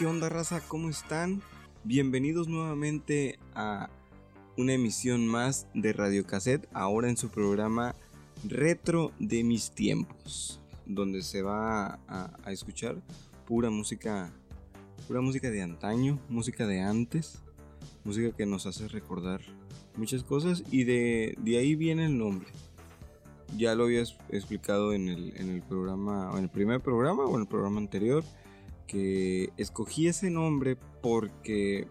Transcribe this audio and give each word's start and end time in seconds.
¿qué 0.00 0.06
onda 0.06 0.30
raza? 0.30 0.62
¿Cómo 0.66 0.88
están? 0.88 1.42
Bienvenidos 1.84 2.48
nuevamente 2.48 3.38
a 3.54 3.90
una 4.56 4.72
emisión 4.72 5.26
más 5.26 5.66
de 5.74 5.92
Radio 5.92 6.26
Cassette, 6.26 6.66
ahora 6.72 7.10
en 7.10 7.18
su 7.18 7.28
programa 7.28 7.94
Retro 8.48 9.12
de 9.18 9.44
mis 9.44 9.72
tiempos, 9.72 10.58
donde 10.86 11.20
se 11.20 11.42
va 11.42 12.00
a, 12.08 12.30
a 12.42 12.50
escuchar 12.50 12.96
pura 13.46 13.68
música, 13.68 14.32
pura 15.06 15.20
música 15.20 15.50
de 15.50 15.60
antaño, 15.60 16.18
música 16.30 16.66
de 16.66 16.80
antes, 16.80 17.42
música 18.02 18.34
que 18.34 18.46
nos 18.46 18.64
hace 18.64 18.88
recordar 18.88 19.42
muchas 19.96 20.24
cosas 20.24 20.64
y 20.70 20.84
de, 20.84 21.36
de 21.40 21.58
ahí 21.58 21.74
viene 21.74 22.06
el 22.06 22.16
nombre. 22.16 22.48
Ya 23.58 23.74
lo 23.74 23.84
había 23.84 24.00
explicado 24.30 24.94
en 24.94 25.10
el, 25.10 25.34
en 25.36 25.50
el 25.50 25.60
programa, 25.60 26.32
en 26.38 26.44
el 26.44 26.48
primer 26.48 26.80
programa 26.80 27.26
o 27.26 27.34
en 27.34 27.42
el 27.42 27.46
programa 27.46 27.80
anterior 27.80 28.24
que 28.90 29.52
escogí 29.56 30.08
ese 30.08 30.30
nombre 30.30 30.76
porque 31.00 31.86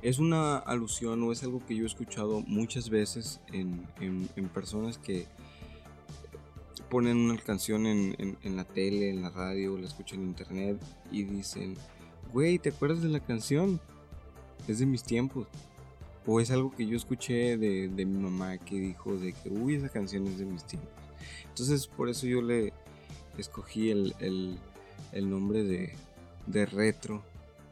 es 0.00 0.18
una 0.18 0.56
alusión 0.56 1.22
o 1.22 1.32
es 1.32 1.42
algo 1.42 1.64
que 1.66 1.76
yo 1.76 1.84
he 1.84 1.86
escuchado 1.86 2.40
muchas 2.46 2.88
veces 2.88 3.42
en, 3.52 3.86
personas 4.54 4.96
que 4.96 5.26
ponen 6.88 7.18
una 7.18 7.36
canción 7.36 7.84
en, 7.86 8.56
la 8.56 8.64
tele, 8.64 9.10
en 9.10 9.20
la 9.20 9.28
radio, 9.28 9.76
la 9.76 9.86
escuchan 9.86 10.20
en 10.20 10.28
internet 10.28 10.82
y 11.12 11.24
dicen, 11.24 11.74
güey, 12.32 12.58
¿te 12.58 12.70
acuerdas 12.70 13.02
de 13.02 13.10
la 13.10 13.20
canción? 13.20 13.80
Es 14.66 14.78
de 14.78 14.86
mis 14.86 15.02
tiempos. 15.02 15.46
O 16.26 16.40
es 16.40 16.50
algo 16.50 16.74
que 16.74 16.86
yo 16.86 16.96
escuché 16.96 17.58
de, 17.58 17.88
mi 18.06 18.18
mamá 18.18 18.56
que 18.56 18.80
dijo 18.80 19.14
de 19.14 19.34
que, 19.34 19.50
uy, 19.50 19.74
esa 19.74 19.90
canción 19.90 20.26
es 20.26 20.38
de 20.38 20.46
mis 20.46 20.64
tiempos. 20.64 20.90
Entonces 21.50 21.86
por 21.86 22.08
eso 22.08 22.26
yo 22.26 22.40
le 22.40 22.72
escogí 23.36 23.90
el 23.90 24.14
el 24.20 24.58
nombre 25.12 25.62
de, 25.62 25.94
de 26.46 26.66
retro, 26.66 27.22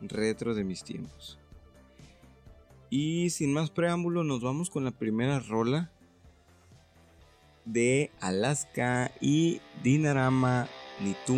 retro 0.00 0.54
de 0.54 0.64
mis 0.64 0.84
tiempos. 0.84 1.38
Y 2.90 3.30
sin 3.30 3.52
más 3.52 3.70
preámbulo, 3.70 4.22
nos 4.24 4.42
vamos 4.42 4.68
con 4.68 4.84
la 4.84 4.90
primera 4.90 5.40
rola 5.40 5.90
de 7.64 8.10
Alaska 8.20 9.12
y 9.20 9.60
Dinarama 9.82 10.68
Ni 11.00 11.14
tú 11.26 11.36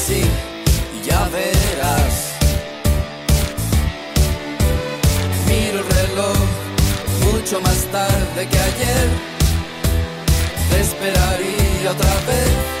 así 0.00 0.22
y 0.96 1.06
ya 1.08 1.28
verás. 1.28 2.14
Miro 5.46 5.78
el 5.78 5.88
reloj 5.98 6.38
mucho 7.26 7.60
más 7.60 7.80
tarde 7.96 8.48
que 8.50 8.58
ayer. 8.70 9.08
Te 10.70 10.80
esperaría 10.80 11.90
otra 11.90 12.14
vez 12.28 12.79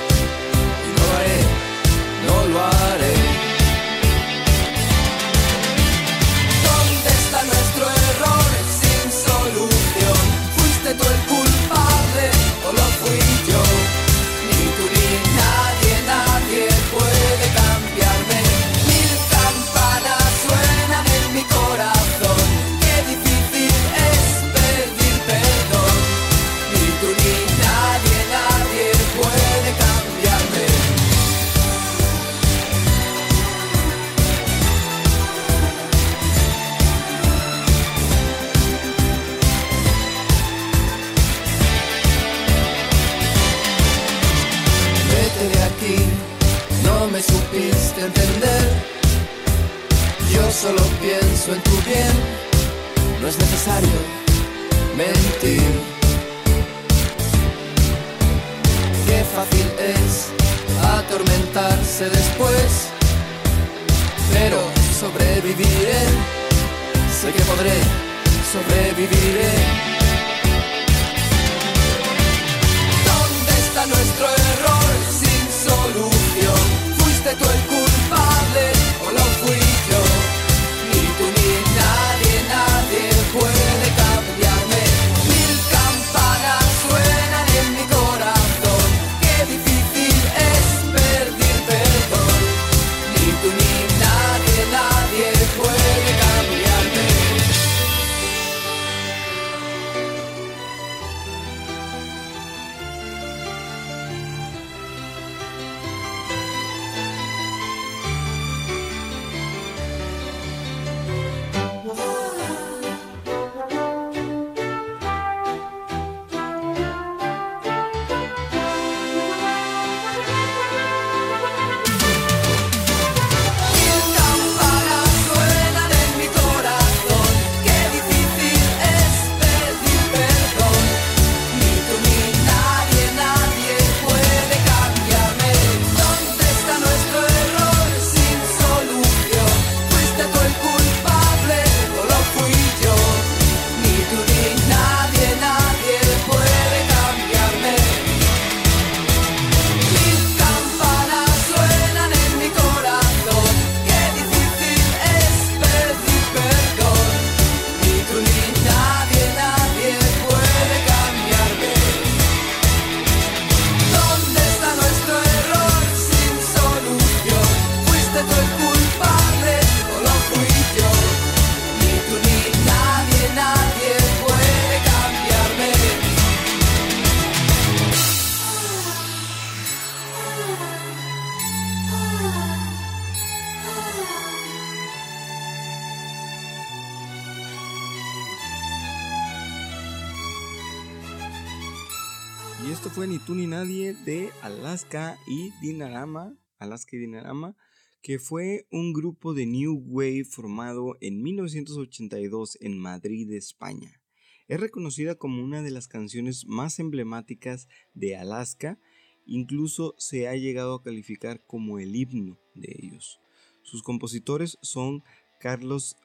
Alaska 196.70 196.96
Dinarama, 196.96 197.56
que 198.00 198.20
fue 198.20 198.66
un 198.70 198.92
grupo 198.92 199.34
de 199.34 199.44
New 199.44 199.82
Wave 199.86 200.24
formado 200.24 200.96
en 201.00 201.20
1982 201.20 202.58
en 202.60 202.78
Madrid, 202.78 203.32
España. 203.32 204.00
Es 204.46 204.60
reconocida 204.60 205.16
como 205.16 205.42
una 205.42 205.62
de 205.62 205.72
las 205.72 205.88
canciones 205.88 206.46
más 206.46 206.78
emblemáticas 206.78 207.66
de 207.92 208.16
Alaska, 208.16 208.78
incluso 209.26 209.96
se 209.98 210.28
ha 210.28 210.36
llegado 210.36 210.74
a 210.76 210.82
calificar 210.82 211.44
como 211.44 211.80
el 211.80 211.96
himno 211.96 212.38
de 212.54 212.72
ellos. 212.80 213.20
Sus 213.62 213.82
compositores 213.82 214.58
son 214.62 215.02
Carlos 215.40 215.96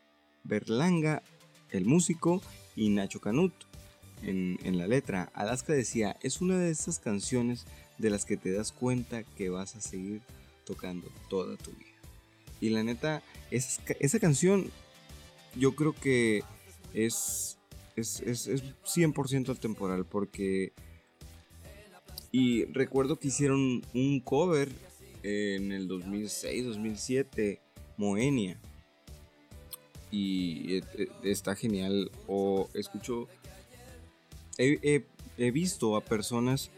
Berlanga, 0.44 1.22
el 1.70 1.86
músico, 1.86 2.42
y 2.76 2.90
Nacho 2.90 3.22
Canut, 3.22 3.54
en, 4.22 4.78
la 4.78 4.88
letra, 4.88 5.30
Alaska 5.34 5.74
decía, 5.74 6.18
es 6.22 6.42
una 6.42 6.58
de 6.58 6.72
esas 6.72 7.00
canciones 7.00 7.66
de 7.98 8.10
las 8.10 8.26
que 8.26 8.38
te 8.38 8.52
das 8.52 8.72
cuenta 8.72 9.24
que 9.24 9.50
vas 9.50 9.76
a 9.76 9.82
seguir 9.82 10.22
tocando 10.66 11.10
toda 11.30 11.56
tu 11.58 11.72
vida. 11.72 12.00
Y 12.60 12.70
la 12.70 12.84
neta, 12.84 13.22
esa 13.52 14.20
canción 14.20 14.70
yo 15.56 15.76
creo 15.76 15.94
que 15.94 16.44
es, 16.94 17.58
es, 17.96 18.22
es, 18.22 18.48
es 18.48 18.64
100% 18.84 19.50
atemporal 19.56 20.06
porque... 20.06 20.74
Y 22.32 22.66
recuerdo 22.66 23.18
que 23.18 23.30
hicieron 23.30 23.82
un 23.94 24.20
cover 24.20 24.70
en 25.24 25.72
el 25.72 25.88
2006, 25.88 26.66
2007, 26.66 27.62
Moenia. 27.96 28.60
Y 30.12 30.76
eh, 30.76 30.84
eh, 30.98 31.08
está 31.24 31.56
genial. 31.56 32.12
O 32.28 32.70
escucho 32.74 33.30
he, 34.58 35.52
visto 35.52 35.96
a 35.96 36.02
personas 36.02 36.72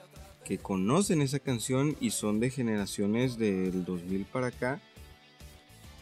que 0.47 0.57
conocen 0.57 1.21
esa 1.21 1.39
canción 1.39 1.97
y 1.99 2.11
son 2.11 2.39
de 2.39 2.49
generaciones 2.49 3.38
del 3.38 3.83
2000 3.83 4.23
para 4.27 4.47
acá 4.47 4.79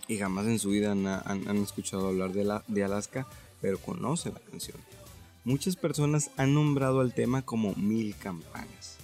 y 0.07 0.17
jamás 0.17 0.45
en 0.45 0.59
su 0.59 0.69
vida 0.69 0.91
han, 0.91 1.57
escuchado 1.57 2.09
hablar 2.09 2.31
de, 2.31 2.59
de 2.67 2.83
Alaska, 2.83 3.25
pero 3.59 3.79
conocen 3.79 4.35
la 4.35 4.39
canción. 4.41 4.77
Muchas 5.45 5.75
personas 5.75 6.29
han 6.37 6.53
nombrado 6.53 6.99
al 6.99 7.15
tema 7.15 7.41
como 7.41 7.73
Mil 7.73 8.15
Campanas, 8.15 8.97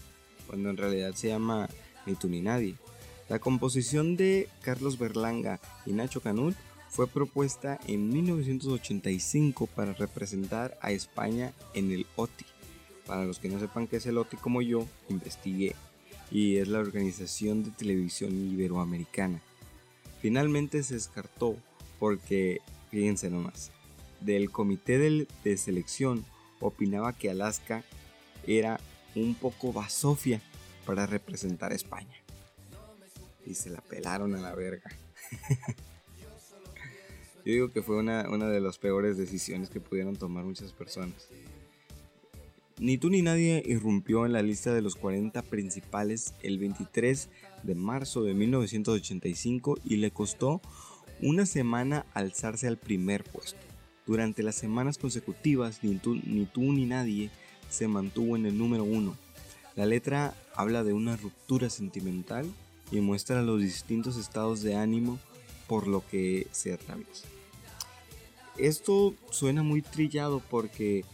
cuando 0.45 0.69
en 0.69 0.77
realidad 0.77 1.15
se 1.15 1.29
llama 1.29 1.67
Ni 2.05 2.13
tú 2.13 2.29
ni 2.29 2.41
nadie. 2.41 2.75
La 3.27 3.39
composición 3.39 4.17
de 4.17 4.47
Carlos 4.61 4.99
Berlanga 4.99 5.59
y 5.87 5.93
Nacho 5.93 6.21
Canut 6.21 6.55
fue 6.91 7.07
propuesta 7.07 7.79
en 7.87 8.09
1985 8.09 9.65
para 9.65 9.93
representar 9.93 10.77
a 10.81 10.91
España 10.91 11.51
en 11.73 11.91
el 11.91 12.05
OTI, 12.15 12.45
para 13.05 13.25
los 13.25 13.39
que 13.39 13.49
no 13.49 13.59
sepan 13.59 13.87
qué 13.87 13.97
es 13.97 14.05
el 14.05 14.17
OTI 14.17 14.37
como 14.37 14.61
yo, 14.61 14.87
investigué 15.09 15.75
y 16.31 16.57
es 16.57 16.67
la 16.67 16.79
Organización 16.79 17.63
de 17.63 17.71
Televisión 17.71 18.31
Iberoamericana. 18.33 19.41
Finalmente 20.21 20.81
se 20.83 20.93
descartó 20.93 21.57
porque, 21.99 22.61
fíjense 22.89 23.29
nomás, 23.29 23.71
del 24.21 24.49
comité 24.49 25.27
de 25.43 25.57
selección 25.57 26.25
opinaba 26.59 27.13
que 27.13 27.29
Alaska 27.29 27.83
era 28.47 28.79
un 29.15 29.35
poco 29.35 29.73
basofia 29.73 30.41
para 30.85 31.05
representar 31.05 31.71
a 31.71 31.75
España. 31.75 32.15
Y 33.45 33.55
se 33.55 33.69
la 33.69 33.81
pelaron 33.81 34.35
a 34.35 34.39
la 34.39 34.55
verga. 34.55 34.89
Yo 37.43 37.53
digo 37.53 37.71
que 37.71 37.81
fue 37.81 37.97
una, 37.97 38.29
una 38.29 38.47
de 38.47 38.61
las 38.61 38.77
peores 38.77 39.17
decisiones 39.17 39.69
que 39.69 39.79
pudieron 39.79 40.15
tomar 40.15 40.43
muchas 40.45 40.71
personas. 40.71 41.27
Ni 42.81 42.97
tú 42.97 43.11
ni 43.11 43.21
nadie 43.21 43.61
irrumpió 43.63 44.25
en 44.25 44.33
la 44.33 44.41
lista 44.41 44.73
de 44.73 44.81
los 44.81 44.95
40 44.95 45.43
principales 45.43 46.33
el 46.41 46.57
23 46.57 47.29
de 47.61 47.75
marzo 47.75 48.23
de 48.23 48.33
1985 48.33 49.77
y 49.85 49.97
le 49.97 50.09
costó 50.09 50.61
una 51.21 51.45
semana 51.45 52.07
alzarse 52.15 52.67
al 52.67 52.77
primer 52.77 53.23
puesto. 53.23 53.59
Durante 54.07 54.41
las 54.41 54.55
semanas 54.55 54.97
consecutivas, 54.97 55.83
ni 55.83 55.97
tú 55.97 56.15
ni, 56.15 56.47
tú, 56.47 56.73
ni 56.73 56.87
nadie 56.87 57.29
se 57.69 57.87
mantuvo 57.87 58.35
en 58.35 58.47
el 58.47 58.57
número 58.57 58.83
uno. 58.83 59.15
La 59.75 59.85
letra 59.85 60.33
habla 60.55 60.83
de 60.83 60.93
una 60.93 61.17
ruptura 61.17 61.69
sentimental 61.69 62.51
y 62.91 62.99
muestra 62.99 63.43
los 63.43 63.61
distintos 63.61 64.17
estados 64.17 64.63
de 64.63 64.75
ánimo 64.75 65.19
por 65.67 65.85
lo 65.85 66.03
que 66.07 66.47
se 66.49 66.73
atraviesa. 66.73 67.27
Esto 68.57 69.13
suena 69.29 69.61
muy 69.61 69.83
trillado 69.83 70.41
porque 70.49 71.05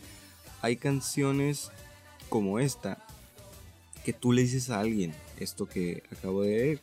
hay 0.61 0.77
canciones 0.77 1.71
como 2.29 2.59
esta 2.59 3.03
que 4.03 4.13
tú 4.13 4.31
le 4.31 4.41
dices 4.41 4.69
a 4.69 4.79
alguien, 4.79 5.13
esto 5.39 5.67
que 5.67 6.03
acabo 6.11 6.43
de 6.43 6.49
leer. 6.49 6.81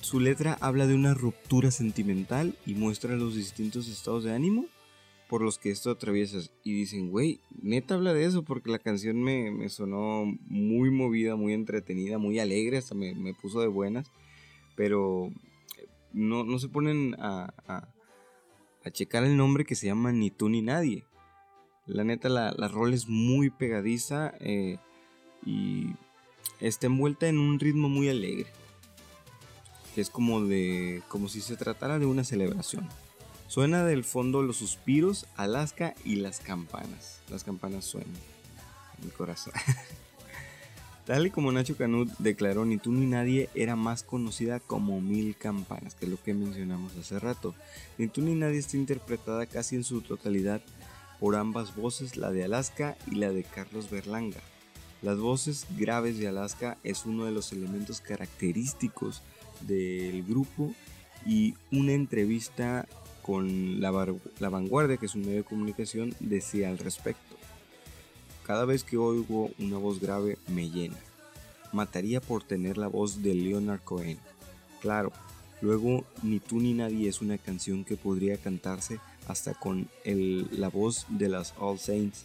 Su 0.00 0.20
letra 0.20 0.56
habla 0.60 0.86
de 0.86 0.94
una 0.94 1.14
ruptura 1.14 1.70
sentimental 1.70 2.56
y 2.66 2.74
muestra 2.74 3.16
los 3.16 3.34
distintos 3.34 3.88
estados 3.88 4.24
de 4.24 4.34
ánimo 4.34 4.66
por 5.28 5.42
los 5.42 5.58
que 5.58 5.70
esto 5.70 5.90
atraviesas. 5.90 6.50
Y 6.62 6.72
dicen, 6.72 7.10
güey, 7.10 7.40
neta 7.62 7.94
habla 7.94 8.12
de 8.12 8.24
eso 8.24 8.42
porque 8.42 8.70
la 8.70 8.78
canción 8.78 9.22
me, 9.22 9.68
sonó 9.68 10.24
muy 10.46 10.90
movida, 10.90 11.36
muy 11.36 11.52
entretenida, 11.52 12.18
muy 12.18 12.38
alegre, 12.38 12.78
hasta 12.78 12.94
me, 12.94 13.34
puso 13.34 13.60
de 13.60 13.68
buenas. 13.68 14.10
Pero 14.76 15.30
no, 16.12 16.58
se 16.58 16.68
ponen 16.68 17.16
a, 17.18 17.52
a 17.66 18.90
checar 18.90 19.24
el 19.24 19.36
nombre 19.36 19.64
que 19.64 19.74
se 19.74 19.86
llama 19.86 20.12
Ni 20.12 20.30
tú 20.30 20.48
ni 20.48 20.62
nadie. 20.62 21.04
La 21.86 22.04
neta, 22.04 22.28
la, 22.28 22.52
la 22.56 22.68
rol 22.68 22.94
es 22.94 23.08
muy 23.08 23.50
pegadiza 23.50 24.32
eh, 24.40 24.78
y 25.44 25.94
está 26.60 26.86
envuelta 26.86 27.28
en 27.28 27.38
un 27.38 27.60
ritmo 27.60 27.88
muy 27.88 28.08
alegre. 28.08 28.46
Que 29.94 30.00
es 30.00 30.10
como 30.10 30.44
de. 30.44 31.02
como 31.08 31.28
si 31.28 31.40
se 31.40 31.56
tratara 31.56 31.98
de 31.98 32.06
una 32.06 32.24
celebración. 32.24 32.88
Suena 33.46 33.84
del 33.84 34.02
fondo 34.02 34.42
los 34.42 34.56
suspiros, 34.56 35.26
Alaska 35.36 35.94
y 36.04 36.16
las 36.16 36.40
campanas. 36.40 37.20
Las 37.30 37.44
campanas 37.44 37.84
suenan 37.84 38.10
en 38.98 39.04
mi 39.04 39.10
corazón. 39.10 39.52
Tal 41.06 41.26
y 41.26 41.30
como 41.30 41.52
Nacho 41.52 41.76
Canut 41.76 42.10
declaró, 42.18 42.64
ni 42.64 42.78
tú 42.78 42.90
ni 42.90 43.04
nadie 43.04 43.50
era 43.54 43.76
más 43.76 44.02
conocida 44.02 44.58
como 44.58 45.02
Mil 45.02 45.36
Campanas, 45.36 45.94
que 45.94 46.06
es 46.06 46.10
lo 46.10 46.20
que 46.22 46.32
mencionamos 46.32 46.96
hace 46.96 47.18
rato. 47.18 47.54
Ni 47.98 48.08
tú 48.08 48.22
ni 48.22 48.34
nadie 48.34 48.58
está 48.58 48.78
interpretada 48.78 49.44
casi 49.44 49.76
en 49.76 49.84
su 49.84 50.00
totalidad 50.00 50.62
por 51.24 51.36
ambas 51.36 51.74
voces, 51.74 52.18
la 52.18 52.30
de 52.32 52.44
Alaska 52.44 52.98
y 53.10 53.14
la 53.14 53.30
de 53.32 53.44
Carlos 53.44 53.88
Berlanga. 53.88 54.40
Las 55.00 55.16
voces 55.16 55.66
graves 55.74 56.18
de 56.18 56.28
Alaska 56.28 56.76
es 56.84 57.06
uno 57.06 57.24
de 57.24 57.32
los 57.32 57.50
elementos 57.50 58.02
característicos 58.02 59.22
del 59.62 60.22
grupo 60.22 60.74
y 61.24 61.54
una 61.72 61.92
entrevista 61.92 62.86
con 63.22 63.80
la, 63.80 63.90
Vanguardia, 63.90 64.98
que 64.98 65.06
es 65.06 65.14
un 65.14 65.22
medio 65.22 65.36
de 65.36 65.44
comunicación, 65.44 66.14
decía 66.20 66.68
al 66.68 66.76
respecto. 66.76 67.36
Cada 68.46 68.66
vez 68.66 68.84
que 68.84 68.98
oigo 68.98 69.50
una 69.58 69.78
voz 69.78 70.00
grave 70.00 70.36
me 70.48 70.68
llena. 70.68 70.98
Mataría 71.72 72.20
por 72.20 72.44
tener 72.44 72.76
la 72.76 72.88
voz 72.88 73.22
de 73.22 73.34
Leonard 73.34 73.80
Cohen. 73.80 74.18
Claro, 74.82 75.10
luego 75.62 76.04
Ni 76.22 76.38
tú 76.38 76.60
ni 76.60 76.74
nadie 76.74 77.08
es 77.08 77.22
una 77.22 77.38
canción 77.38 77.82
que 77.82 77.96
podría 77.96 78.36
cantarse 78.36 79.00
hasta 79.28 79.54
con 79.54 79.88
la 80.04 80.68
voz 80.68 81.06
de 81.08 81.28
las 81.28 81.54
All 81.58 81.78
Saints. 81.78 82.24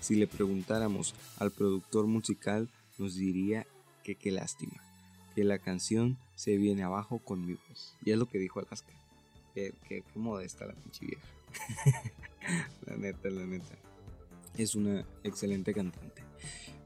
Si 0.00 0.14
le 0.14 0.26
preguntáramos 0.26 1.14
al 1.38 1.50
productor 1.50 2.06
musical, 2.06 2.68
nos 2.98 3.16
diría 3.16 3.66
que 4.02 4.14
qué 4.14 4.30
lástima, 4.30 4.82
que 5.34 5.44
la 5.44 5.58
canción 5.58 6.16
se 6.34 6.56
viene 6.56 6.82
abajo 6.82 7.18
con 7.18 7.44
mi 7.44 7.54
voz. 7.68 7.94
Y 8.04 8.12
es 8.12 8.18
lo 8.18 8.26
que 8.26 8.38
dijo 8.38 8.60
Alaska. 8.60 8.92
Que, 9.54 9.74
que, 9.88 10.02
modesta 10.14 10.64
la 10.64 10.74
pinche 10.74 11.06
vieja. 11.06 12.12
la 12.86 12.96
neta, 12.96 13.28
la 13.28 13.44
neta. 13.44 13.76
Es 14.56 14.74
una 14.74 15.04
excelente 15.24 15.74
cantante. 15.74 16.22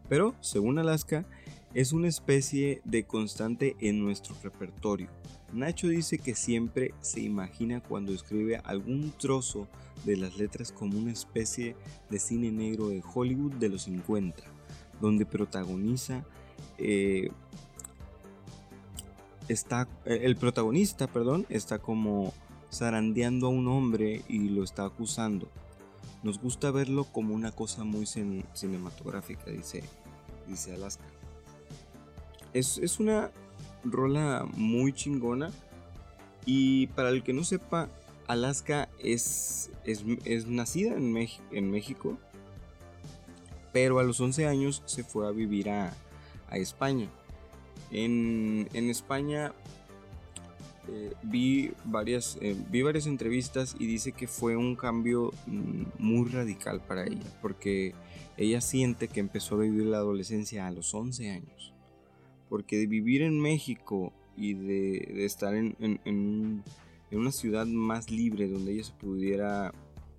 Pero, 0.09 0.35
según 0.41 0.79
Alaska, 0.79 1.25
es 1.75 1.93
una 1.93 2.09
especie 2.09 2.81
de 2.85 3.05
constante 3.05 3.77
en 3.81 4.01
nuestro 4.01 4.35
repertorio 4.43 5.09
Nacho 5.55 5.89
dice 5.89 6.19
que 6.19 6.35
siempre 6.35 6.95
se 7.01 7.21
imagina 7.21 7.81
cuando 7.81 8.13
escribe 8.13 8.61
algún 8.65 9.13
trozo 9.13 9.69
de 10.05 10.17
las 10.17 10.37
letras 10.37 10.73
como 10.73 10.99
una 10.99 11.13
especie 11.13 11.77
de 12.11 12.19
cine 12.19 12.51
negro 12.51 12.89
de 12.89 13.03
Hollywood 13.15 13.53
de 13.55 13.69
los 13.69 13.83
50, 13.83 14.43
donde 15.01 15.25
protagoniza 15.25 16.25
eh, 16.79 17.31
está 19.49 19.89
el 20.05 20.37
protagonista, 20.37 21.07
perdón, 21.07 21.47
está 21.49 21.79
como 21.79 22.33
zarandeando 22.73 23.47
a 23.47 23.51
un 23.51 23.69
hombre 23.69 24.23
y 24.29 24.49
lo 24.49 24.65
está 24.65 24.85
acusando. 24.85 25.49
Nos 26.23 26.41
gusta 26.41 26.71
verlo 26.71 27.05
como 27.05 27.35
una 27.35 27.53
cosa 27.53 27.85
muy 27.85 28.07
cinematográfica, 28.07 29.51
dice, 29.51 29.85
dice 30.49 30.75
Alaska. 30.75 31.05
Es, 32.53 32.79
es 32.79 32.99
una 32.99 33.31
rola 33.85 34.47
muy 34.55 34.93
chingona. 34.93 35.51
Y 36.47 36.89
para 36.89 37.09
el 37.11 37.23
que 37.23 37.33
no 37.33 37.45
sepa, 37.45 37.89
Alaska 38.27 38.89
es, 38.99 39.71
es, 39.85 40.47
nacida 40.47 40.95
en, 40.95 41.17
en 41.53 41.71
México. 41.71 42.19
pero 43.73 43.99
a 43.99 44.05
los 44.05 44.21
11 44.21 44.47
años 44.47 44.83
se 44.87 45.05
fue 45.05 45.27
a 45.27 45.31
vivir 45.31 45.71
a, 45.71 45.93
España. 46.53 47.09
En, 47.91 48.69
España 48.73 49.53
eh, 50.89 51.13
vi, 51.25 51.73
varias, 51.85 52.39
eh, 52.41 52.57
vi 52.71 52.83
varias 52.83 53.09
entrevistas 53.09 53.75
y 53.77 53.87
dice 53.87 54.13
que 54.13 54.29
fue 54.29 54.57
un 54.57 54.77
cambio 54.77 55.33
mm, 55.49 55.83
muy 55.99 56.29
radical 56.29 56.81
para 56.81 57.07
ella, 57.07 57.27
porque 57.43 57.93
ella 58.37 58.61
siente 58.61 59.09
que 59.09 59.19
empezó 59.19 59.57
a 59.57 59.63
vivir 59.63 59.87
la 59.87 59.97
adolescencia 59.97 60.69
a 60.69 60.71
los 60.71 60.95
11 60.95 61.31
años. 61.31 61.74
Porque 62.55 62.79
de 62.79 62.87
vivir 62.87 63.23
en 63.23 63.41
México 63.41 64.13
y 64.37 64.55
de, 64.55 65.25
estar 65.25 65.57
en, 65.57 66.63
una 67.11 67.33
ciudad 67.33 67.67
más 67.67 68.13
libre 68.13 68.47
donde 68.47 68.75
ella 68.75 68.85
se 68.85 68.93
pudiera 68.93 69.73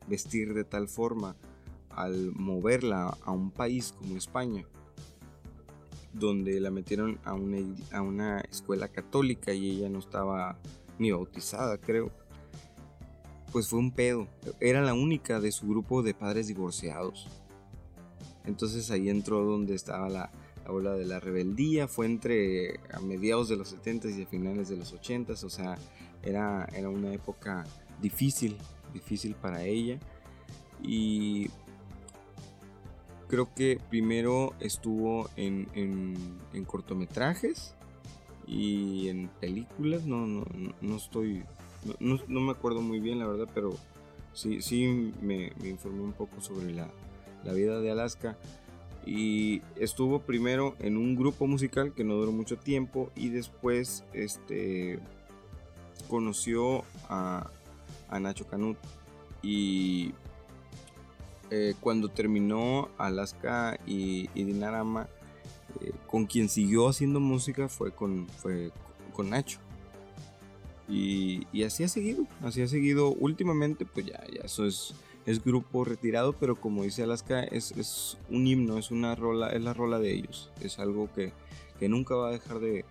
vestir 0.09 0.53
de 0.53 0.65
tal 0.65 0.89
forma 0.89 1.37
al 1.89 2.33
moverla 2.33 3.17
a 3.23 3.31
un 3.31 3.51
país 3.51 3.93
como 3.97 4.17
España, 4.17 4.65
donde 6.11 6.59
la 6.59 6.71
metieron 6.71 7.19
a 7.23 7.35
una, 7.35 7.59
a 7.93 8.01
una 8.01 8.41
escuela 8.41 8.89
católica 8.89 9.53
y 9.53 9.69
ella 9.69 9.87
no 9.87 9.99
estaba 9.99 10.59
ni 10.99 11.11
bautizada, 11.11 11.77
creo. 11.77 12.11
Pues 13.53 13.69
fue 13.69 13.79
un 13.79 13.91
pedo. 13.91 14.27
Era 14.59 14.81
la 14.81 14.93
única 14.93 15.39
de 15.39 15.53
su 15.53 15.69
grupo 15.69 16.03
de 16.03 16.13
padres 16.13 16.47
divorciados. 16.47 17.29
Entonces 18.43 18.91
ahí 18.91 19.09
entró 19.09 19.45
donde 19.45 19.73
estaba 19.73 20.09
la, 20.09 20.31
la 20.65 20.71
ola 20.71 20.93
de 20.93 21.05
la 21.05 21.19
rebeldía. 21.19 21.87
Fue 21.87 22.05
entre 22.05 22.79
a 22.91 22.99
mediados 22.99 23.49
de 23.49 23.57
los 23.57 23.75
70s 23.75 24.17
y 24.17 24.23
a 24.23 24.27
finales 24.27 24.69
de 24.69 24.77
los 24.77 24.93
80s. 24.93 25.43
O 25.43 25.49
sea, 25.49 25.77
era, 26.23 26.67
era 26.73 26.89
una 26.89 27.13
época 27.13 27.65
difícil, 28.01 28.57
difícil 28.93 29.35
para 29.35 29.63
ella. 29.63 29.99
Y 30.81 31.49
creo 33.27 33.53
que 33.53 33.79
primero 33.89 34.53
estuvo 34.59 35.29
en, 35.35 35.67
en, 35.73 36.65
cortometrajes 36.65 37.75
y 38.47 39.09
en 39.09 39.29
películas. 39.39 40.05
No, 40.05 40.25
no, 40.25 40.45
no 40.81 40.95
estoy. 40.95 41.43
No, 41.99 42.19
no, 42.27 42.41
me 42.41 42.51
acuerdo 42.51 42.81
muy 42.81 42.99
bien, 42.99 43.19
la 43.19 43.27
verdad, 43.27 43.47
pero 43.53 43.75
sí, 44.33 44.61
sí 44.61 45.13
me, 45.21 45.51
me 45.61 45.69
informé 45.69 46.01
un 46.01 46.13
poco 46.13 46.41
sobre 46.41 46.73
la, 46.73 46.89
la 47.43 47.53
vida 47.53 47.79
de 47.79 47.91
Alaska. 47.91 48.37
Y 49.05 49.61
estuvo 49.75 50.19
primero 50.19 50.75
en 50.79 50.97
un 50.97 51.15
grupo 51.15 51.45
musical 51.45 51.93
que 51.93 52.03
no 52.03 52.15
duró 52.15 52.31
mucho 52.31 52.57
tiempo 52.57 53.11
y 53.15 53.29
después 53.29 54.03
este, 54.13 54.99
conoció 56.07 56.83
a, 57.07 57.49
a 58.09 58.19
Nacho 58.19 58.47
Canut. 58.47 58.77
Y 59.43 60.13
eh, 61.51 61.75
cuando 61.79 62.09
terminó 62.09 62.89
Alaska 62.97 63.79
y, 63.85 64.27
Dinarama, 64.33 65.07
eh, 65.81 65.91
con 66.07 66.25
quien 66.25 66.49
siguió 66.49 66.89
haciendo 66.89 67.19
música 67.19 67.69
fue 67.69 67.91
con, 67.91 68.27
fue 68.27 68.71
con 69.13 69.29
Nacho. 69.29 69.59
Y, 70.87 71.47
y, 71.51 71.63
así 71.63 71.83
ha 71.83 71.87
seguido, 71.87 72.25
así 72.43 72.61
ha 72.61 72.67
seguido 72.67 73.09
últimamente, 73.11 73.85
pues 73.85 74.05
ya, 74.05 74.23
ya 74.31 74.41
eso 74.43 74.65
es 74.65 74.93
es 75.25 75.43
grupo 75.43 75.83
retirado, 75.83 76.33
pero 76.33 76.59
como 76.59 76.83
dice 76.83 77.03
Alaska, 77.03 77.43
es, 77.43 78.17
un 78.29 78.45
himno, 78.45 78.77
es 78.77 78.91
una 78.91 79.15
rola, 79.15 79.49
es 79.49 79.61
la 79.61 79.73
rola 79.73 79.99
de 79.99 80.13
ellos. 80.13 80.51
Es 80.61 80.77
algo 80.79 81.09
que, 81.13 81.33
nunca 81.87 82.15
va 82.15 82.29
a 82.29 82.31
dejar 82.31 82.59
de, 82.59 82.85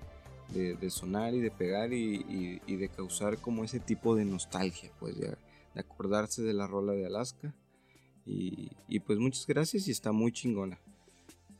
sonar 0.91 1.35
y 1.35 1.41
de 1.41 1.50
pegar 1.50 1.93
y, 1.93 2.59
de 2.67 2.88
causar 2.88 3.38
como 3.38 3.64
ese 3.64 3.79
tipo 3.79 4.17
de 4.17 4.25
nostalgia, 4.25 4.91
pues 4.99 5.19
de, 5.19 5.37
acordarse 5.76 6.43
de 6.43 6.55
la 6.55 6.67
rola 6.67 6.93
de 6.93 7.07
Alaska. 7.07 7.55
Y, 8.26 8.71
y 8.88 9.00
pues 9.00 9.19
muchas 9.19 9.47
gracias 9.47 9.87
y 9.87 9.93
está 9.93 10.11
muy 10.11 10.33
chingona. 10.33 10.81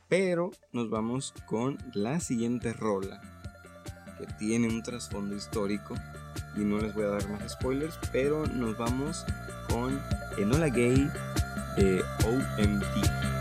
Pero 0.09 0.51
nos 0.73 0.91
vamos 0.91 1.35
con 1.47 1.79
la 1.95 2.19
siguiente 2.21 2.73
rola, 2.73 3.21
que 4.19 4.27
tiene 4.39 4.69
un 4.69 4.83
trasfondo 4.83 5.37
histórico. 5.37 5.95
Y 6.57 6.61
no 6.61 6.79
les 6.79 6.95
voy 6.95 7.05
a 7.05 7.09
dar 7.09 7.29
más 7.31 7.53
spoilers, 7.53 7.97
pero 8.13 8.47
nos 8.47 8.77
vamos 8.77 9.25
con 9.69 10.01
Enola 10.37 10.69
Gay 10.69 11.11
de 11.77 12.03
OMD. 12.25 13.34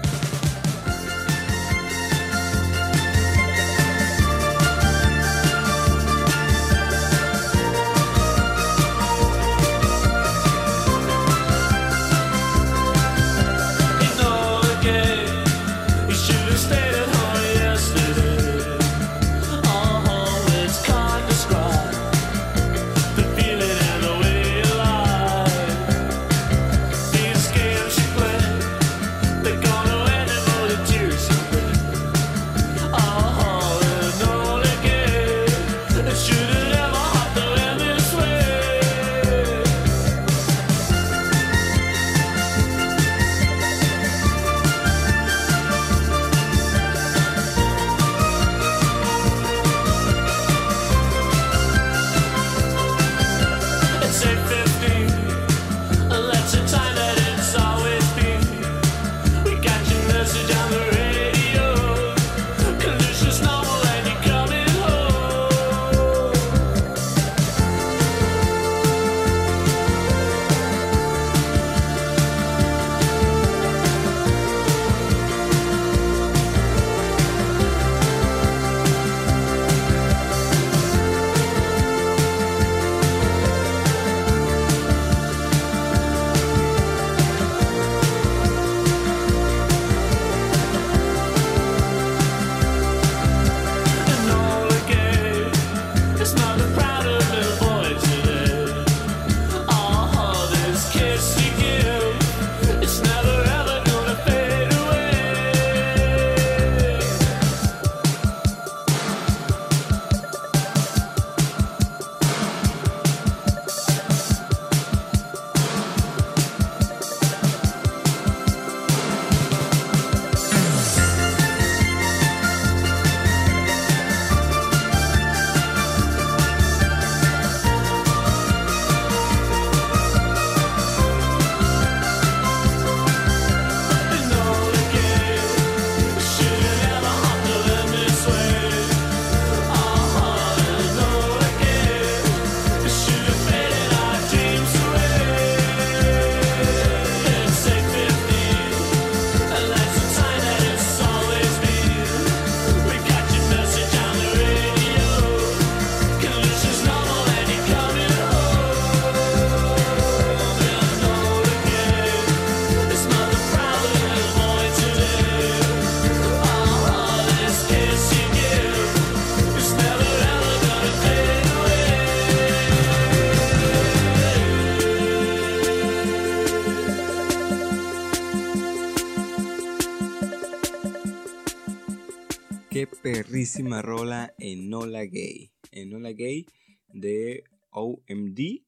Rola 183.81 184.33
Enola 184.38 185.05
Gay. 185.05 185.51
Enola 185.71 186.12
Gay 186.12 186.45
de 186.93 187.43
OMD. 187.71 188.63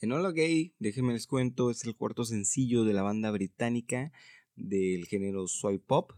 Enola 0.00 0.32
Gay, 0.32 0.74
déjenme 0.78 1.12
les 1.12 1.26
cuento, 1.26 1.70
es 1.70 1.84
el 1.84 1.94
cuarto 1.94 2.24
sencillo 2.24 2.84
de 2.84 2.92
la 2.92 3.02
banda 3.02 3.30
británica 3.30 4.12
del 4.56 5.06
género 5.06 5.46
soy 5.46 5.78
pop. 5.78 6.12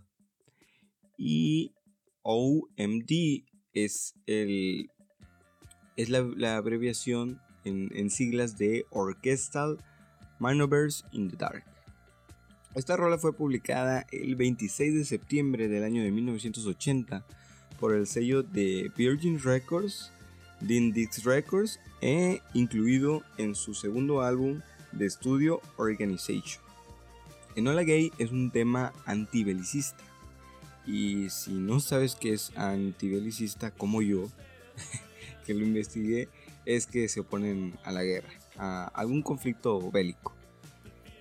Y 1.18 1.72
OMD 2.22 3.44
es 3.72 4.14
el 4.26 4.88
es 5.96 6.08
la, 6.08 6.56
abreviación 6.56 7.40
en, 7.64 7.90
en, 7.94 8.08
siglas 8.08 8.56
de 8.56 8.86
Orchestral 8.90 9.78
Maneuvers 10.38 11.04
in 11.12 11.28
the 11.28 11.36
Dark. 11.36 11.64
Esta 12.74 12.96
rola 12.96 13.18
fue 13.18 13.36
publicada 13.36 14.06
el 14.10 14.34
26 14.36 14.94
de 14.94 15.04
septiembre 15.04 15.68
del 15.68 15.84
año 15.84 16.02
de 16.02 16.10
1980 16.10 17.26
por 17.82 17.96
el 17.96 18.06
sello 18.06 18.44
de 18.44 18.92
Virgin 18.96 19.42
Records, 19.42 20.12
Dindix 20.60 21.24
Records 21.24 21.80
e 22.00 22.40
incluido 22.54 23.24
en 23.38 23.56
su 23.56 23.74
segundo 23.74 24.22
álbum 24.22 24.60
de 24.92 25.06
estudio 25.06 25.60
Organization. 25.78 26.62
Enola 27.56 27.82
Gay 27.82 28.12
es 28.18 28.30
un 28.30 28.52
tema 28.52 28.92
antibelicista 29.04 30.04
y 30.86 31.28
si 31.30 31.54
no 31.54 31.80
sabes 31.80 32.14
qué 32.14 32.34
es 32.34 32.56
antibelicista 32.56 33.72
como 33.72 34.00
yo, 34.00 34.28
que 35.44 35.52
lo 35.52 35.64
investigué, 35.64 36.28
es 36.64 36.86
que 36.86 37.08
se 37.08 37.18
oponen 37.18 37.74
a 37.82 37.90
la 37.90 38.04
guerra, 38.04 38.30
a 38.58 38.92
algún 38.94 39.22
conflicto 39.22 39.90
bélico 39.90 40.36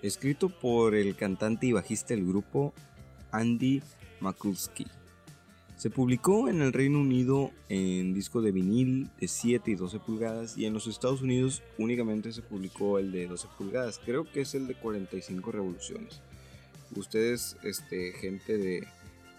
escrito 0.03 0.49
por 0.49 0.93
el 0.93 1.15
cantante 1.15 1.65
y 1.65 1.71
bajista 1.71 2.13
del 2.13 2.27
grupo 2.27 2.71
Andy 3.31 3.81
Makulski. 4.19 4.85
Se 5.81 5.89
publicó 5.89 6.47
en 6.47 6.61
el 6.61 6.73
Reino 6.73 6.99
Unido 6.99 7.49
en 7.67 8.13
disco 8.13 8.43
de 8.43 8.51
vinil 8.51 9.09
de 9.19 9.27
7 9.27 9.71
y 9.71 9.73
12 9.73 9.97
pulgadas 9.97 10.55
y 10.55 10.67
en 10.67 10.75
los 10.75 10.85
Estados 10.85 11.23
Unidos 11.23 11.63
únicamente 11.79 12.31
se 12.31 12.43
publicó 12.43 12.99
el 12.99 13.11
de 13.11 13.25
12 13.25 13.47
pulgadas. 13.57 13.99
Creo 14.05 14.31
que 14.31 14.41
es 14.41 14.53
el 14.53 14.67
de 14.67 14.75
45 14.75 15.51
revoluciones. 15.51 16.21
Ustedes, 16.95 17.57
este, 17.63 18.11
gente 18.11 18.59
de 18.59 18.87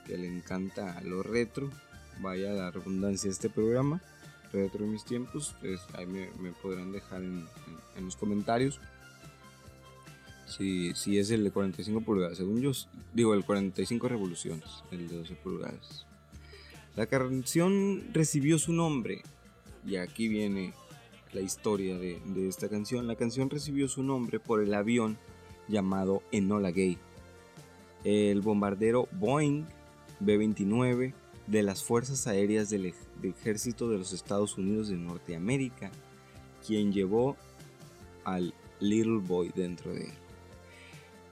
que 0.04 0.18
le 0.18 0.26
encanta 0.26 1.00
lo 1.02 1.22
retro, 1.22 1.70
vaya 2.20 2.52
la 2.52 2.72
redundancia 2.72 3.28
de 3.28 3.34
este 3.34 3.48
programa, 3.48 4.02
retro 4.52 4.84
en 4.84 4.90
mis 4.90 5.04
tiempos, 5.04 5.54
pues 5.60 5.80
ahí 5.94 6.06
me, 6.06 6.26
podrán 6.60 6.90
dejar 6.90 7.22
en 7.22 7.46
los 8.04 8.16
comentarios 8.16 8.80
si, 10.48 10.92
si 10.94 11.20
es 11.20 11.30
el 11.30 11.44
de 11.44 11.52
45 11.52 12.00
pulgadas. 12.00 12.38
Según 12.38 12.60
yo, 12.60 12.72
digo 13.14 13.32
el 13.32 13.44
45 13.44 14.08
revoluciones, 14.08 14.82
el 14.90 15.06
de 15.06 15.18
12 15.18 15.36
pulgadas. 15.36 16.04
La 16.94 17.06
canción 17.06 18.02
recibió 18.12 18.58
su 18.58 18.72
nombre, 18.72 19.22
y 19.86 19.96
aquí 19.96 20.28
viene 20.28 20.74
la 21.32 21.40
historia 21.40 21.96
de, 21.96 22.20
esta 22.46 22.68
canción. 22.68 23.06
La 23.06 23.16
canción 23.16 23.48
recibió 23.48 23.88
su 23.88 24.02
nombre 24.02 24.38
por 24.38 24.62
el 24.62 24.74
avión 24.74 25.16
llamado 25.68 26.22
Enola 26.32 26.70
Gay, 26.70 26.98
el 28.04 28.42
bombardero 28.42 29.08
Boeing 29.12 29.64
B-29 30.20 31.14
de 31.46 31.62
las 31.62 31.82
Fuerzas 31.82 32.26
Aéreas 32.26 32.68
del 32.68 32.92
Ejército 33.22 33.88
de 33.88 33.96
los 33.96 34.12
Estados 34.12 34.58
Unidos 34.58 34.88
de 34.88 34.96
Norteamérica, 34.96 35.90
quien 36.66 36.92
llevó 36.92 37.36
al 38.24 38.52
Little 38.80 39.18
Boy 39.18 39.50
dentro 39.54 39.94
de 39.94 40.02
él. 40.02 40.12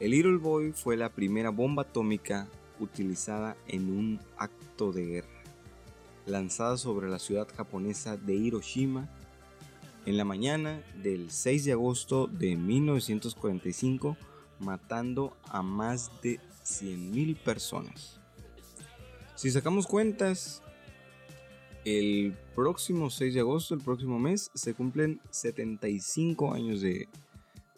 El 0.00 0.12
Little 0.12 0.38
Boy 0.38 0.72
fue 0.72 0.96
la 0.96 1.10
primera 1.10 1.50
bomba 1.50 1.82
atómica 1.82 2.48
utilizada 2.78 3.58
en 3.68 3.90
un 3.94 4.20
acto 4.38 4.92
de 4.92 5.04
guerra, 5.04 5.39
lanzada 6.30 6.76
sobre 6.76 7.08
la 7.08 7.18
ciudad 7.18 7.48
japonesa 7.54 8.16
de 8.16 8.34
Hiroshima 8.34 9.08
en 10.06 10.16
la 10.16 10.24
mañana 10.24 10.82
del 11.02 11.30
6 11.30 11.64
de 11.66 11.72
agosto 11.72 12.26
de 12.26 12.56
1945, 12.56 14.16
matando 14.58 15.36
a 15.44 15.62
más 15.62 16.10
de 16.22 16.40
100.000 16.64 17.36
personas. 17.36 18.18
Si 19.34 19.50
sacamos 19.50 19.86
cuentas, 19.86 20.62
el 21.84 22.36
próximo 22.54 23.10
6 23.10 23.34
de 23.34 23.40
agosto, 23.40 23.74
el 23.74 23.80
próximo 23.80 24.18
mes, 24.18 24.50
se 24.54 24.74
cumplen 24.74 25.20
75 25.30 26.52
años 26.52 26.80
de, 26.80 27.08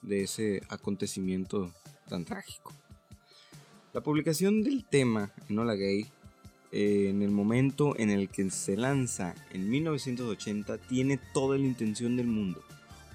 ese 0.08 0.62
acontecimiento 0.68 1.72
tan 2.08 2.24
trágico. 2.24 2.72
La 3.92 4.00
publicación 4.00 4.62
del 4.62 4.84
tema 4.84 5.32
Enola 5.48 5.74
Gay 5.74 6.10
eh, 6.72 7.08
en 7.10 7.22
el 7.22 7.30
momento 7.30 7.94
en 7.98 8.10
el 8.10 8.28
que 8.28 8.50
se 8.50 8.76
lanza 8.76 9.34
en 9.52 9.70
1980 9.70 10.78
tiene 10.78 11.18
toda 11.34 11.58
la 11.58 11.66
intención 11.66 12.16
del 12.16 12.26
mundo. 12.26 12.62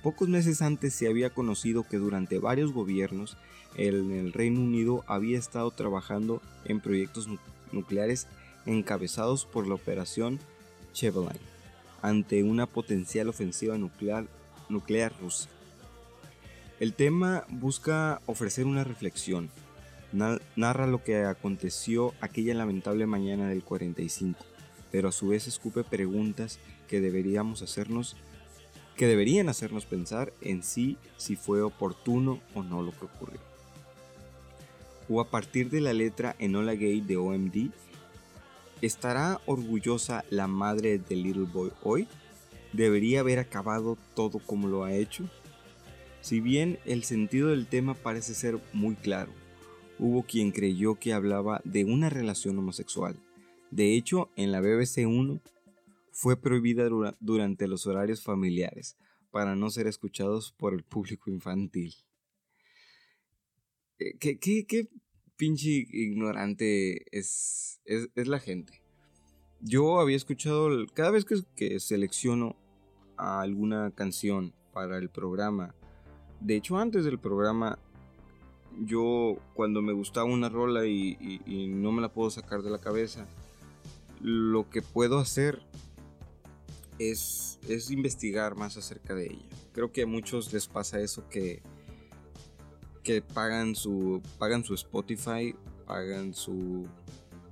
Pocos 0.03 0.29
meses 0.29 0.61
antes 0.61 0.93
se 0.93 1.07
había 1.07 1.31
conocido 1.31 1.83
que 1.83 1.97
durante 1.97 2.37
varios 2.37 2.71
gobiernos 2.71 3.35
en 3.75 4.11
el 4.11 4.31
Reino 4.31 4.61
Unido 4.61 5.03
había 5.07 5.37
estado 5.37 5.71
trabajando 5.71 6.41
en 6.65 6.79
proyectos 6.79 7.27
nucleares 7.71 8.27
encabezados 8.65 9.45
por 9.45 9.67
la 9.67 9.75
operación 9.75 10.39
Cheveline 10.93 11.39
ante 12.01 12.43
una 12.43 12.67
potencial 12.67 13.27
ofensiva 13.27 13.77
nuclear, 13.77 14.27
nuclear 14.69 15.13
rusa. 15.19 15.49
El 16.79 16.93
tema 16.93 17.43
busca 17.49 18.21
ofrecer 18.27 18.65
una 18.65 18.83
reflexión, 18.83 19.49
narra 20.11 20.87
lo 20.87 21.03
que 21.03 21.25
aconteció 21.25 22.13
aquella 22.21 22.53
lamentable 22.53 23.05
mañana 23.05 23.49
del 23.49 23.63
45, 23.63 24.39
pero 24.91 25.09
a 25.09 25.11
su 25.11 25.29
vez 25.29 25.47
escupe 25.47 25.83
preguntas 25.83 26.59
que 26.87 27.01
deberíamos 27.01 27.61
hacernos 27.61 28.15
que 28.95 29.05
deberían 29.05 29.47
hacernos 29.47 29.85
pensar 29.85 30.33
en 30.41 30.63
sí 30.63 30.97
si 31.17 31.35
fue 31.35 31.61
oportuno 31.61 32.39
o 32.55 32.63
no 32.63 32.81
lo 32.81 32.91
que 32.91 33.05
ocurrió. 33.05 33.39
O 35.07 35.21
a 35.21 35.29
partir 35.29 35.69
de 35.69 35.81
la 35.81 35.93
letra 35.93 36.35
Enola 36.39 36.73
Gay 36.73 37.01
de 37.01 37.15
OMD, 37.15 37.69
¿estará 38.81 39.39
orgullosa 39.45 40.25
la 40.31 40.47
madre 40.47 40.97
de 40.97 41.15
Little 41.15 41.45
Boy 41.45 41.71
hoy? 41.83 42.07
¿Debería 42.73 43.19
haber 43.19 43.37
acabado 43.37 43.99
todo 44.15 44.39
como 44.39 44.67
lo 44.67 44.83
ha 44.83 44.93
hecho? 44.93 45.29
Si 46.21 46.41
bien 46.41 46.79
el 46.85 47.03
sentido 47.03 47.49
del 47.49 47.67
tema 47.67 47.93
parece 47.93 48.33
ser 48.33 48.59
muy 48.73 48.95
claro, 48.95 49.31
hubo 49.99 50.23
quien 50.23 50.51
creyó 50.51 50.95
que 50.95 51.13
hablaba 51.13 51.61
de 51.63 51.85
una 51.85 52.09
relación 52.09 52.57
homosexual. 52.57 53.19
De 53.71 53.95
hecho, 53.95 54.29
en 54.35 54.51
la 54.51 54.61
BBC 54.61 55.05
1 55.07 55.41
fue 56.11 56.39
prohibida 56.39 56.89
durante 57.19 57.67
los 57.67 57.85
horarios 57.85 58.23
familiares 58.23 58.97
para 59.31 59.55
no 59.55 59.69
ser 59.69 59.87
escuchados 59.87 60.51
por 60.51 60.73
el 60.73 60.83
público 60.83 61.29
infantil. 61.29 61.93
Eh, 63.99 64.17
¿Qué, 64.17 64.89
pinche 65.35 65.85
ignorante 65.91 67.05
es, 67.11 67.81
es, 67.85 68.27
la 68.27 68.39
gente? 68.39 68.81
Yo 69.59 69.99
había 69.99 70.15
escuchado, 70.15 70.69
cada 70.93 71.11
vez 71.11 71.25
que, 71.25 71.35
que 71.55 71.79
selecciono 71.79 72.55
alguna 73.17 73.91
canción 73.91 74.53
para 74.71 74.97
el 74.97 75.09
programa 75.09 75.75
de 76.39 76.55
hecho, 76.55 76.77
antes 76.77 77.03
del 77.03 77.19
programa, 77.19 77.79
yo 78.79 79.37
cuando 79.53 79.81
me 79.81 79.93
gustaba 79.93 80.25
una 80.25 80.49
rola 80.49 80.85
y, 80.85 81.17
no 81.69 81.91
me 81.91 82.01
la 82.01 82.09
puedo 82.09 82.29
sacar 82.29 82.61
de 82.61 82.69
la 82.69 82.79
cabeza, 82.79 83.25
lo 84.21 84.69
que 84.69 84.81
puedo 84.81 85.19
hacer 85.19 85.61
es, 86.99 87.59
es 87.67 87.91
investigar 87.91 88.55
más 88.55 88.77
acerca 88.77 89.15
de 89.15 89.25
ella. 89.27 89.45
Creo 89.73 89.91
que 89.91 90.03
a 90.03 90.07
muchos 90.07 90.51
les 90.53 90.67
pasa 90.67 90.99
eso 90.99 91.27
que, 91.29 91.61
que 93.03 93.21
pagan, 93.21 93.75
su, 93.75 94.21
pagan 94.37 94.63
su 94.63 94.73
Spotify, 94.73 95.55
pagan 95.85 96.33
su... 96.33 96.87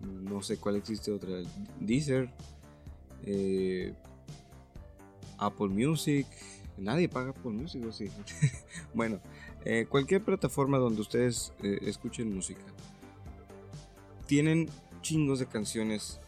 no 0.02 0.42
sé 0.42 0.58
cuál 0.58 0.76
existe 0.76 1.12
otra, 1.12 1.42
Deezer, 1.80 2.34
eh, 3.24 3.94
Apple 5.38 5.70
Music, 5.70 6.28
Nadie 6.78 7.08
paga 7.08 7.34
por 7.34 7.54
música, 7.54 7.92
sí. 7.92 8.10
bueno, 8.94 9.22
eh, 9.66 9.88
cualquier 9.90 10.24
plataforma 10.24 10.78
donde 10.78 11.02
ustedes 11.02 11.52
eh, 11.64 11.80
escuchen 11.82 12.34
música. 12.34 12.62
Tienen 14.28 14.70
chingos 15.02 15.40
de 15.40 15.48
canciones 15.48 16.20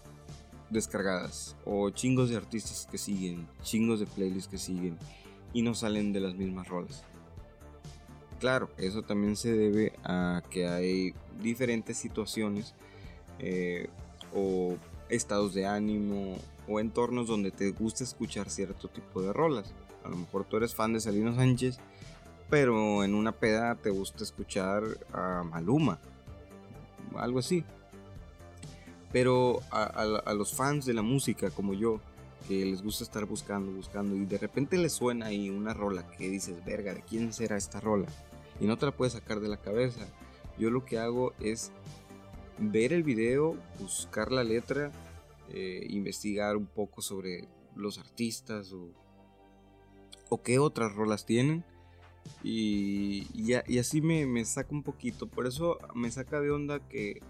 descargadas 0.69 1.55
o 1.63 1.89
chingos 1.91 2.29
de 2.29 2.35
artistas 2.35 2.87
que 2.91 2.97
siguen, 2.97 3.47
chingos 3.61 3.99
de 3.99 4.07
playlists 4.07 4.49
que 4.49 4.57
siguen 4.57 4.97
y 5.53 5.61
no 5.61 5.75
salen 5.75 6.13
de 6.13 6.19
las 6.19 6.35
mismas 6.35 6.67
rolas. 6.67 7.03
Claro, 8.39 8.69
eso 8.77 9.01
también 9.03 9.35
se 9.35 9.53
debe 9.53 9.93
a 10.03 10.43
que 10.49 10.67
hay 10.67 11.13
diferentes 11.41 11.97
situaciones 11.97 12.73
eh, 13.39 13.87
o 14.33 14.75
estados 15.09 15.53
de 15.53 15.65
ánimo 15.65 16.37
o 16.67 16.79
entornos 16.79 17.27
donde 17.27 17.51
te 17.51 17.71
gusta 17.71 18.03
escuchar 18.03 18.49
cierto 18.49 18.87
tipo 18.89 19.21
de 19.21 19.31
rolas. 19.31 19.73
A 20.03 20.09
lo 20.09 20.17
mejor 20.17 20.45
tú 20.45 20.57
eres 20.57 20.75
fan 20.75 20.93
de 20.93 20.99
Salino 20.99 21.35
Sánchez, 21.35 21.79
pero 22.49 23.03
en 23.03 23.13
una 23.13 23.31
peda 23.31 23.75
te 23.75 23.89
gusta 23.89 24.23
escuchar 24.23 24.83
a 25.11 25.43
Maluma, 25.43 25.99
algo 27.15 27.39
así. 27.39 27.63
Pero 29.11 29.61
a, 29.71 30.33
los 30.33 30.53
fans 30.53 30.85
de 30.85 30.93
la 30.93 31.01
música 31.01 31.49
como 31.49 31.73
yo, 31.73 31.99
que 32.47 32.65
les 32.65 32.81
gusta 32.81 33.03
estar 33.03 33.25
buscando, 33.25 33.71
buscando, 33.71 34.15
y 34.15 34.25
de 34.25 34.37
repente 34.37 34.77
les 34.77 34.93
suena 34.93 35.27
ahí 35.27 35.49
una 35.49 35.73
rola 35.73 36.09
que 36.11 36.29
dices, 36.29 36.63
verga, 36.65 36.93
¿de 36.93 37.01
quién 37.01 37.33
será 37.33 37.57
esta 37.57 37.79
rola? 37.79 38.07
Y 38.59 38.65
no 38.65 38.77
te 38.77 38.85
la 38.85 38.91
puedes 38.91 39.13
sacar 39.13 39.39
de 39.39 39.49
la 39.49 39.57
cabeza. 39.57 40.07
Yo 40.57 40.69
lo 40.69 40.85
que 40.85 40.97
hago 40.97 41.33
es 41.39 41.71
ver 42.57 42.93
el 42.93 43.03
video, 43.03 43.55
buscar 43.79 44.31
la 44.31 44.43
letra, 44.43 44.91
eh, 45.49 45.85
investigar 45.89 46.57
un 46.57 46.65
poco 46.65 47.01
sobre 47.01 47.47
los 47.75 47.99
artistas 47.99 48.73
o, 48.73 48.89
o 50.29 50.41
qué 50.41 50.59
otras 50.59 50.93
rolas 50.93 51.25
tienen. 51.25 51.63
Y, 52.43 53.27
y, 53.33 53.77
así 53.77 54.01
me, 54.01 54.25
me, 54.25 54.45
saca 54.45 54.69
un 54.71 54.83
poquito. 54.83 55.27
Por 55.27 55.47
eso 55.47 55.77
me 55.95 56.11
saca 56.11 56.39
de 56.39 56.51
onda 56.51 56.79
que, 56.87 57.21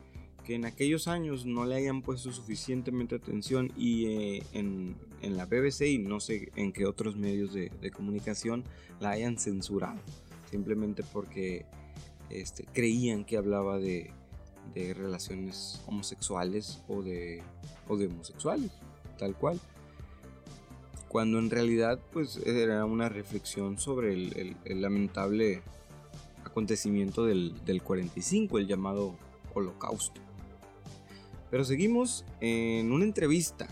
que, 0.46 0.56
en 0.56 0.66
aquellos 0.66 1.08
años 1.08 1.46
no 1.46 1.66
le 1.66 1.76
hayan 1.76 2.02
puesto 2.02 2.32
suficientemente 2.32 3.16
atención 3.16 3.72
y 3.78 4.06
eh, 4.06 4.44
en, 4.54 4.96
en, 5.22 5.38
la 5.38 5.46
BBC 5.46 5.82
y 5.88 5.98
no 6.00 6.20
sé 6.20 6.52
en 6.56 6.72
qué 6.72 6.86
otros 6.86 7.16
medios 7.16 7.54
de, 7.54 7.72
de 7.82 7.92
comunicación 7.92 8.64
la 9.00 9.12
hayan 9.12 9.38
censurado. 9.38 10.00
Simplemente 10.50 11.04
porque 11.12 11.66
este, 12.30 12.66
creían 12.74 13.26
que 13.26 13.38
hablaba 13.38 13.78
de, 13.78 14.12
de 14.74 14.94
relaciones 14.94 15.82
homosexuales 15.88 16.82
o 16.88 17.02
de, 17.02 17.44
o 17.88 17.98
de 17.98 18.08
homosexuales, 18.08 18.72
tal 19.18 19.36
cual. 19.36 19.60
Cuando 21.08 21.40
en 21.40 21.50
realidad 21.50 22.00
pues 22.12 22.38
era 22.46 22.86
una 22.86 23.10
reflexión 23.10 23.80
sobre 23.80 24.14
el, 24.14 24.82
lamentable 24.82 25.62
acontecimiento 26.44 27.26
del, 27.26 27.54
del 27.66 27.82
45, 27.82 28.58
el 28.58 28.68
llamado 28.68 29.16
holocausto. 29.54 30.22
Pero 31.50 31.64
seguimos 31.64 32.26
en 32.42 32.92
una 32.92 33.06
entrevista. 33.06 33.68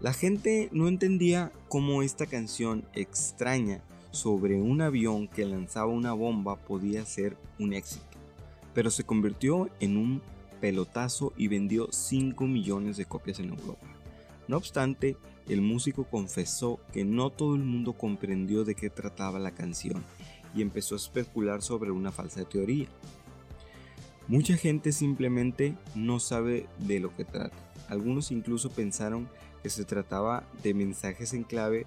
La 0.00 0.12
gente 0.12 0.68
no 0.72 0.88
entendía 0.88 1.52
cómo 1.68 2.02
esta 2.02 2.26
canción 2.26 2.84
extraña 2.94 3.82
sobre 4.10 4.60
un 4.60 4.80
avión 4.80 5.28
que 5.28 5.44
lanzaba 5.44 5.86
una 5.86 6.12
bomba 6.12 6.56
podía 6.56 7.04
ser 7.04 7.36
un 7.58 7.74
éxito 7.74 8.14
pero 8.74 8.90
se 8.90 9.04
convirtió 9.04 9.70
en 9.80 9.96
un 9.96 10.20
pelotazo 10.60 11.32
y 11.36 11.48
vendió 11.48 11.88
5 11.90 12.44
millones 12.46 12.96
de 12.96 13.06
copias 13.06 13.38
en 13.38 13.50
Europa. 13.50 13.86
No 14.48 14.56
obstante, 14.56 15.16
el 15.48 15.60
músico 15.60 16.04
confesó 16.04 16.80
que 16.92 17.04
no 17.04 17.30
todo 17.30 17.54
el 17.54 17.62
mundo 17.62 17.92
comprendió 17.92 18.64
de 18.64 18.74
qué 18.74 18.90
trataba 18.90 19.38
la 19.38 19.50
canción 19.50 20.02
y 20.54 20.62
empezó 20.62 20.94
a 20.94 20.98
especular 20.98 21.62
sobre 21.62 21.90
una 21.90 22.12
falsa 22.12 22.44
teoría. 22.44 22.86
Mucha 24.26 24.56
gente 24.56 24.92
simplemente 24.92 25.76
no 25.94 26.18
sabe 26.18 26.66
de 26.78 27.00
lo 27.00 27.14
que 27.14 27.24
trata. 27.24 27.56
Algunos 27.88 28.30
incluso 28.30 28.70
pensaron 28.70 29.28
que 29.62 29.68
se 29.68 29.84
trataba 29.84 30.44
de 30.62 30.72
mensajes 30.72 31.34
en 31.34 31.44
clave 31.44 31.86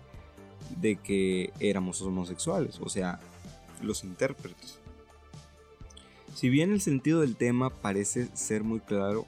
de 0.80 0.98
que 0.98 1.52
éramos 1.60 2.02
homosexuales, 2.02 2.80
o 2.80 2.90
sea, 2.90 3.20
los 3.82 4.04
intérpretes. 4.04 4.80
Si 6.36 6.50
bien 6.50 6.72
el 6.72 6.82
sentido 6.82 7.22
del 7.22 7.36
tema 7.36 7.72
parece 7.72 8.28
ser 8.36 8.64
muy 8.64 8.80
claro, 8.80 9.26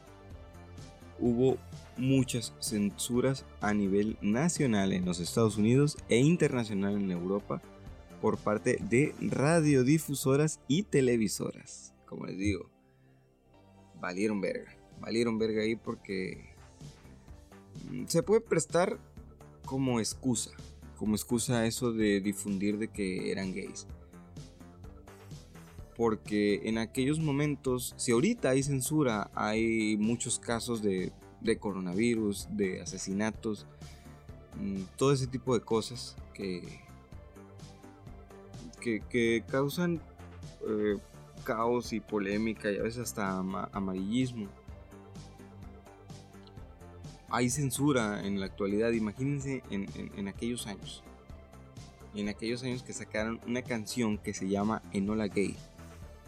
hubo 1.20 1.58
muchas 2.00 2.54
censuras 2.60 3.46
a 3.62 3.74
nivel 3.74 4.18
nacional 4.22 4.94
en 4.94 5.06
los 5.06 5.20
Estados 5.20 5.58
Unidos 5.58 5.98
e 6.08 6.18
internacional 6.18 6.96
en 6.96 7.12
Europa 7.12 7.62
por 8.22 8.38
parte 8.38 8.78
de 8.82 9.14
radiodifusoras 9.22 10.60
y 10.68 10.84
televisoras. 10.84 11.94
Como 12.06 12.26
les 12.26 12.38
digo, 12.38 12.70
valieron 14.00 14.42
verga. 14.42 14.76
Valieron 15.00 15.38
verga 15.38 15.62
ahí 15.62 15.76
porque 15.76 16.54
mm, 17.90 18.06
se 18.08 18.24
puede 18.24 18.42
prestar 18.42 18.98
como 19.66 20.00
excusa. 20.00 20.52
Como 20.98 21.16
excusa 21.16 21.66
eso 21.66 21.94
de 21.94 22.20
difundir 22.20 22.78
de 22.78 22.90
que 22.90 23.32
eran 23.32 23.54
gays 23.54 23.88
porque 26.00 26.62
en 26.64 26.78
aquellos 26.78 27.20
momentos, 27.20 27.94
si 27.98 28.14
ahorita 28.14 28.52
hay 28.52 28.64
censura, 28.64 29.30
hay 29.36 29.98
muchos 29.98 30.40
casos 30.40 30.82
de, 30.82 31.12
coronavirus, 31.60 32.47
de 32.52 32.82
asesinatos, 32.82 33.65
mm, 34.60 34.84
todo 34.97 35.13
ese 35.13 35.28
tipo 35.28 35.54
de 35.54 35.62
cosas 35.62 36.15
que, 36.34 36.82
que, 38.82 39.43
causan 39.47 40.02
eh, 40.67 40.97
caos 41.43 41.93
y 41.93 41.99
polémica 41.99 42.71
y 42.71 42.78
a 42.78 42.84
veces 42.84 43.04
hasta 43.04 43.38
amarillismo. 43.38 44.47
Hay 47.30 47.49
censura 47.49 48.25
en 48.25 48.39
la 48.39 48.47
actualidad, 48.47 48.91
imagínense 48.91 49.62
en, 49.69 49.88
en 50.15 50.28
aquellos 50.28 50.65
años. 50.67 51.04
En 52.15 52.28
aquellos 52.28 52.63
años 52.63 52.82
que 52.82 52.91
sacaron 52.91 53.39
una 53.45 53.62
canción 53.62 54.17
que 54.17 54.34
se 54.34 54.49
llama 54.49 54.82
Enola 54.93 55.28
Gay 55.28 55.56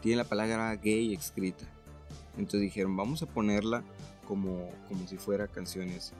tiene 0.01 0.17
la 0.17 0.23
palabra 0.23 0.75
gay 0.75 1.13
escrita. 1.13 1.65
Entonces 2.37 2.61
dijeron, 2.61 2.97
vamos 2.97 3.21
a 3.21 3.27
ponerla 3.27 3.83
como, 4.27 4.69
como 4.87 5.07
si 5.07 5.17
fuera 5.17 5.47
canciones 5.47 6.13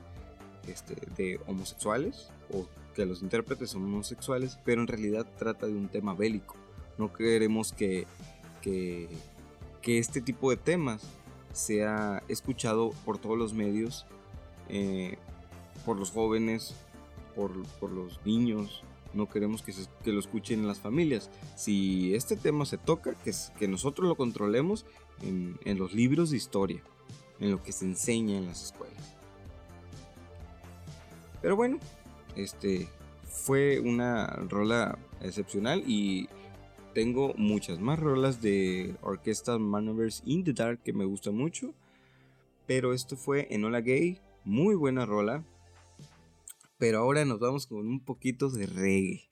este, 0.68 0.94
de 1.16 1.40
homosexuales 1.46 2.30
o 2.52 2.66
que 2.94 3.06
los 3.06 3.22
intérpretes 3.22 3.70
son 3.70 3.84
homosexuales, 3.84 4.58
pero 4.64 4.80
en 4.80 4.86
realidad 4.86 5.26
trata 5.38 5.66
de 5.66 5.74
un 5.74 5.88
tema 5.88 6.14
bélico. 6.14 6.56
No 6.98 7.12
queremos 7.12 7.72
que, 7.72 8.06
que, 8.60 9.08
este 9.84 10.20
tipo 10.20 10.50
de 10.50 10.56
temas 10.56 11.02
sea 11.52 12.22
escuchado 12.28 12.90
por 13.04 13.18
todos 13.18 13.38
los 13.38 13.54
medios, 13.54 14.06
eh, 14.68 15.16
por 15.84 15.98
los 15.98 16.10
jóvenes, 16.10 16.74
por, 17.34 17.50
por 17.80 17.90
los 17.90 18.24
niños, 18.24 18.84
no 19.14 19.28
queremos 19.28 19.62
que, 19.62 19.72
que 20.04 20.12
lo 20.12 20.20
escuchen 20.20 20.66
las 20.66 20.78
familias. 20.78 21.30
Si 21.56 22.14
este 22.14 22.36
tema 22.36 22.64
se 22.64 22.78
toca, 22.78 23.14
que, 23.14 23.32
que 23.58 23.68
nosotros 23.68 24.08
lo 24.08 24.16
controlemos 24.16 24.86
en, 25.22 25.58
en 25.64 25.78
los 25.78 25.92
libros 25.92 26.30
de 26.30 26.36
historia, 26.36 26.82
en 27.42 27.50
lo 27.50 27.62
que 27.62 27.72
se 27.72 27.84
enseña 27.84 28.38
en 28.38 28.46
las 28.46 28.62
escuelas. 28.62 29.16
Pero 31.42 31.56
bueno, 31.56 31.78
este 32.36 32.88
fue 33.24 33.80
una 33.80 34.26
rola 34.48 34.96
excepcional 35.20 35.82
y 35.86 36.28
tengo 36.94 37.34
muchas 37.36 37.80
más 37.80 37.98
rolas 37.98 38.40
de 38.40 38.94
Orquesta 39.02 39.58
Manovers 39.58 40.22
in 40.24 40.44
the 40.44 40.52
Dark 40.52 40.82
que 40.82 40.92
me 40.92 41.04
gustan 41.04 41.34
mucho. 41.34 41.74
Pero 42.66 42.92
esto 42.92 43.16
fue 43.16 43.48
Enola 43.50 43.80
Gay, 43.80 44.20
muy 44.44 44.76
buena 44.76 45.04
rola. 45.04 45.44
Pero 46.78 46.98
ahora 46.98 47.24
nos 47.24 47.40
vamos 47.40 47.66
con 47.66 47.88
un 47.88 48.00
poquito 48.00 48.50
de 48.50 48.66
reggae. 48.66 49.28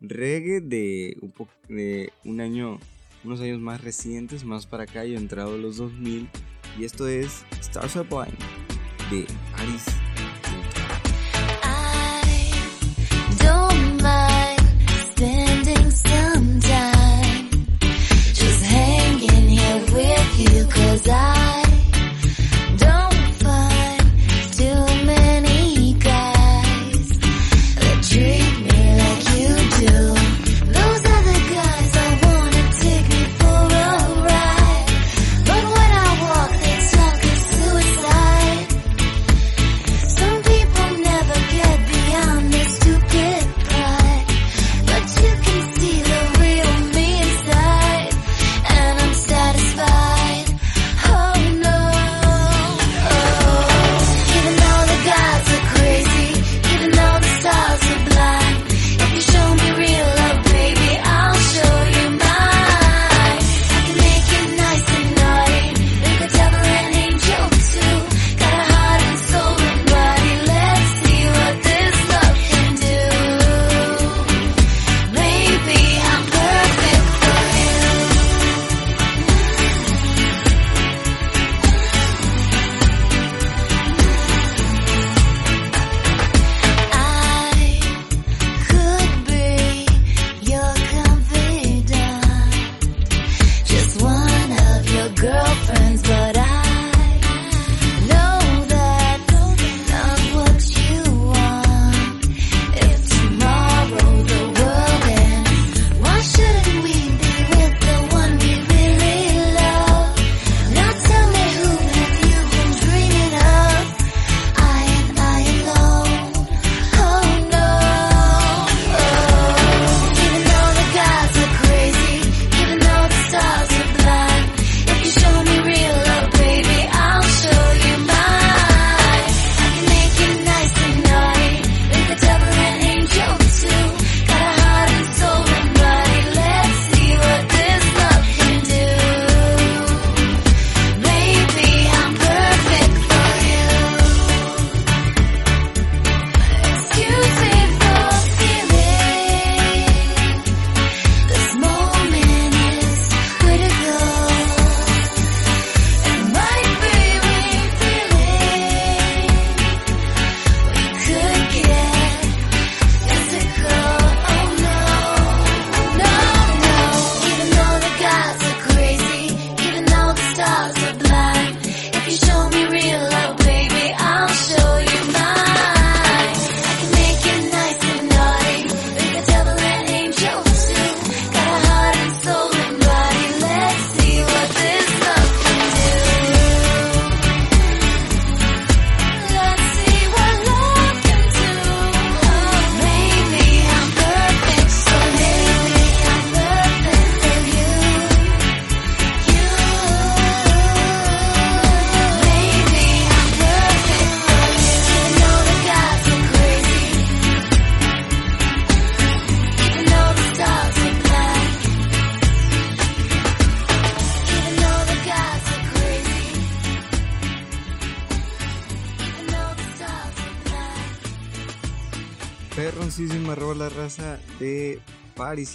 Reggae 0.00 0.60
de 0.60 1.16
un, 1.20 1.32
de 1.68 2.12
un 2.24 2.40
año, 2.40 2.78
unos 3.24 3.40
años 3.40 3.60
más 3.60 3.82
recientes, 3.82 4.44
más 4.44 4.66
para 4.66 4.84
acá, 4.84 5.04
yo 5.04 5.14
he 5.14 5.20
entrado 5.20 5.54
a 5.54 5.58
los 5.58 5.76
2000. 5.76 6.28
Y 6.78 6.84
esto 6.84 7.08
es 7.08 7.44
Stars 7.60 7.96
Are 7.96 8.08
Blind 8.08 8.38
de 9.10 9.26
Aris 9.56 9.84
Cause 20.78 21.08
I 21.08 21.67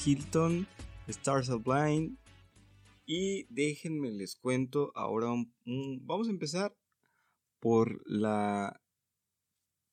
Hilton, 0.05 0.67
Stars 1.07 1.49
of 1.49 1.63
Blind. 1.63 2.17
Y 3.05 3.45
déjenme 3.49 4.11
les 4.11 4.35
cuento 4.35 4.91
ahora 4.95 5.27
vamos 5.65 6.27
a 6.27 6.31
empezar 6.31 6.75
por 7.59 8.01
la, 8.05 8.81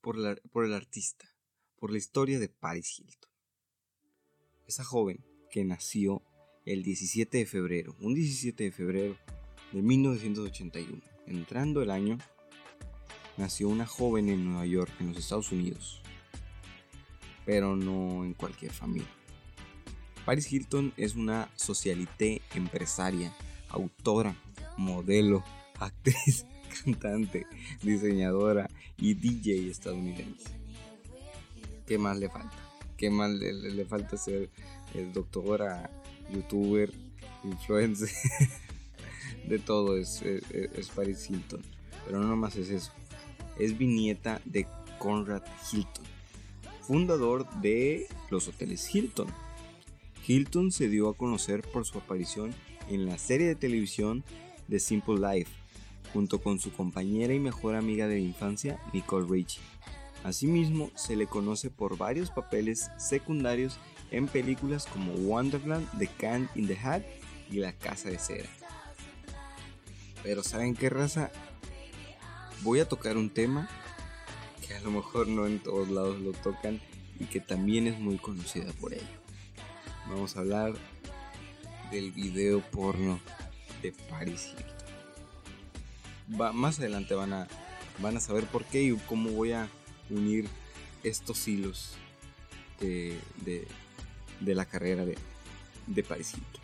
por 0.00 0.16
la 0.16 0.36
por 0.50 0.64
el 0.64 0.74
artista, 0.74 1.26
por 1.76 1.92
la 1.92 1.98
historia 1.98 2.38
de 2.38 2.48
Paris 2.48 2.98
Hilton. 2.98 3.30
Esa 4.66 4.84
joven 4.84 5.24
que 5.50 5.64
nació 5.64 6.22
el 6.64 6.82
17 6.82 7.38
de 7.38 7.46
febrero, 7.46 7.96
un 8.00 8.14
17 8.14 8.64
de 8.64 8.72
febrero 8.72 9.16
de 9.72 9.82
1981, 9.82 11.02
entrando 11.26 11.82
el 11.82 11.90
año, 11.90 12.18
nació 13.36 13.68
una 13.68 13.86
joven 13.86 14.28
en 14.28 14.44
Nueva 14.44 14.66
York, 14.66 14.92
en 15.00 15.08
los 15.08 15.18
Estados 15.18 15.50
Unidos, 15.52 16.02
pero 17.44 17.76
no 17.76 18.24
en 18.24 18.34
cualquier 18.34 18.72
familia. 18.72 19.19
Paris 20.30 20.52
Hilton 20.52 20.92
es 20.96 21.16
una 21.16 21.50
socialité 21.56 22.40
empresaria, 22.54 23.34
autora, 23.68 24.36
modelo, 24.76 25.42
actriz, 25.80 26.46
cantante, 26.84 27.48
diseñadora 27.82 28.70
y 28.96 29.14
DJ 29.14 29.68
estadounidense. 29.68 30.50
¿Qué 31.84 31.98
más 31.98 32.16
le 32.16 32.28
falta? 32.28 32.56
¿Qué 32.96 33.10
más 33.10 33.32
le, 33.32 33.84
falta 33.86 34.16
ser 34.16 34.50
doctora, 35.12 35.90
youtuber, 36.32 36.92
influencer? 37.42 38.10
de 39.48 39.58
todo 39.58 39.96
es, 39.96 40.22
es, 40.22 40.88
Paris 40.90 41.28
Hilton. 41.28 41.60
Pero 42.06 42.20
no 42.20 42.28
nomás 42.28 42.54
es 42.54 42.70
eso. 42.70 42.92
Es 43.58 43.76
bisnieta 43.76 44.40
de 44.44 44.68
Conrad 45.00 45.42
Hilton, 45.72 46.04
fundador 46.82 47.50
de 47.60 48.06
los 48.30 48.46
hoteles 48.46 48.94
Hilton. 48.94 49.26
Hilton 50.26 50.70
se 50.72 50.88
dio 50.88 51.08
a 51.08 51.16
conocer 51.16 51.62
por 51.62 51.86
su 51.86 51.98
aparición 51.98 52.54
en 52.88 53.06
la 53.06 53.18
serie 53.18 53.46
de 53.46 53.54
televisión 53.54 54.24
The 54.68 54.78
Simple 54.78 55.16
Life, 55.16 55.50
junto 56.12 56.40
con 56.42 56.58
su 56.58 56.72
compañera 56.72 57.34
y 57.34 57.38
mejor 57.38 57.74
amiga 57.74 58.06
de 58.06 58.20
infancia, 58.20 58.80
Nicole 58.92 59.26
Richie. 59.28 59.62
Asimismo, 60.22 60.90
se 60.94 61.16
le 61.16 61.26
conoce 61.26 61.70
por 61.70 61.96
varios 61.96 62.30
papeles 62.30 62.90
secundarios 62.98 63.78
en 64.10 64.26
películas 64.26 64.86
como 64.86 65.12
Wonderland, 65.12 65.88
The 65.98 66.08
Can 66.18 66.48
in 66.54 66.66
the 66.66 66.76
Hat 66.76 67.02
y 67.50 67.56
La 67.56 67.72
Casa 67.72 68.10
de 68.10 68.18
Cera. 68.18 68.48
Pero 70.22 70.42
¿saben 70.42 70.74
qué 70.74 70.90
raza? 70.90 71.30
Voy 72.62 72.80
a 72.80 72.88
tocar 72.88 73.16
un 73.16 73.30
tema 73.30 73.68
que 74.66 74.74
a 74.74 74.80
lo 74.80 74.90
mejor 74.90 75.28
no 75.28 75.46
en 75.46 75.60
todos 75.60 75.88
lados 75.88 76.20
lo 76.20 76.32
tocan 76.32 76.80
y 77.18 77.24
que 77.24 77.40
también 77.40 77.86
es 77.86 77.98
muy 77.98 78.18
conocida 78.18 78.72
por 78.74 78.92
ello. 78.92 79.19
Vamos 80.10 80.36
a 80.36 80.40
hablar 80.40 80.74
del 81.92 82.10
video 82.10 82.60
porno 82.72 83.20
de 83.80 83.92
Paris 84.10 84.48
Hilton. 86.28 86.56
más 86.56 86.80
adelante 86.80 87.14
van 87.14 87.32
a, 87.32 87.46
van 88.00 88.16
a 88.16 88.20
saber 88.20 88.44
por 88.46 88.64
qué 88.64 88.82
y 88.82 88.96
cómo 89.06 89.30
voy 89.30 89.52
a 89.52 89.68
unir 90.10 90.48
estos 91.04 91.46
hilos 91.46 91.92
de, 92.80 93.16
de, 93.44 94.54
la 94.54 94.64
carrera 94.64 95.04
de, 95.04 95.16
de 95.86 96.02
Paris 96.02 96.34
Hilton. 96.34 96.60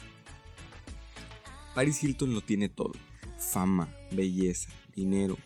Paris 1.72 2.02
Hilton 2.02 2.34
lo 2.34 2.40
tiene 2.40 2.68
todo 2.68 2.94
fama, 3.38 3.88
belleza, 4.10 4.70
dinero 4.96 5.38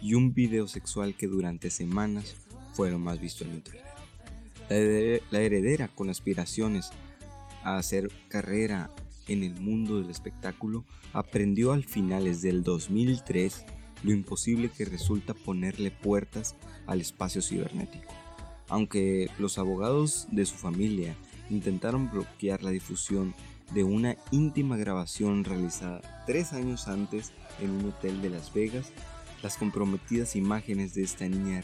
y 0.00 0.14
un 0.14 0.32
video 0.32 0.66
sexual 0.66 1.14
que 1.14 1.26
durante 1.26 1.68
semanas 1.68 2.36
fue 2.72 2.90
lo 2.90 2.98
más 2.98 3.20
visto 3.20 3.44
en 3.44 3.52
internet. 3.54 3.84
La 5.30 5.40
heredera 5.40 5.88
con 5.88 6.08
aspiraciones 6.08 6.90
a 7.64 7.76
hacer 7.76 8.10
carrera 8.28 8.90
en 9.26 9.42
el 9.42 9.60
mundo 9.60 10.00
del 10.00 10.10
espectáculo 10.10 10.84
aprendió 11.12 11.72
al 11.72 11.84
finales 11.84 12.42
del 12.42 12.62
2003 12.62 13.64
lo 14.02 14.12
imposible 14.12 14.68
que 14.68 14.84
resulta 14.84 15.34
ponerle 15.34 15.90
puertas 15.90 16.54
al 16.86 17.00
espacio 17.00 17.40
cibernético. 17.42 18.12
Aunque 18.68 19.30
los 19.38 19.58
abogados 19.58 20.26
de 20.30 20.44
su 20.46 20.54
familia 20.54 21.16
intentaron 21.50 22.10
bloquear 22.10 22.62
la 22.62 22.70
difusión 22.70 23.34
de 23.72 23.84
una 23.84 24.16
íntima 24.30 24.76
grabación 24.76 25.44
realizada 25.44 26.24
tres 26.26 26.52
años 26.52 26.86
antes 26.88 27.32
en 27.60 27.70
un 27.70 27.86
hotel 27.86 28.20
de 28.20 28.30
Las 28.30 28.52
Vegas, 28.52 28.92
las 29.42 29.56
comprometidas 29.56 30.36
imágenes 30.36 30.94
de 30.94 31.02
esta 31.02 31.28
niña 31.28 31.62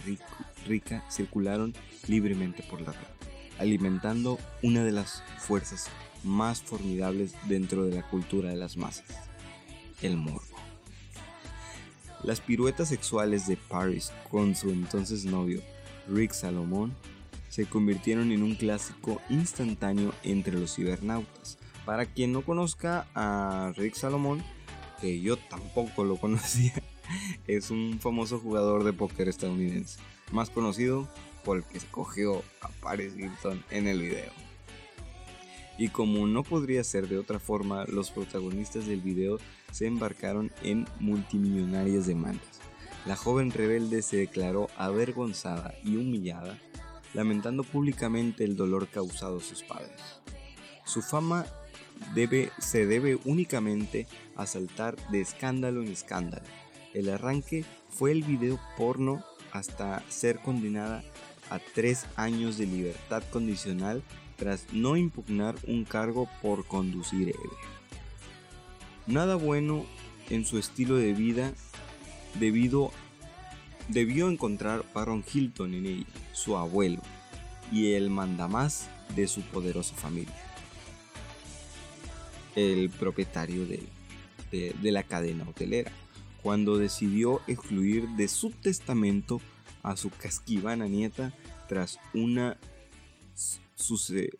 rica 0.67 1.05
circularon 1.11 1.75
libremente 2.09 2.63
por 2.63 2.81
la 2.81 2.93
red, 2.93 3.31
alimentando 3.61 4.39
una 4.63 4.83
de 4.83 4.91
las 4.91 5.23
fuerzas 5.39 5.89
más 6.25 6.63
formidables 6.63 7.35
dentro 7.47 7.85
de 7.85 7.95
la 7.95 8.09
cultura 8.09 8.49
de 8.49 8.57
las 8.57 8.77
masas, 8.77 9.05
el 10.03 10.17
morbo. 10.17 10.41
Las 12.25 12.41
piruetas 12.41 12.89
sexuales 12.89 13.47
de 13.47 13.57
Paris 13.57 14.13
con 14.31 14.55
su 14.55 14.71
entonces 14.71 15.27
novio, 15.27 15.63
Rick 16.09 16.33
Salomón, 16.33 16.95
se 17.49 17.67
convirtieron 17.67 18.33
en 18.33 18.43
un 18.43 18.55
clásico 18.55 19.21
instantáneo 19.29 20.15
entre 20.23 20.59
los 20.59 20.75
cibernautas, 20.75 21.59
para 21.85 22.07
quien 22.07 22.33
no 22.33 22.43
conozca 22.43 23.09
a 23.15 23.73
Rick 23.77 23.95
Salomón, 23.95 24.43
que 25.01 25.21
yo 25.21 25.37
tampoco 25.37 26.05
lo 26.05 26.17
conocía, 26.21 26.75
es 27.47 27.71
un 27.71 27.99
famoso 28.01 28.39
jugador 28.39 28.85
de 28.85 28.93
póker 28.95 29.29
estadounidense, 29.29 29.99
más 30.33 30.49
conocido 30.49 31.09
por 31.45 31.59
el 31.59 31.65
que 31.65 31.79
escogió 31.79 32.43
a 32.61 32.69
Paris 32.83 33.15
Hilton 33.17 33.65
en 33.71 33.87
el 33.87 34.01
video. 34.01 34.31
Y 35.79 35.89
como 35.89 36.27
no 36.27 36.43
podría 36.43 36.85
ser 36.85 37.09
de 37.09 37.19
otra 37.19 37.39
forma, 37.39 37.85
los 37.87 38.11
protagonistas 38.11 38.87
del 38.87 39.01
video 39.01 39.39
se 39.73 39.87
embarcaron 39.87 40.53
en 40.63 40.87
multimillonarias 40.99 42.07
demandas. 42.07 42.61
La 43.07 43.17
joven 43.17 43.51
rebelde 43.51 44.03
se 44.03 44.19
declaró 44.19 44.69
avergonzada 44.77 45.75
y 45.83 45.97
humillada, 45.97 46.59
lamentando 47.15 47.65
públicamente 47.65 48.45
el 48.45 48.57
dolor 48.57 48.89
causado 48.89 49.39
a 49.39 49.43
sus 49.43 49.63
padres. 49.63 50.21
Su 50.85 51.01
fama 51.01 51.47
se 52.59 52.87
debe 52.87 53.19
únicamente 53.25 54.07
a 54.37 54.47
saltar 54.47 54.97
de 55.11 55.21
escándalo 55.21 55.83
en 55.83 55.89
escándalo. 55.89 56.45
El 56.93 57.09
arranque 57.09 57.65
fue 57.89 58.13
el 58.13 58.23
video 58.23 58.61
porno 58.77 59.25
hasta 59.53 60.03
ser 60.09 60.41
condenada 60.41 61.03
a 61.51 61.59
tres 61.59 62.07
años 62.17 62.57
de 62.57 62.67
libertad 62.67 63.23
condicional 63.31 64.03
tras 64.37 64.73
no 64.73 64.97
impugnar 64.97 65.57
un 65.67 65.85
cargo 65.85 66.29
por 66.41 66.67
conducir 66.67 67.29
ebrio. 67.29 67.59
Nada 69.07 69.35
bueno 69.35 69.85
en 70.31 70.45
su 70.45 70.59
estilo 70.59 70.97
de 70.97 71.13
vida 71.13 71.53
debido 72.39 72.93
debió 73.89 74.31
encontrar 74.31 74.85
Baron 74.95 75.25
Hilton 75.31 75.75
en 75.75 75.87
ella, 75.87 76.07
su 76.33 76.57
abuelo, 76.57 77.03
y 77.73 77.93
el 77.93 78.09
mandamás 78.09 78.89
de 79.15 79.27
su 79.27 79.43
poderosa 79.43 79.95
familia 79.95 80.35
el 82.55 82.91
propietario 82.91 83.67
de, 83.67 83.83
de, 84.51 84.93
la 84.93 85.03
cadena 85.03 85.45
hotelera, 85.49 85.93
cuando 86.43 86.79
decidió 86.79 87.41
excluir 87.47 88.09
de 88.11 88.29
su 88.29 88.51
testamento 88.51 89.41
a 89.83 89.97
su 89.97 90.11
casquivana 90.11 90.87
nieta 90.87 91.33
tras 91.69 91.99
una 92.15 92.59
suce, 93.75 94.31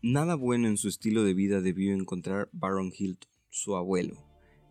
Nada 0.00 0.34
bueno 0.34 0.66
en 0.66 0.76
su 0.76 0.88
estilo 0.88 1.22
de 1.22 1.34
vida 1.34 1.60
debió 1.60 1.94
encontrar 1.94 2.48
Baron 2.52 2.92
Hilton, 2.96 3.30
su 3.50 3.76
abuelo, 3.76 4.16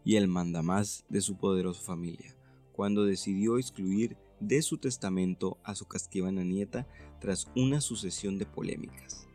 y 0.04 0.16
el 0.16 0.28
mandamás 0.28 1.06
de 1.08 1.22
su 1.22 1.38
poderosa 1.38 1.82
familia, 1.82 2.36
cuando 2.74 3.06
decidió 3.06 3.58
excluir 3.58 4.18
de 4.42 4.62
su 4.62 4.78
testamento 4.78 5.58
a 5.64 5.76
su 5.76 5.86
casquivana 5.88 6.44
nieta 6.44 6.88
tras 7.20 7.48
una 7.56 7.80
sucesión 7.80 8.40
de 8.40 8.46
polémicas. 8.46 9.28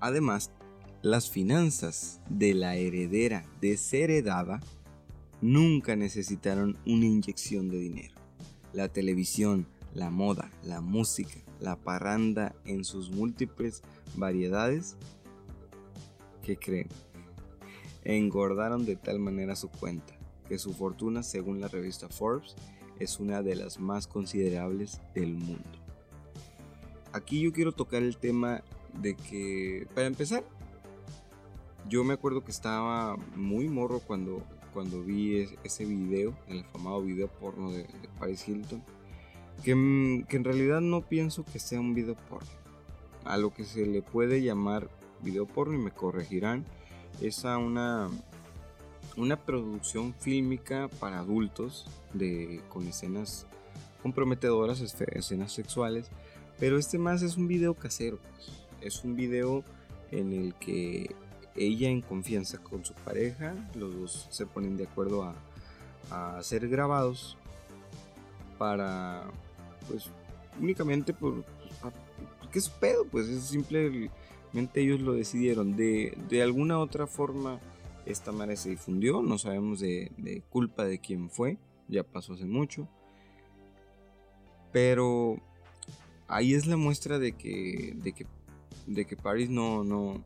Además, 0.00 0.50
las 1.02 1.30
finanzas 1.30 2.20
de 2.28 2.52
la 2.52 2.76
heredera 2.76 3.46
desheredada 3.60 4.60
nunca 5.40 5.96
necesitaron 5.96 6.76
una 6.86 7.06
inyección 7.06 7.68
de 7.68 7.78
dinero. 7.78 8.14
La 8.72 8.88
televisión, 8.88 9.66
la 9.94 10.10
moda, 10.10 10.50
la 10.62 10.80
música, 10.80 11.40
la 11.60 11.76
parranda 11.76 12.54
en 12.64 12.84
sus 12.84 13.10
múltiples 13.10 13.82
variedades, 14.16 14.96
¿qué 16.42 16.56
creen? 16.56 16.88
Engordaron 18.04 18.86
de 18.86 18.96
tal 18.96 19.18
manera 19.18 19.56
su 19.56 19.68
cuenta 19.68 20.14
que 20.48 20.58
su 20.58 20.72
fortuna, 20.72 21.22
según 21.22 21.60
la 21.60 21.68
revista 21.68 22.08
Forbes, 22.08 22.56
es 22.98 23.20
una 23.20 23.42
de 23.42 23.56
las 23.56 23.78
más 23.78 24.06
considerables 24.06 25.00
del 25.14 25.34
mundo 25.34 25.80
aquí 27.12 27.40
yo 27.40 27.52
quiero 27.52 27.72
tocar 27.72 28.02
el 28.02 28.16
tema 28.16 28.62
de 29.00 29.16
que, 29.16 29.86
para 29.94 30.06
empezar, 30.06 30.44
yo 31.88 32.04
me 32.04 32.14
acuerdo 32.14 32.44
que 32.44 32.50
estaba 32.50 33.16
muy 33.36 33.68
morro 33.68 34.00
cuando, 34.00 34.42
cuando 34.72 35.02
vi 35.02 35.48
ese 35.64 35.84
video, 35.84 36.34
el 36.48 36.60
afamado 36.60 37.02
video 37.02 37.28
porno 37.28 37.72
de, 37.72 37.86
Paris 38.18 38.46
Hilton, 38.48 38.82
que, 39.64 40.24
que, 40.28 40.36
en 40.36 40.44
realidad 40.44 40.80
no 40.80 41.02
pienso 41.02 41.44
que 41.44 41.58
sea 41.58 41.80
un 41.80 41.94
video 41.94 42.16
porno. 42.28 42.48
A 43.24 43.36
lo 43.36 43.52
que 43.52 43.64
se 43.64 43.86
le 43.86 44.02
puede 44.02 44.42
llamar 44.42 44.88
video 45.22 45.46
porno, 45.46 45.74
y 45.74 45.78
me 45.78 45.90
corregirán, 45.90 46.64
es 47.20 47.44
a 47.44 47.58
una, 47.58 48.08
una 49.16 49.36
producción 49.36 50.14
fílmica 50.14 50.88
para 51.00 51.18
adultos 51.18 51.86
de, 52.14 52.62
con 52.68 52.86
escenas 52.86 53.46
comprometedoras, 54.02 54.80
escenas 54.80 55.52
sexuales, 55.52 56.10
pero 56.58 56.78
este 56.78 56.98
más 56.98 57.22
es 57.22 57.36
un 57.36 57.48
video 57.48 57.74
casero, 57.74 58.18
pues. 58.18 58.50
es 58.80 59.04
un 59.04 59.16
video 59.16 59.64
en 60.10 60.32
el 60.32 60.54
que 60.54 61.14
ella 61.56 61.88
en 61.88 62.00
confianza 62.00 62.58
con 62.58 62.84
su 62.84 62.94
pareja, 62.94 63.54
los 63.74 63.94
dos 63.94 64.26
se 64.30 64.46
ponen 64.46 64.76
de 64.76 64.84
acuerdo 64.84 65.24
a, 65.24 65.34
a 66.10 66.42
ser 66.42 66.68
grabados 66.68 67.36
para, 68.58 69.24
pues, 69.88 70.10
únicamente 70.60 71.12
por, 71.12 71.44
¿qué 72.50 72.58
es 72.58 72.68
pedo? 72.68 73.04
Pues 73.04 73.28
es 73.28 73.44
simplemente 73.44 74.10
ellos 74.74 75.00
lo 75.00 75.14
decidieron. 75.14 75.76
De, 75.76 76.16
de 76.28 76.42
alguna 76.42 76.78
otra 76.78 77.06
forma, 77.06 77.60
esta 78.06 78.32
madre 78.32 78.56
se 78.56 78.70
difundió, 78.70 79.22
no 79.22 79.38
sabemos 79.38 79.80
de, 79.80 80.12
de, 80.16 80.42
culpa 80.50 80.84
de 80.84 80.98
quién 80.98 81.30
fue, 81.30 81.58
ya 81.88 82.02
pasó 82.02 82.34
hace 82.34 82.44
mucho. 82.44 82.88
Pero 84.72 85.38
ahí 86.28 86.54
es 86.54 86.66
la 86.66 86.76
muestra 86.76 87.18
de 87.18 87.32
que, 87.32 87.94
de 87.96 88.12
que, 88.12 88.26
de 88.86 89.04
que 89.04 89.16
Paris 89.16 89.50
no, 89.50 89.84
no, 89.84 90.22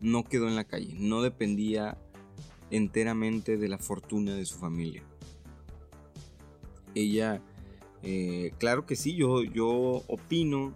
no 0.00 0.24
quedó 0.24 0.48
en 0.48 0.56
la 0.56 0.64
calle, 0.64 0.94
no 0.98 1.22
dependía 1.22 1.98
enteramente 2.70 3.56
de 3.56 3.68
la 3.68 3.78
fortuna 3.78 4.34
de 4.34 4.44
su 4.44 4.58
familia. 4.58 5.02
Ella, 6.94 7.42
eh, 8.02 8.52
claro 8.58 8.86
que 8.86 8.96
sí, 8.96 9.14
yo, 9.14 9.42
yo 9.42 10.02
opino 10.08 10.74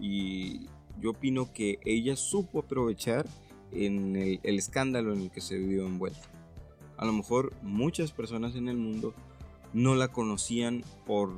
y 0.00 0.66
yo 1.00 1.10
opino 1.10 1.52
que 1.52 1.78
ella 1.84 2.16
supo 2.16 2.60
aprovechar 2.60 3.26
en 3.72 4.16
el, 4.16 4.40
escándalo 4.42 5.12
en 5.12 5.22
el 5.22 5.30
que 5.30 5.40
se 5.40 5.58
vio 5.58 5.86
envuelta. 5.86 6.28
A 6.96 7.04
lo 7.04 7.12
mejor 7.12 7.52
muchas 7.62 8.12
personas 8.12 8.54
en 8.54 8.68
el 8.68 8.76
mundo 8.76 9.14
no 9.72 9.94
la 9.96 10.08
conocían 10.08 10.84
por, 11.06 11.32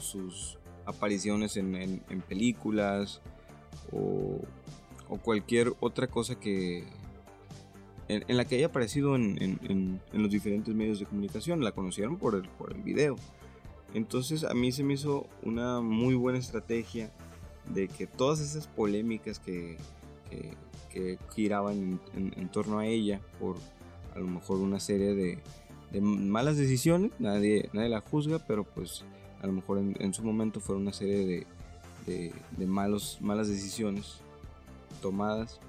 sus 0.00 0.58
apariciones 0.86 1.56
en 1.56 2.00
películas 2.26 3.20
o, 3.92 4.40
o 5.12 5.18
cualquier 5.18 5.74
otra 5.80 6.06
cosa 6.06 6.40
que 6.40 6.84
en, 8.08 8.36
la 8.36 8.46
que 8.46 8.56
haya 8.56 8.66
aparecido 8.66 9.14
en, 9.14 10.00
los 10.12 10.30
diferentes 10.30 10.74
medios 10.74 11.00
de 11.00 11.06
comunicación. 11.06 11.62
La 11.62 11.72
conocieron 11.72 12.16
por 12.16 12.34
el, 12.34 12.82
video. 12.82 13.16
Entonces 13.92 14.42
a 14.42 14.54
mí 14.54 14.72
se 14.72 14.82
me 14.82 14.94
hizo 14.94 15.26
una 15.42 15.82
muy 15.82 16.14
buena 16.14 16.38
estrategia 16.38 17.12
de 17.74 17.88
que 17.88 18.06
todas 18.06 18.40
esas 18.40 18.66
polémicas 18.66 19.38
que, 19.38 19.76
que, 20.90 21.18
giraban 21.34 22.00
en, 22.14 22.48
torno 22.48 22.78
a 22.78 22.86
ella 22.86 23.20
por 23.38 23.56
a 24.14 24.18
lo 24.18 24.26
mejor 24.26 24.58
una 24.58 24.80
serie 24.80 25.14
de, 25.14 25.38
malas 26.00 26.56
decisiones, 26.56 27.12
nadie, 27.18 27.68
nadie 27.74 27.90
la 27.90 28.00
juzga, 28.00 28.38
pero 28.38 28.64
pues 28.64 29.04
a 29.42 29.46
lo 29.46 29.52
mejor 29.52 29.78
en, 29.78 30.14
su 30.14 30.22
momento 30.22 30.58
fueron 30.58 30.84
una 30.84 30.92
serie 30.94 31.46
de, 32.06 32.32
de 32.56 32.66
malos, 32.66 33.18
malas 33.20 33.48
decisiones 33.48 34.21
tomadas, 35.02 35.60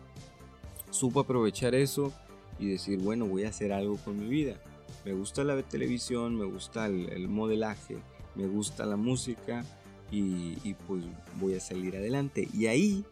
supo 0.91 1.19
aprovechar 1.19 1.75
eso 1.75 2.13
y 2.57 2.67
decir, 2.67 2.99
bueno, 2.99 3.25
voy 3.25 3.43
a 3.43 3.49
hacer 3.49 3.73
algo 3.73 3.97
con 3.97 4.17
mi 4.17 4.27
vida. 4.27 4.55
Me 5.03 5.11
gusta 5.13 5.43
la 5.43 5.61
televisión, 5.63 6.37
me 6.37 6.45
gusta 6.45 6.85
el, 6.85 7.27
modelaje, 7.27 7.97
me 8.35 8.47
gusta 8.47 8.85
la 8.85 8.95
música 8.95 9.65
y, 10.09 10.57
y, 10.63 10.75
pues 10.87 11.03
voy 11.41 11.55
a 11.55 11.59
salir 11.59 11.97
adelante. 11.97 12.47
Y 12.53 12.67
ahí 12.67 13.03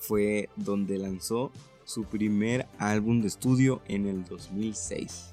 fue 0.00 0.48
donde 0.56 0.98
lanzó 0.98 1.52
su 1.84 2.04
primer 2.04 2.66
álbum 2.78 3.20
de 3.20 3.28
estudio 3.28 3.80
en 3.86 4.06
el 4.06 4.24
2006, 4.24 5.30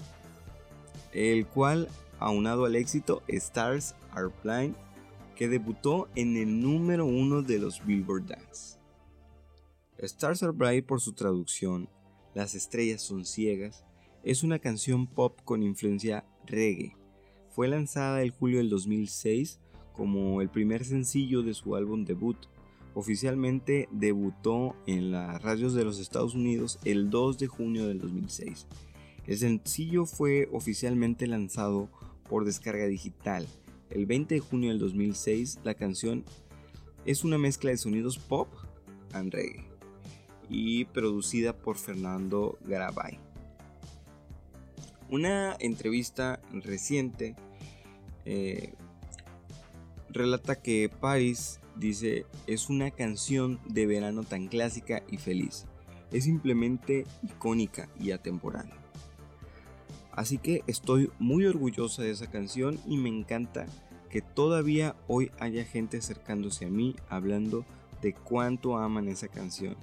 el 1.14 1.48
cual, 1.48 1.88
aunado 2.20 2.66
al 2.66 2.76
éxito 2.76 3.24
Stars 3.28 3.96
Are 4.12 4.30
Blind, 4.44 4.76
que 5.36 5.48
debutó 5.48 6.10
en 6.16 6.36
el 6.36 6.62
número 6.62 7.06
uno 7.06 7.44
de 7.44 7.60
los 7.60 7.86
Billboard 7.86 8.26
Dance. 8.26 8.77
Stars 10.00 10.44
Are 10.44 10.52
Bright 10.52 10.86
por 10.86 11.02
su 11.02 11.14
traducción, 11.14 11.90
Las 12.36 12.54
estrellas 12.54 13.02
son 13.02 13.26
ciegas, 13.26 13.84
es 14.24 14.44
una 14.44 14.60
canción 14.60 15.08
pop 15.08 15.40
con 15.44 15.64
influencia 15.64 16.24
reggae. 16.46 16.96
Fue 17.50 17.68
lanzada 17.68 18.22
el 18.22 18.30
julio 18.30 18.60
del 18.60 18.70
2006 18.70 19.60
como 19.94 20.44
el 20.44 20.50
primer 20.50 20.86
sencillo 20.86 21.42
de 21.42 21.56
su 21.56 21.76
álbum 21.76 22.06
debut. 22.06 22.38
Oficialmente 22.94 23.90
debutó 23.92 24.76
en 24.86 25.10
las 25.12 25.42
radios 25.42 25.74
de 25.74 25.84
los 25.84 26.00
Estados 26.00 26.36
Unidos 26.36 26.78
el 26.86 27.10
2 27.10 27.40
de 27.40 27.48
junio 27.48 27.88
del 27.88 28.00
2006. 28.00 28.68
El 29.26 29.38
sencillo 29.38 30.06
fue 30.06 30.48
oficialmente 30.52 31.26
lanzado 31.26 31.90
por 32.30 32.46
descarga 32.46 32.86
digital. 32.86 33.48
El 33.90 34.06
20 34.06 34.36
de 34.36 34.42
junio 34.42 34.70
del 34.70 34.78
2006 34.78 35.62
la 35.64 35.74
canción 35.74 36.24
es 37.06 37.24
una 37.24 37.40
mezcla 37.40 37.72
de 37.72 37.78
sonidos 37.78 38.20
pop 38.20 38.50
and 39.14 39.34
reggae 39.34 39.67
y 40.50 40.86
producida 40.86 41.54
por 41.54 41.78
Fernando 41.78 42.58
Garabay. 42.66 43.20
Una 45.10 45.56
entrevista 45.60 46.40
reciente 46.52 47.36
eh, 48.26 48.74
relata 50.10 50.62
que 50.62 50.90
Paris 50.90 51.60
dice 51.76 52.26
es 52.46 52.70
una 52.70 52.92
canción 52.92 53.60
de 53.68 53.86
verano 53.86 54.24
tan 54.24 54.48
clásica 54.48 55.04
y 55.10 55.18
feliz. 55.18 55.66
Es 56.12 56.26
simplemente 56.26 57.06
icónica 57.24 57.90
y 58.00 58.12
atemporal. 58.12 58.70
Así 60.12 60.40
que 60.40 60.64
estoy 60.68 61.12
muy 61.20 61.46
orgullosa 61.46 62.02
de 62.02 62.12
esa 62.12 62.28
canción 62.28 62.80
y 62.88 62.98
me 62.98 63.10
encanta 63.10 63.68
que 64.10 64.22
todavía 64.22 64.96
hoy 65.08 65.32
haya 65.40 65.64
gente 65.64 65.98
acercándose 65.98 66.66
a 66.66 66.70
mí 66.70 66.96
hablando 67.08 67.66
de 68.02 68.14
cuánto 68.14 68.78
aman 68.78 69.10
esa 69.10 69.28
canción 69.28 69.76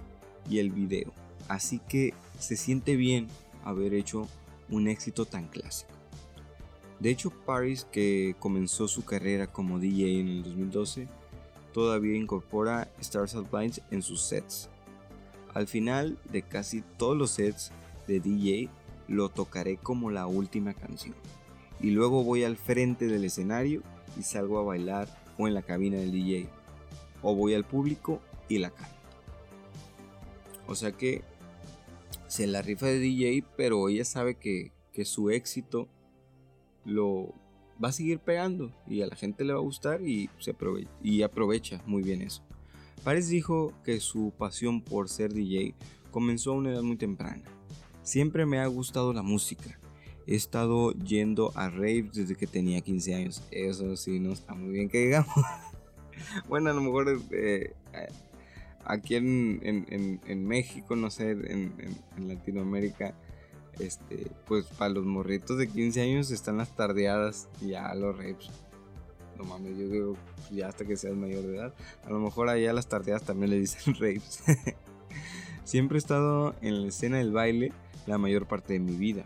y 0.49 0.59
el 0.59 0.71
video. 0.71 1.13
Así 1.49 1.81
que 1.89 2.15
se 2.39 2.57
siente 2.57 2.97
bien 2.97 3.29
haber 3.65 3.95
hecho 3.95 4.29
un 4.71 4.89
éxito 4.89 5.25
tan 5.27 5.49
clásico. 5.49 5.93
De 7.01 7.11
hecho, 7.11 7.31
Paris, 7.31 7.87
que 7.91 8.35
comenzó 8.39 8.89
su 8.89 9.05
carrera 9.05 9.47
como 9.47 9.79
DJ 9.79 10.21
en 10.21 10.29
el 10.29 10.43
2012, 10.43 11.09
todavía 11.73 12.17
incorpora 12.17 12.89
Stars 13.01 13.37
Blinds 13.51 13.83
en 13.91 14.01
sus 14.01 14.23
sets. 14.23 14.71
Al 15.53 15.67
final 15.67 16.19
de 16.31 16.43
casi 16.43 16.83
todos 16.97 17.17
los 17.17 17.33
sets 17.33 17.73
de 18.07 18.21
DJ, 18.21 18.71
lo 19.09 19.29
tocaré 19.29 19.77
como 19.77 20.11
la 20.11 20.27
última 20.27 20.73
canción. 20.73 21.15
Y 21.81 21.91
luego 21.91 22.25
voy 22.25 22.45
al 22.45 22.57
frente 22.57 23.07
del 23.07 23.25
escenario 23.25 23.83
y 24.19 24.23
salgo 24.23 24.59
a 24.59 24.63
bailar 24.63 25.09
o 25.37 25.49
en 25.49 25.55
la 25.55 25.63
cabina 25.63 25.99
del 25.99 26.13
DJ. 26.13 26.49
O 27.23 27.35
voy 27.35 27.55
al 27.55 27.65
público 27.65 28.21
y 28.49 28.59
la 28.59 28.71
canto. 28.71 28.94
O 30.67 30.75
sea 30.75 30.93
que 30.93 31.23
se 32.27 32.47
la 32.47 32.63
rifa 32.63 32.87
de 32.87 32.99
DJ, 32.99 33.45
pero 33.57 33.89
ella 33.89 34.05
sabe 34.05 34.37
que, 34.37 34.73
su 35.05 35.31
éxito 35.31 35.89
lo 36.85 37.35
va 37.83 37.89
a 37.89 37.93
seguir 37.93 38.21
pegando 38.21 38.71
y 38.87 39.03
a 39.03 39.07
la 39.07 39.17
gente 39.17 39.45
le 39.45 39.53
va 39.53 39.59
a 39.59 39.63
gustar 39.63 40.03
y, 40.03 40.31
se 40.39 40.53
aprovecha, 40.53 40.91
y 41.03 41.23
aprovecha 41.23 41.83
muy 41.87 42.03
bien 42.03 42.23
eso. 42.23 42.43
Paris 43.03 43.29
dijo 43.29 43.73
que 43.85 44.01
su 44.01 44.33
pasión 44.39 44.81
por 44.81 45.09
ser 45.09 45.33
DJ 45.33 45.75
comenzó 46.11 46.53
a 46.53 46.55
una 46.55 46.71
edad 46.71 46.83
muy 46.83 46.97
temprana. 46.97 47.43
Siempre 48.03 48.47
me 48.47 48.61
ha 48.61 48.67
gustado 48.67 49.13
la 49.13 49.23
música. 49.23 49.79
He 50.27 50.37
estado 50.37 50.93
yendo 50.93 51.53
a 51.55 51.69
raves 51.69 52.13
desde 52.13 52.35
que 52.35 52.47
tenía 52.47 52.81
15 52.81 53.15
años. 53.15 53.43
Eso 53.51 53.97
sí, 53.97 54.21
no 54.21 54.33
está 54.33 54.55
muy 54.55 54.73
bien 54.73 54.89
que 54.89 55.07
digamos. 55.07 55.35
bueno, 56.49 56.71
a 56.71 56.73
lo 56.73 56.81
mejor 56.81 57.21
eh, 57.31 57.75
aquí 58.85 59.17
en, 59.17 60.47
México, 60.47 60.97
no 60.97 61.11
sé, 61.11 61.33
en, 61.33 61.73
Latinoamérica, 62.19 63.15
este, 63.79 64.31
pues 64.47 64.67
para 64.67 64.91
los 64.95 65.05
morritos 65.05 65.59
de 65.59 65.69
15 65.69 66.01
años 66.01 66.31
están 66.31 66.59
las 66.59 66.75
tardeadas 66.75 67.49
y 67.61 67.71
ya 67.71 67.93
los 67.95 68.17
rapes. 68.17 68.51
No 69.37 69.45
mames, 69.45 69.77
yo 69.77 69.89
digo, 69.89 70.17
ya 70.53 70.69
hasta 70.69 70.85
que 70.85 70.97
seas 70.97 71.17
mayor 71.17 71.43
de 71.43 71.57
edad. 71.57 71.75
A 72.05 72.11
lo 72.11 72.21
mejor 72.21 72.49
allá 72.49 72.73
las 72.73 72.89
tardeadas 72.89 73.25
también 73.25 73.51
le 73.51 73.59
dicen 73.59 73.95
rapes. 73.99 74.43
Siempre 75.65 75.97
he 75.97 75.99
estado 75.99 76.55
en 76.61 76.83
la 76.83 76.89
escena 76.89 77.19
del 77.19 77.33
baile 77.33 77.73
la 78.07 78.19
mayor 78.19 78.47
parte 78.47 78.75
de 78.75 78.81
mi 78.81 78.97
vida. 78.97 79.25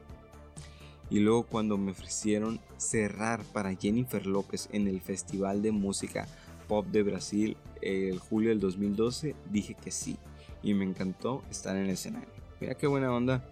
Y 1.11 1.21
luego 1.21 1.45
cuando 1.45 1.79
me 1.79 1.91
ofrecieron 1.91 2.61
cerrar 2.77 3.43
para 3.53 3.75
Jennifer 3.75 4.27
López 4.27 4.69
en 4.73 4.89
el 4.89 5.01
Festival 5.01 5.63
de 5.63 5.73
Música 5.73 6.29
Pop 6.69 6.87
de 6.87 7.03
Brasil 7.03 7.57
el 7.83 8.19
julio 8.19 8.51
del 8.51 8.61
2012, 8.61 9.35
dije 9.51 9.75
que 9.75 9.91
sí. 9.91 10.17
Y 10.63 10.75
me 10.75 10.85
encantó 10.85 11.43
estar 11.51 11.77
en 11.77 11.85
el 11.85 11.91
escenario. 11.91 12.29
Mira 12.61 12.75
qué 12.75 12.87
buena 12.87 13.13
onda, 13.13 13.45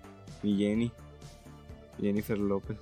mi 0.42 0.56
Jenny. 0.56 0.92
Jennifer 2.00 2.38
López. 2.38 2.76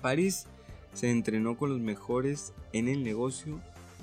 Paris 0.00 0.46
se 0.92 1.10
entrenó 1.10 1.56
con 1.56 1.70
los 1.70 1.80
mejores 1.80 2.52
en 2.72 2.88
el 2.88 3.02
negocio, 3.02 3.60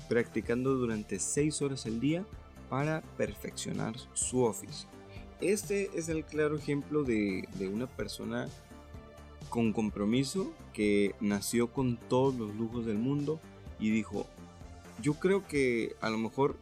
practicando 0.07 0.73
durante 0.75 1.19
6 1.19 1.61
horas 1.61 1.85
al 1.85 1.99
día 1.99 2.25
para 2.69 3.01
perfeccionar 3.17 3.95
su 4.13 4.43
oficio. 4.43 4.87
Este 5.41 5.89
es 5.93 6.09
el 6.09 6.25
claro 6.25 6.57
ejemplo 6.57 7.03
de, 7.03 7.47
una 7.73 7.87
persona 7.87 8.47
con 9.49 9.73
compromiso 9.73 10.51
que 10.73 11.15
nació 11.19 11.71
con 11.71 11.97
todos 11.97 12.35
los 12.35 12.53
lujos 12.55 12.85
del 12.85 12.97
mundo 12.97 13.39
y 13.79 13.89
dijo, 13.89 14.27
yo 15.01 15.13
creo 15.13 15.47
que 15.47 15.95
a 16.01 16.09
lo 16.09 16.17
mejor 16.17 16.57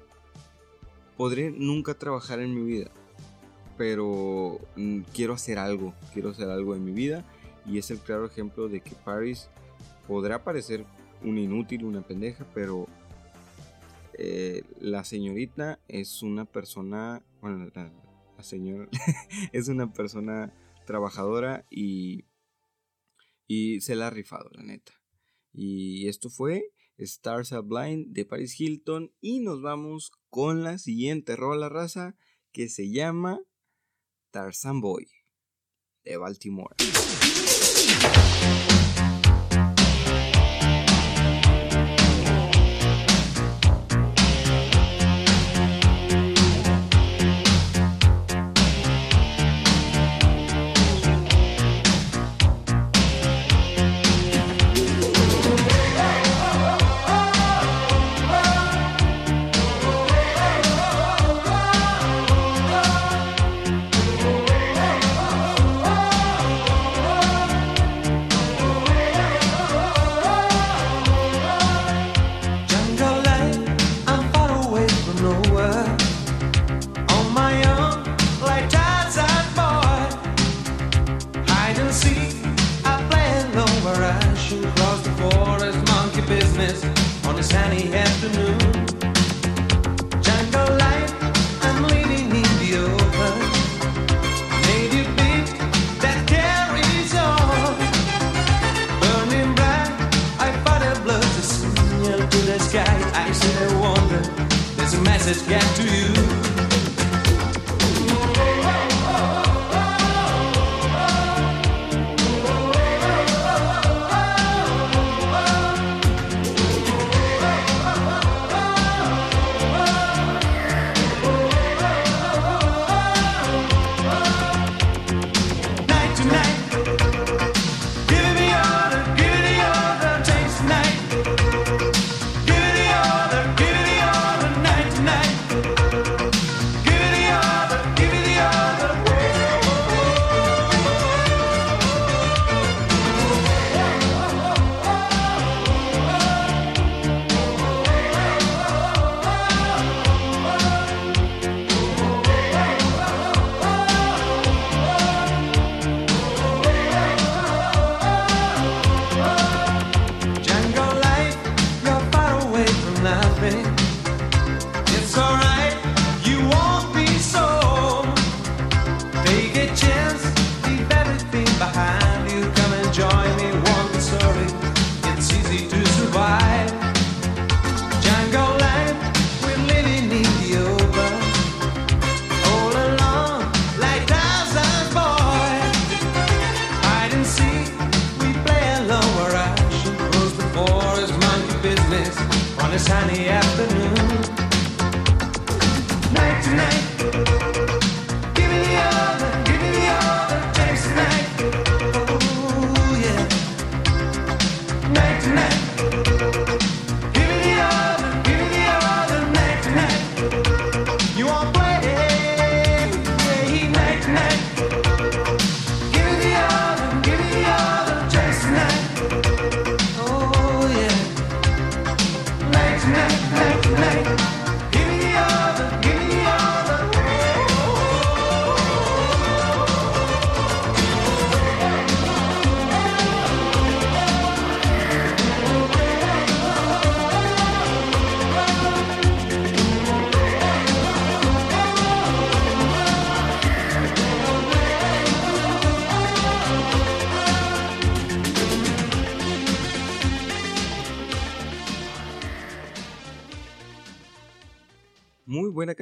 podré 1.16 1.52
nunca 1.52 1.96
trabajar 1.96 2.40
en 2.40 2.54
mi 2.54 2.64
vida, 2.64 2.92
pero 3.78 4.60
mm, 4.76 5.02
quiero 5.14 5.34
hacer 5.34 5.58
algo, 5.58 5.94
quiero 6.14 6.30
hacer 6.30 6.50
algo 6.50 6.76
en 6.76 6.86
mi 6.86 6.92
vida 6.92 7.26
y 7.66 7.78
es 7.78 7.92
el 7.92 8.00
claro 8.00 8.26
ejemplo 8.26 8.70
de 8.70 8.82
que 8.82 8.96
Paris 8.96 9.50
podrá 10.08 10.44
parecer 10.44 10.86
un 11.24 11.38
inútil, 11.38 11.84
una 11.84 12.02
pendeja, 12.02 12.46
pero 12.54 12.88
eh, 14.14 14.64
la 14.80 15.04
señorita 15.04 15.80
es 15.88 16.24
una 16.24 16.46
persona, 16.46 17.24
bueno, 17.42 17.70
la, 17.74 17.92
señora 18.44 18.88
es 19.52 19.68
una 19.68 19.92
persona 19.92 20.54
trabajadora 20.86 21.66
y, 21.70 22.26
y 23.48 23.82
se 23.82 23.96
la 23.96 24.08
ha 24.08 24.12
rifado, 24.12 24.50
la 24.54 24.64
neta. 24.64 24.94
Y 25.52 26.08
esto 26.08 26.30
fue 26.30 26.72
Stars 26.98 27.54
Are 27.54 27.62
Blind 27.62 28.14
de 28.14 28.26
Paris 28.26 28.60
Hilton 28.60 29.14
y 29.22 29.40
nos 29.40 29.62
vamos 29.62 30.12
con 30.30 30.64
la 30.64 30.78
siguiente 30.78 31.36
rola 31.36 31.70
raza 31.70 32.16
que 32.52 32.70
se 32.70 32.90
llama 32.92 33.40
Tarzan 34.32 34.82
Boy 34.82 35.08
de 36.04 36.18
Baltimore. 36.18 36.76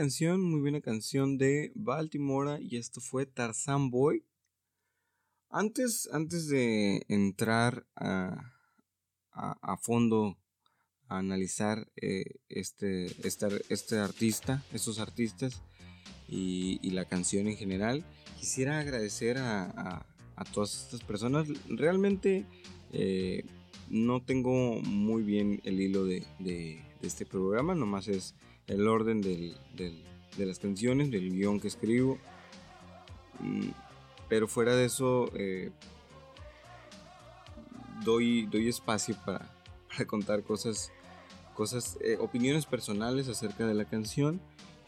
Canción, 0.06 0.40
muy 0.40 0.62
buena 0.62 0.82
canción 0.82 1.40
de 1.40 1.72
Baltimore 1.74 2.62
y 2.62 2.78
esto 2.78 3.02
fue 3.02 3.26
Tarzan 3.26 3.90
Boy. 3.90 4.24
Antes, 5.50 6.08
antes 6.14 6.48
de 6.48 7.04
entrar 7.08 7.88
a, 7.96 8.54
a, 9.32 9.78
fondo 9.78 10.38
a 11.08 11.18
analizar 11.18 11.92
eh, 11.96 12.24
este, 12.50 13.06
este, 13.28 13.48
este, 13.70 13.98
artista, 13.98 14.64
estos 14.72 15.00
artistas 15.00 15.64
y, 16.28 16.88
la 16.92 17.06
canción 17.06 17.48
en 17.48 17.58
general, 17.58 18.06
quisiera 18.40 18.78
agradecer 18.78 19.40
a, 19.40 20.06
a 20.36 20.44
todas 20.54 20.84
estas 20.84 21.02
personas. 21.02 21.48
Realmente 21.68 22.46
Eh, 22.92 23.44
no 23.90 24.22
tengo 24.22 24.82
muy 24.82 25.24
bien 25.24 25.60
el 25.66 25.82
hilo 25.82 26.06
de, 26.06 26.24
este 27.02 27.26
programa, 27.26 27.76
nomás 27.76 28.08
es 28.08 28.36
el 28.68 28.88
orden 28.88 29.22
de 29.22 29.56
las 30.38 30.60
canciones, 30.60 31.12
del 31.12 31.32
guion 31.32 31.60
que 31.60 31.68
escribo. 31.68 32.18
Mm, 33.40 33.70
pero 34.28 34.48
fuera 34.48 34.76
de 34.76 34.86
eso, 34.86 35.30
eh, 35.36 35.72
doy, 38.04 38.46
doy 38.48 38.68
espacio 38.68 39.16
para, 39.26 39.50
contar 40.08 40.44
cosas, 40.44 40.92
cosas 41.54 41.98
eh, 42.02 42.18
opiniones 42.20 42.66
personales 42.66 43.28
acerca 43.30 43.66
de 43.66 43.74
la 43.74 43.86
canción 43.86 44.42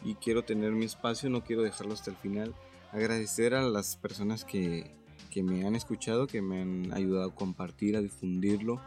y 0.04 0.16
quiero 0.16 0.44
tener 0.44 0.72
mi 0.72 0.86
espacio, 0.86 1.30
no 1.30 1.44
quiero 1.44 1.64
dejarlo 1.64 1.94
hasta 1.94 2.12
el 2.12 2.18
final. 2.18 2.54
Agradecer 2.92 3.54
a 3.54 3.64
las 3.64 3.96
personas 3.98 4.46
que, 4.46 4.92
que 5.30 5.44
me 5.44 5.66
han 5.68 5.76
escuchado, 5.76 6.28
que 6.28 6.42
me 6.42 6.62
han 6.62 6.94
ayudado 6.94 7.30
a 7.30 7.36
compartir, 7.36 7.98
a 7.98 8.02
difundirlo 8.02 8.80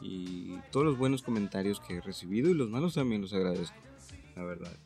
y 0.00 0.58
todos 0.70 0.84
los 0.84 0.98
buenos 0.98 1.22
comentarios 1.22 1.80
que 1.80 1.96
he 1.96 2.00
recibido 2.00 2.50
y 2.50 2.54
los 2.54 2.68
malos 2.68 2.94
también 2.94 3.22
los 3.22 3.32
agradezco, 3.32 3.76
la 4.36 4.44
verdad. 4.44 4.76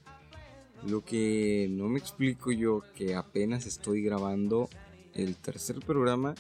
Lo 0.87 1.05
que 1.05 1.67
no 1.71 1.89
me 1.89 1.99
explico 1.99 2.53
yo 2.53 2.83
que 2.95 3.15
apenas 3.15 3.67
estoy 3.67 4.03
grabando 4.03 4.69
el 5.15 5.37
tercer 5.37 5.81
programa. 5.81 6.35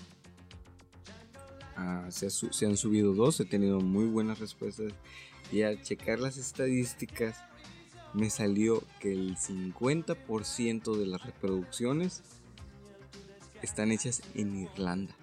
Ah, 1.77 2.07
se, 2.11 2.31
se, 2.31 2.67
han 2.67 2.77
subido 2.77 3.15
dos, 3.15 3.39
he 3.41 3.45
tenido 3.45 3.81
muy 3.81 4.07
buenas 4.07 4.39
respuestas 4.39 4.93
y 5.53 5.63
al 5.63 5.81
checar 5.83 6.19
las 6.19 6.37
estadísticas 6.37 7.37
me 8.15 8.31
salió 8.31 8.83
que 9.01 9.13
el 9.13 9.37
50% 9.37 10.97
de 10.97 11.07
las 11.07 11.25
reproducciones 11.25 12.23
están 13.63 13.93
hechas 13.93 14.23
en 14.35 14.57
Irlanda. 14.57 15.18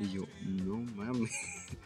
Y 0.00 0.08
yo, 0.12 0.22
no 0.46 0.78
mames. 0.96 1.32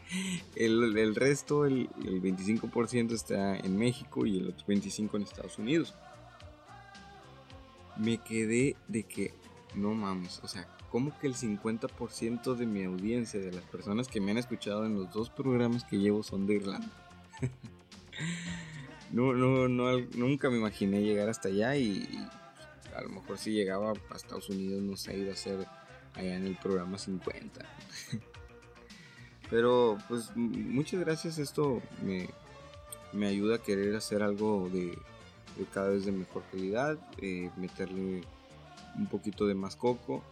El, 0.54 1.14
resto, 1.16 1.66
el, 1.66 1.88
25% 1.88 3.12
está 3.12 3.56
en 3.56 3.76
México 3.76 4.24
y 4.26 4.38
el 4.38 4.50
otro 4.50 4.64
25% 4.66 5.16
en 5.16 5.22
Estados 5.22 5.58
Unidos. 5.58 5.94
Me 7.96 8.18
quedé 8.18 8.76
de 8.86 9.02
que, 9.02 9.34
no 9.74 9.92
mames, 9.92 10.40
o 10.44 10.48
sea, 10.48 10.68
como 10.90 11.18
que 11.18 11.26
el 11.26 11.34
50% 11.34 12.54
de 12.54 12.66
mi 12.66 12.84
audiencia, 12.84 13.40
de 13.40 13.50
las 13.50 13.64
personas 13.64 14.06
que 14.06 14.20
me 14.20 14.30
han 14.30 14.38
escuchado 14.38 14.86
en 14.86 14.94
los 14.94 15.12
dos 15.12 15.30
programas 15.30 15.82
que 15.82 15.98
llevo 15.98 16.22
son 16.22 16.46
de 16.46 16.54
Irlanda. 16.54 16.88
no, 19.10 19.32
no, 19.32 19.66
no, 19.66 19.98
nunca 20.14 20.50
me 20.50 20.58
imaginé 20.58 21.02
llegar 21.02 21.28
hasta 21.28 21.48
allá 21.48 21.74
y, 21.76 22.06
a 22.94 23.02
lo 23.02 23.08
mejor 23.08 23.38
si 23.38 23.50
llegaba 23.50 23.90
a 23.90 24.14
Estados 24.14 24.48
Unidos 24.50 24.82
no 24.82 24.96
se 24.96 25.18
iba 25.18 25.30
a 25.30 25.34
hacer 25.34 25.66
allá 26.14 26.36
en 26.36 26.46
el 26.46 26.56
programa 26.56 26.98
50. 26.98 27.60
Pero 29.50 29.98
pues 30.08 30.34
muchas 30.34 31.00
gracias, 31.00 31.38
esto 31.38 31.82
me, 32.02 32.28
me 33.12 33.26
ayuda 33.26 33.56
a 33.56 33.58
querer 33.58 33.94
hacer 33.94 34.22
algo 34.22 34.68
de, 34.72 34.98
cada 35.72 35.90
vez 35.90 36.04
de 36.04 36.12
mejor 36.12 36.42
calidad, 36.50 36.98
eh, 37.18 37.50
meterle 37.56 38.22
un 38.96 39.06
poquito 39.06 39.46
de 39.46 39.54
más 39.54 39.76
coco. 39.76 40.22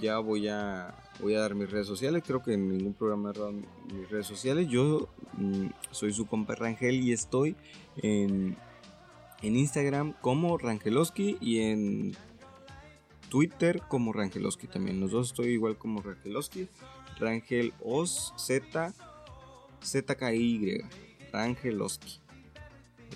Ya 0.00 0.18
voy 0.18 0.48
a, 0.48 0.94
voy 1.20 1.34
a 1.34 1.40
dar 1.40 1.54
mis 1.54 1.70
redes 1.70 1.86
sociales, 1.86 2.22
creo 2.26 2.42
que 2.42 2.54
en 2.54 2.68
ningún 2.68 2.94
programa 2.94 3.30
he 3.30 3.38
dado 3.38 3.52
mis 3.52 4.10
redes 4.10 4.26
sociales. 4.26 4.68
Yo 4.68 5.08
mm, 5.34 5.66
soy 5.90 6.12
su 6.12 6.26
compa 6.26 6.54
Rangel 6.54 7.00
y 7.00 7.12
estoy 7.12 7.56
en, 7.96 8.56
en 9.42 9.56
Instagram 9.56 10.14
como 10.20 10.56
Rangeloski 10.56 11.36
y 11.40 11.60
en 11.60 12.16
Twitter 13.32 13.80
como 13.88 14.12
Rangeloski 14.12 14.66
también. 14.66 15.00
Los 15.00 15.12
dos 15.12 15.28
estoy 15.28 15.52
igual 15.52 15.78
como 15.78 16.02
Rangeloski. 16.02 16.68
Rangel 17.18 17.72
Os 17.82 18.34
Z 18.36 18.92
ZKY. 19.82 20.82
Rangeloski. 21.32 22.20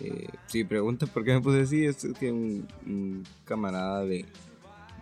Eh, 0.00 0.28
si 0.46 0.64
pregunta 0.64 1.06
por 1.06 1.22
qué 1.22 1.34
me 1.34 1.42
puse 1.42 1.60
así, 1.60 1.84
es 1.84 2.06
que 2.18 2.32
un, 2.32 3.24
camarada 3.44 4.06
de, 4.06 4.24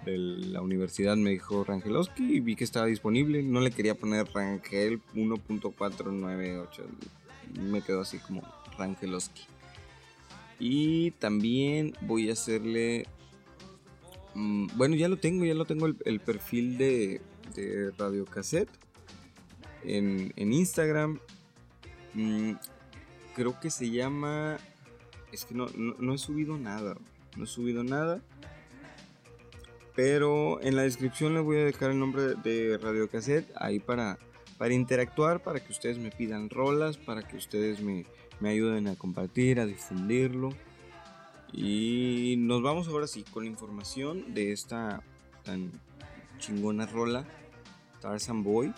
de, 0.04 0.18
la 0.18 0.60
universidad 0.60 1.16
me 1.16 1.30
dijo 1.30 1.62
Rangeloski 1.62 2.34
y 2.34 2.40
vi 2.40 2.56
que 2.56 2.64
estaba 2.64 2.86
disponible. 2.86 3.44
No 3.44 3.60
le 3.60 3.70
quería 3.70 3.94
poner 3.94 4.26
Rangel 4.34 5.00
1.498. 5.14 6.66
Me 7.60 7.82
quedó 7.82 8.00
así 8.00 8.18
como 8.18 8.42
Rangeloski. 8.76 9.42
Y 10.58 11.12
también 11.12 11.94
voy 12.00 12.30
a 12.30 12.32
hacerle 12.32 13.06
Mm, 14.34 14.68
bueno, 14.76 14.96
ya 14.96 15.08
lo 15.08 15.16
tengo, 15.16 15.44
ya 15.44 15.54
lo 15.54 15.64
tengo 15.64 15.86
el, 15.86 16.20
perfil 16.20 16.76
de, 16.78 17.20
de 17.54 17.92
Radio 17.96 18.24
Cassette 18.24 18.70
en, 19.86 20.52
Instagram. 20.52 21.18
Mm, 22.14 22.52
creo 23.34 23.58
que 23.60 23.70
se 23.70 23.90
llama. 23.90 24.58
Es 25.32 25.44
que 25.44 25.54
no, 25.54 25.66
he 25.66 26.18
subido 26.18 26.58
nada. 26.58 26.96
No 27.36 27.44
he 27.44 27.46
subido 27.46 27.84
nada. 27.84 28.22
Pero 29.96 30.60
en 30.60 30.74
la 30.74 30.82
descripción 30.82 31.34
le 31.34 31.40
voy 31.40 31.58
a 31.58 31.64
dejar 31.64 31.90
el 31.90 31.98
nombre 31.98 32.34
de 32.42 32.78
Radio 32.78 33.08
Cassette 33.08 33.48
ahí 33.56 33.78
para, 33.78 34.18
para 34.58 34.74
interactuar, 34.74 35.42
para 35.42 35.60
que 35.60 35.70
ustedes 35.70 35.98
me 35.98 36.10
pidan 36.10 36.50
rolas, 36.50 36.96
para 36.96 37.22
que 37.22 37.36
ustedes 37.36 37.80
me, 37.80 38.04
me 38.40 38.50
ayuden 38.50 38.88
a 38.88 38.96
compartir, 38.96 39.60
a 39.60 39.66
difundirlo. 39.66 40.50
Y 41.56 42.34
nos 42.38 42.62
vamos 42.62 42.88
ahora 42.88 43.06
sí 43.06 43.24
con 43.30 43.44
la 43.44 43.50
información 43.50 44.34
de 44.34 44.50
esta 44.50 45.04
tan 45.44 45.70
chingona 46.40 46.84
rola, 46.84 47.24
Tarzan 48.00 48.42
Boy, 48.42 48.74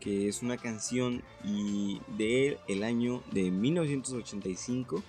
que 0.00 0.28
es 0.28 0.42
una 0.42 0.56
canción 0.56 1.22
y 1.44 2.00
de 2.18 2.58
el 2.66 2.82
año 2.82 3.22
de 3.30 3.52
1985 3.52 5.04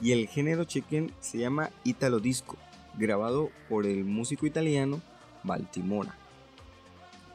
y 0.00 0.12
el 0.12 0.28
género 0.28 0.64
chequen 0.64 1.12
se 1.20 1.36
llama 1.36 1.68
Italo 1.84 2.20
Disco, 2.20 2.56
grabado 2.96 3.50
por 3.68 3.84
el 3.84 4.06
músico 4.06 4.46
italiano 4.46 5.02
Baltimora. 5.44 6.16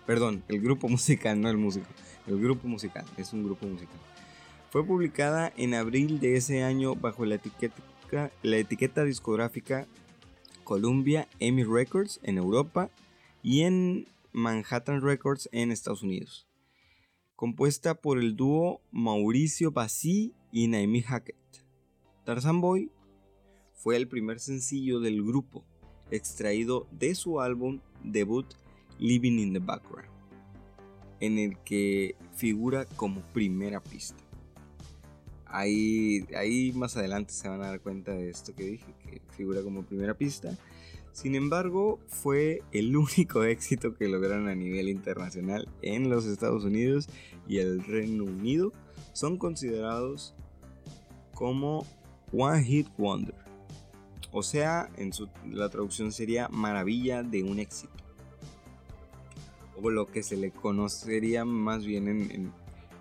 Perdón, 0.08 0.42
el 0.48 0.62
grupo 0.62 0.90
musical, 0.90 1.40
no 1.40 1.48
el 1.48 1.58
músico, 1.58 1.88
el 2.26 2.42
grupo 2.42 2.68
musical, 2.68 3.06
es 3.18 3.34
un 3.34 3.44
grupo 3.44 3.68
musical. 3.68 4.00
Fue 4.72 4.84
publicada 4.84 5.54
en 5.58 5.76
abril 5.76 6.20
de 6.20 6.38
ese 6.38 6.64
año 6.64 6.96
bajo 6.96 7.24
la 7.24 7.36
etiqueta 7.36 7.84
la 8.12 8.58
etiqueta 8.58 9.04
discográfica 9.04 9.86
Columbia 10.64 11.28
EMI 11.40 11.64
Records 11.64 12.20
en 12.24 12.38
Europa 12.38 12.90
y 13.44 13.62
en 13.62 14.08
Manhattan 14.32 15.02
Records 15.02 15.50
en 15.52 15.72
Estados 15.72 16.04
Unidos. 16.04 16.48
Compuesta 17.36 17.96
por 17.96 18.18
el 18.18 18.36
dúo 18.36 18.82
Mauricio 18.92 19.72
Bassi 19.72 20.34
y 20.52 20.68
Naomi 20.68 21.02
Hackett. 21.02 21.36
Tarzan 22.24 22.62
Boy 22.62 22.92
fue 23.74 23.98
el 23.98 24.08
primer 24.08 24.40
sencillo 24.40 25.00
del 25.00 25.24
grupo, 25.24 25.66
extraído 26.10 26.88
de 26.92 27.14
su 27.14 27.42
álbum 27.42 27.80
debut 28.04 28.46
Living 29.00 29.40
in 29.40 29.54
the 29.54 29.60
Background, 29.60 30.10
en 31.20 31.38
el 31.38 31.58
que 31.60 32.16
figura 32.36 32.86
como 32.96 33.22
primera 33.34 33.82
pista. 33.82 34.27
Ahí, 35.50 36.26
ahí 36.36 36.72
más 36.74 36.98
adelante 36.98 37.34
se 37.34 37.48
van 37.48 37.62
a 37.62 37.68
dar 37.68 37.82
cuenta 37.82 38.12
de 38.12 38.30
esto 38.30 38.54
que 38.56 38.64
dije, 38.64 38.94
que 39.04 39.22
figura 39.36 39.62
como 39.62 39.84
primera 39.84 40.14
pista. 40.14 40.58
Sin 41.12 41.36
embargo, 41.36 42.00
fue 42.08 42.62
el 42.72 42.96
único 42.98 43.44
éxito 43.44 43.96
que 43.96 44.08
lograron 44.08 44.48
a 44.48 44.56
nivel 44.56 44.90
internacional 44.90 45.68
en 45.82 46.10
los 46.10 46.26
Estados 46.26 46.64
Unidos 46.64 47.08
y 47.48 47.58
el 47.58 47.84
Reino 47.84 48.24
Unido. 48.24 48.72
Son 49.14 49.38
considerados 49.38 50.36
como 51.34 51.86
One 52.32 52.64
Hit 52.64 52.88
Wonder. 52.98 53.36
O 54.32 54.44
sea, 54.44 54.90
en 54.98 55.14
su, 55.14 55.30
la 55.50 55.70
traducción 55.70 56.12
sería 56.12 56.50
maravilla 56.50 57.24
de 57.24 57.44
un 57.44 57.60
éxito. 57.60 57.94
O 59.82 59.90
lo 59.90 60.08
que 60.08 60.24
se 60.24 60.38
le 60.38 60.52
conocería 60.52 61.46
más 61.46 61.86
bien 61.86 62.08
en 62.08 62.52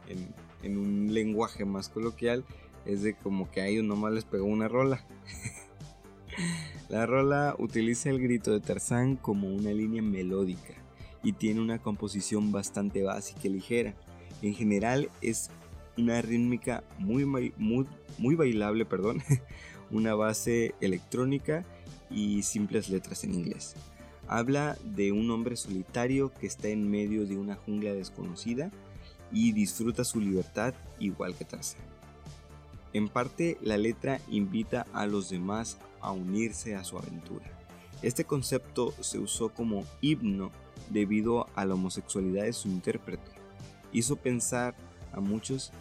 en 0.09 0.29
un 0.75 1.13
lenguaje 1.13 1.65
más 1.65 1.89
coloquial, 1.89 2.45
es 2.85 3.03
de 3.03 3.15
como 3.15 3.51
que 3.51 3.61
a 3.61 3.67
ellos 3.67 3.85
nomás 3.85 4.13
les 4.13 4.25
pegó 4.25 4.47
una 4.47 4.69
rola. 4.69 5.05
La 6.89 7.05
rola 7.05 7.57
utiliza 7.59 8.11
el 8.11 8.21
grito 8.21 8.53
de 8.53 8.61
Tarzán 8.61 9.17
como 9.17 9.49
una 9.49 9.73
línea 9.73 10.03
melódica 10.03 10.75
y 11.23 11.33
tiene 11.33 11.61
una 11.61 11.81
composición 11.81 12.53
bastante 12.53 13.03
básica 13.03 13.41
y 13.45 13.51
ligera. 13.51 13.95
En 14.43 14.55
general 14.55 15.11
es 15.21 15.51
una 15.99 16.23
rítmica 16.23 16.85
muy, 16.99 17.25
muy, 17.25 17.87
muy 18.19 18.35
bailable, 18.37 18.85
perdón, 18.85 19.23
una 19.91 20.15
base 20.15 20.75
electrónica 20.81 21.65
y 22.11 22.43
simples 22.43 22.89
letras 22.89 23.25
en 23.25 23.35
inglés. 23.35 23.75
Habla 24.29 24.77
de 24.85 25.11
un 25.11 25.31
hombre 25.31 25.57
solitario 25.57 26.33
que 26.35 26.47
está 26.47 26.69
en 26.69 26.89
medio 26.89 27.27
de 27.27 27.37
una 27.37 27.57
jungla 27.57 27.95
desconocida 27.95 28.71
y 29.33 29.53
disfruta 29.53 30.05
su 30.05 30.21
libertad 30.21 30.75
igual 30.99 31.35
que 31.35 31.45
Tarzán. 31.45 31.83
En 32.93 33.09
parte, 33.09 33.59
la 33.61 33.77
letra 33.77 34.21
invita 34.29 34.87
a 34.93 35.07
los 35.07 35.29
demás 35.29 35.79
a 36.01 36.13
unirse 36.13 36.75
a 36.75 36.85
su 36.85 36.97
aventura. 36.97 37.45
Este 38.03 38.25
concepto 38.25 38.95
se 39.01 39.19
usó 39.19 39.51
como 39.51 39.85
himno 40.01 40.51
debido 40.91 41.47
a 41.55 41.65
la 41.65 41.75
homosexualidad 41.75 42.45
de 42.45 42.53
su 42.53 42.69
intérprete. 42.69 43.31
Hizo 43.93 44.17
pensar 44.17 44.75
a 45.13 45.21
muchos 45.21 45.73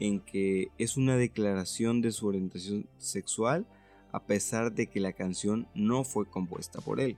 en 0.00 0.20
que 0.20 0.68
es 0.78 0.96
una 0.96 1.16
declaración 1.16 2.00
de 2.00 2.12
su 2.12 2.26
orientación 2.26 2.86
sexual 2.98 3.66
a 4.12 4.24
pesar 4.24 4.72
de 4.72 4.86
que 4.86 5.00
la 5.00 5.12
canción 5.12 5.68
no 5.74 6.04
fue 6.04 6.26
compuesta 6.26 6.80
por 6.80 7.00
él. 7.00 7.16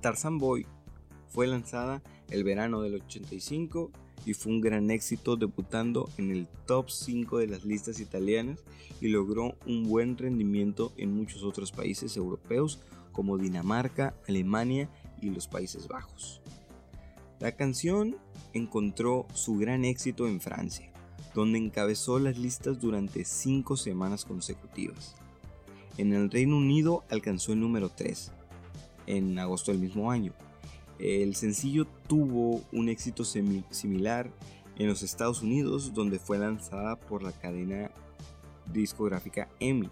Tarzan 0.00 0.38
Boy 0.38 0.66
fue 1.28 1.46
lanzada 1.46 2.02
el 2.30 2.44
verano 2.44 2.82
del 2.82 2.96
85 2.96 3.90
y 4.24 4.34
fue 4.34 4.52
un 4.52 4.60
gran 4.60 4.90
éxito 4.90 5.36
debutando 5.36 6.08
en 6.16 6.30
el 6.30 6.46
top 6.66 6.90
5 6.90 7.38
de 7.38 7.48
las 7.48 7.64
listas 7.64 8.00
italianas 8.00 8.60
y 9.00 9.08
logró 9.08 9.56
un 9.66 9.84
buen 9.84 10.16
rendimiento 10.16 10.92
en 10.96 11.14
muchos 11.14 11.42
otros 11.42 11.72
países 11.72 12.16
europeos 12.16 12.80
como 13.12 13.38
Dinamarca, 13.38 14.14
Alemania 14.28 14.88
y 15.20 15.30
los 15.30 15.48
Países 15.48 15.88
Bajos. 15.88 16.40
La 17.40 17.52
canción 17.52 18.16
encontró 18.52 19.26
su 19.34 19.56
gran 19.56 19.84
éxito 19.84 20.28
en 20.28 20.40
Francia, 20.40 20.92
donde 21.34 21.58
encabezó 21.58 22.18
las 22.18 22.38
listas 22.38 22.80
durante 22.80 23.24
5 23.24 23.76
semanas 23.76 24.24
consecutivas. 24.24 25.16
En 25.98 26.12
el 26.12 26.30
Reino 26.30 26.56
Unido 26.56 27.04
alcanzó 27.10 27.52
el 27.52 27.60
número 27.60 27.90
3 27.90 28.32
en 29.06 29.38
agosto 29.38 29.72
del 29.72 29.80
mismo 29.80 30.10
año. 30.10 30.32
El 31.02 31.34
sencillo 31.34 31.88
tuvo 32.06 32.62
un 32.70 32.88
éxito 32.88 33.24
similar 33.24 34.30
en 34.78 34.86
los 34.86 35.02
Estados 35.02 35.42
Unidos, 35.42 35.94
donde 35.94 36.20
fue 36.20 36.38
lanzada 36.38 36.94
por 36.94 37.24
la 37.24 37.32
cadena 37.32 37.90
discográfica 38.72 39.48
EMI, 39.58 39.90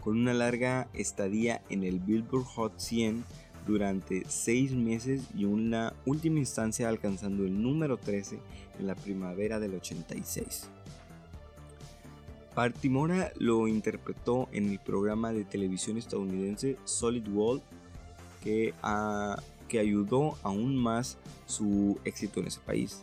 con 0.00 0.16
una 0.16 0.32
larga 0.34 0.88
estadía 0.94 1.64
en 1.68 1.82
el 1.82 1.98
Billboard 1.98 2.44
Hot 2.44 2.78
100 2.78 3.24
durante 3.66 4.22
6 4.28 4.70
meses 4.74 5.22
y 5.34 5.46
una 5.46 5.94
última 6.06 6.38
instancia 6.38 6.88
alcanzando 6.88 7.44
el 7.44 7.60
número 7.60 7.96
13 7.96 8.38
en 8.78 8.86
la 8.86 8.94
primavera 8.94 9.58
del 9.58 9.74
86. 9.74 10.70
Partimora 12.54 13.32
lo 13.36 13.66
interpretó 13.66 14.48
en 14.52 14.70
el 14.70 14.78
programa 14.78 15.32
de 15.32 15.42
televisión 15.42 15.96
estadounidense 15.96 16.76
Solid 16.84 17.26
Wall, 17.26 17.60
que, 18.44 18.72
que 19.68 19.78
ayudó 19.78 20.36
aún 20.42 20.76
más 20.76 21.18
su 21.46 21.98
éxito 22.04 22.40
en 22.40 22.46
ese 22.46 22.60
país. 22.60 23.02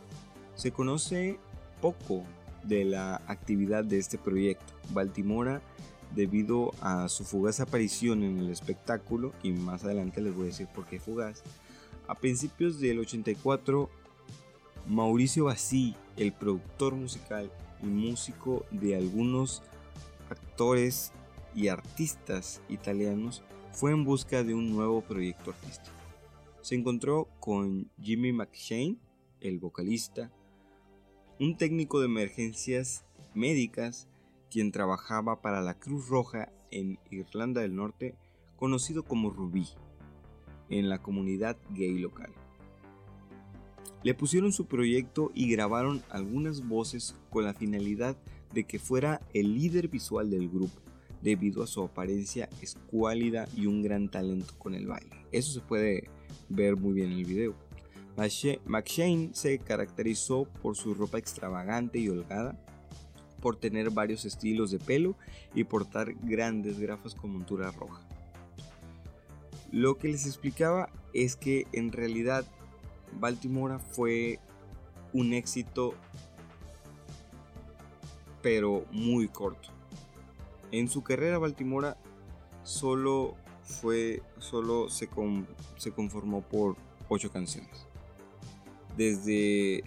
Se 0.56 0.72
conoce 0.72 1.40
poco 1.82 2.24
de 2.64 2.86
la 2.86 3.16
actividad 3.28 3.84
de 3.84 4.00
este 4.00 4.18
proyecto. 4.18 4.74
Baltimora, 4.92 5.62
debido 6.16 6.72
a 6.82 7.10
su 7.10 7.26
fugaz 7.26 7.60
aparición 7.60 8.24
en 8.24 8.40
el 8.40 8.50
espectáculo, 8.50 9.34
y 9.42 9.52
más 9.52 9.84
adelante 9.84 10.22
les 10.22 10.34
voy 10.34 10.44
a 10.44 10.48
decir 10.48 10.68
por 10.68 10.86
qué 10.86 11.00
fugaz, 11.00 11.44
a 12.08 12.16
principios 12.16 12.80
del 12.80 13.00
84, 13.00 13.90
Mauricio 14.88 15.46
Bassi, 15.46 15.96
el 16.18 16.34
productor 16.34 16.94
musical 16.96 17.50
y 17.82 17.86
músico 17.86 18.66
de 18.72 18.96
algunos 18.96 19.64
actores 20.30 21.12
y 21.56 21.70
artistas 21.70 22.62
italianos, 22.70 23.42
fue 23.72 23.92
en 23.92 24.04
busca 24.04 24.44
de 24.44 24.54
un 24.54 24.76
nuevo 24.76 25.02
proyecto 25.02 25.52
artístico. 25.52 26.03
Se 26.64 26.76
encontró 26.76 27.28
con 27.42 27.92
Jimmy 28.02 28.32
McShane, 28.32 28.96
el 29.42 29.60
vocalista, 29.60 30.32
un 31.38 31.58
técnico 31.58 32.00
de 32.00 32.06
emergencias 32.06 33.04
médicas 33.34 34.08
quien 34.50 34.72
trabajaba 34.72 35.42
para 35.42 35.60
la 35.60 35.74
Cruz 35.74 36.08
Roja 36.08 36.54
en 36.72 37.00
Irlanda 37.12 37.60
del 37.60 37.76
Norte, 37.76 38.16
conocido 38.56 39.04
como 39.04 39.30
Rubí, 39.30 39.68
en 40.70 40.88
la 40.88 41.02
comunidad 41.02 41.58
gay 41.72 41.98
local. 41.98 42.32
Le 44.04 44.14
pusieron 44.14 44.54
su 44.54 44.66
proyecto 44.66 45.32
y 45.36 45.52
grabaron 45.52 46.02
algunas 46.10 46.66
voces 46.66 47.14
con 47.30 47.44
la 47.44 47.54
finalidad 47.54 48.16
de 48.54 48.64
que 48.64 48.80
fuera 48.80 49.20
el 49.34 49.54
líder 49.54 49.90
visual 49.90 50.30
del 50.30 50.48
grupo, 50.48 50.80
debido 51.22 51.62
a 51.62 51.68
su 51.68 51.84
apariencia 51.84 52.48
escuálida 52.62 53.50
y 53.54 53.66
un 53.66 53.84
gran 53.84 54.08
talento 54.10 54.54
con 54.58 54.76
el 54.76 54.88
baile. 54.88 55.26
Eso 55.34 55.52
se 55.52 55.60
puede 55.60 56.10
ver 56.50 56.76
muy 56.76 56.94
bien 56.94 57.12
en 57.12 57.20
el 57.20 57.26
video. 57.26 57.56
McShane 58.66 59.32
se 59.34 59.58
caracterizó 59.60 60.46
por 60.62 60.76
su 60.76 60.94
ropa 60.94 61.18
extravagante 61.18 62.00
y 62.00 62.10
holgada, 62.10 62.56
por 63.42 63.56
tener 63.56 63.90
varios 63.90 64.26
estilos 64.26 64.72
de 64.72 64.80
pelo 64.80 65.16
y 65.54 65.64
portar 65.64 66.14
grandes 66.22 66.80
gafas 66.80 67.16
con 67.16 67.32
montura 67.32 67.72
roja. 67.72 68.02
Lo 69.72 69.98
que 69.98 70.08
les 70.08 70.28
explicaba 70.28 70.90
es 71.14 71.36
que 71.36 71.66
en 71.74 71.92
realidad 71.92 72.46
Baltimore 73.20 73.80
fue 73.80 74.40
un 75.12 75.34
éxito 75.34 75.94
pero 78.42 78.86
muy 78.92 79.28
corto. 79.28 79.70
En 80.72 80.88
su 80.90 81.02
carrera 81.04 81.38
Baltimora 81.38 81.98
solo 82.64 83.36
fue 83.64 84.22
solo 84.40 84.90
se, 84.90 85.10
se 85.78 85.92
conformó 85.92 86.42
por 86.42 86.76
8 87.10 87.32
canciones. 87.32 87.88
Desde 88.98 89.84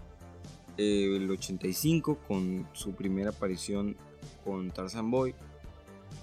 el 0.77 1.31
85 1.31 2.19
con 2.27 2.69
su 2.73 2.93
primera 2.93 3.31
aparición 3.31 3.97
con 4.45 4.71
Tarzan 4.71 5.11
Boy 5.11 5.35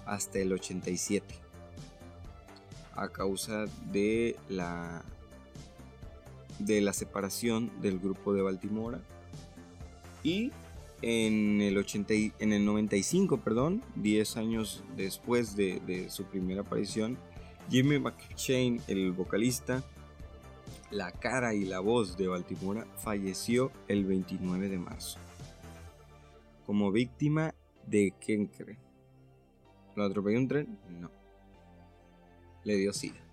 hasta 0.05 0.39
el 0.39 0.53
87 0.53 1.35
a 2.95 3.09
causa 3.09 3.65
de 3.91 4.35
la 4.49 5.03
de 6.59 6.81
la 6.81 6.93
separación 6.93 7.71
del 7.81 7.99
grupo 7.99 8.33
de 8.33 8.41
Baltimora 8.43 9.01
y 10.23 10.51
en 11.01 11.61
el, 11.61 11.77
80, 11.77 12.13
en 12.39 12.53
el 12.53 12.63
95, 12.63 13.37
perdón, 13.37 13.83
10 13.95 14.37
años 14.37 14.83
después 14.95 15.57
de, 15.57 15.81
de 15.85 16.09
su 16.09 16.23
primera 16.23 16.61
aparición, 16.61 17.17
Jimmy 17.69 17.99
McShane, 17.99 18.81
el 18.87 19.11
vocalista, 19.11 19.83
la 20.91 21.11
cara 21.11 21.53
y 21.53 21.65
la 21.65 21.79
voz 21.79 22.17
de 22.17 22.27
Baltimora, 22.27 22.85
falleció 22.97 23.71
el 23.87 24.05
29 24.05 24.69
de 24.69 24.77
marzo. 24.77 25.19
Como 26.65 26.91
víctima 26.91 27.53
de 27.87 28.13
quién 28.19 28.47
cree. 28.47 28.77
¿Lo 29.95 30.03
atropelló 30.03 30.39
un 30.39 30.47
tren? 30.47 30.79
No. 30.99 31.11
Le 32.63 32.75
dio 32.77 32.93
sida. 32.93 33.23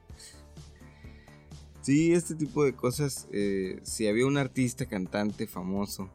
Sí, 1.83 2.13
este 2.13 2.35
tipo 2.35 2.65
de 2.65 2.75
cosas, 2.75 3.27
eh, 3.33 3.81
si 3.83 4.07
había 4.07 4.27
un 4.27 4.37
artista, 4.37 4.85
cantante 4.85 5.47
famoso 5.47 6.11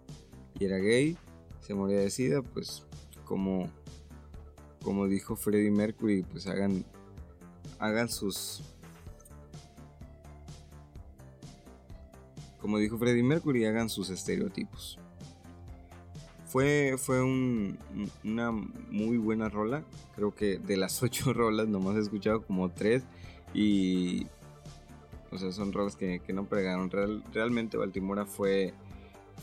y 0.59 0.65
era 0.65 0.77
gay, 0.77 1.17
se 1.59 1.73
moría 1.73 1.99
de 1.99 2.11
sida, 2.11 2.43
pues 2.43 2.85
como, 3.23 3.67
como 4.83 5.07
dijo 5.07 5.35
Freddie 5.35 5.71
Mercury, 5.71 6.21
pues 6.21 6.45
hagan, 6.45 6.85
hagan 7.79 8.09
sus... 8.09 8.61
Como 12.59 12.79
dijo 12.79 12.97
Freddie 12.97 13.23
Mercury, 13.23 13.65
hagan 13.65 13.89
sus 13.89 14.09
estereotipos. 14.09 14.97
Fue, 16.47 16.95
fue 16.97 17.21
una 18.23 18.51
muy 18.51 19.17
buena 19.17 19.49
rola. 19.49 19.83
Creo 20.15 20.33
que 20.33 20.57
de 20.57 20.77
las 20.77 21.03
ocho 21.03 21.33
rolas 21.33 21.67
nomás 21.67 21.95
he 21.97 21.99
escuchado 21.99 22.41
como 22.41 22.71
tres. 22.71 23.03
Y 23.53 24.27
o 25.35 25.37
sea, 25.37 25.51
son 25.51 25.73
rolas 25.73 25.95
que, 25.95 26.21
no 26.33 26.45
pregaron. 26.45 26.89
realmente 27.33 27.77
Baltimora 27.77 28.25
fue, 28.25 28.73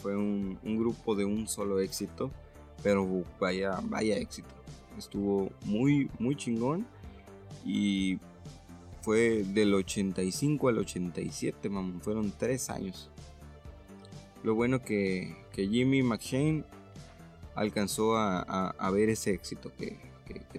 fue 0.01 0.17
un, 0.17 0.59
grupo 0.65 1.15
de 1.15 1.25
un 1.25 1.47
solo 1.47 1.81
éxito, 1.81 2.31
pero 2.83 3.25
vaya, 3.39 3.79
vaya 3.85 4.17
éxito. 4.17 4.49
Estuvo 4.97 5.51
muy, 5.67 6.11
muy 6.19 6.35
chingón 6.35 6.87
y 7.65 8.19
fue 9.03 9.45
del 9.45 9.75
85 9.75 10.69
al 10.69 10.79
87, 10.79 11.71
fueron 12.01 12.33
tres 12.39 12.71
años. 12.71 13.11
Lo 14.43 14.55
bueno 14.55 14.83
que, 14.83 15.37
que 15.53 15.69
Jimmy 15.69 16.03
McShane 16.03 16.65
alcanzó 17.55 18.17
a, 18.17 18.91
ver 18.93 19.09
ese 19.09 19.33
éxito 19.33 19.73
que, 19.77 19.99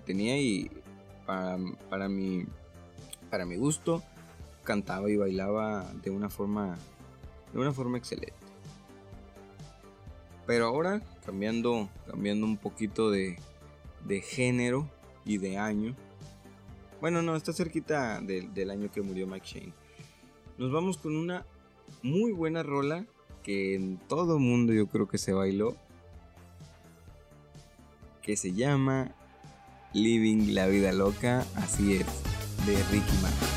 tenía 0.05 0.37
y 0.37 0.69
para, 1.25 1.57
para, 1.89 2.09
mi, 2.09 2.45
para 3.29 3.45
mi 3.45 3.55
gusto 3.55 4.03
cantaba 4.63 5.09
y 5.09 5.17
bailaba 5.17 5.91
de 6.03 6.11
una 6.11 6.29
forma 6.29 6.77
de 7.51 7.59
una 7.59 7.71
forma 7.71 7.97
excelente. 7.97 8.33
Pero 10.45 10.67
ahora 10.67 11.01
cambiando 11.25 11.89
cambiando 12.07 12.45
un 12.45 12.57
poquito 12.57 13.11
de, 13.11 13.37
de 14.05 14.21
género 14.21 14.89
y 15.25 15.37
de 15.37 15.57
año. 15.57 15.95
Bueno, 17.03 17.21
no, 17.21 17.35
está 17.35 17.51
cerquita 17.51 18.21
de, 18.21 18.47
del 18.53 18.71
año 18.71 18.89
que 18.89 19.01
murió 19.01 19.27
Mike 19.27 19.73
Nos 20.57 20.71
vamos 20.71 20.97
con 20.97 21.17
una 21.17 21.45
muy 22.01 22.31
buena 22.31 22.63
rola 22.63 23.05
que 23.43 23.75
en 23.75 23.97
todo 23.97 24.39
mundo 24.39 24.71
yo 24.71 24.87
creo 24.87 25.09
que 25.09 25.17
se 25.17 25.33
bailó. 25.33 25.75
Que 28.21 28.37
se 28.37 28.53
llama 28.53 29.11
Living 29.91 30.53
la 30.53 30.67
Vida 30.67 30.93
Loca, 30.93 31.45
así 31.57 31.95
es, 31.95 32.05
de 32.65 32.81
Ricky 32.89 33.17
Martin. 33.21 33.49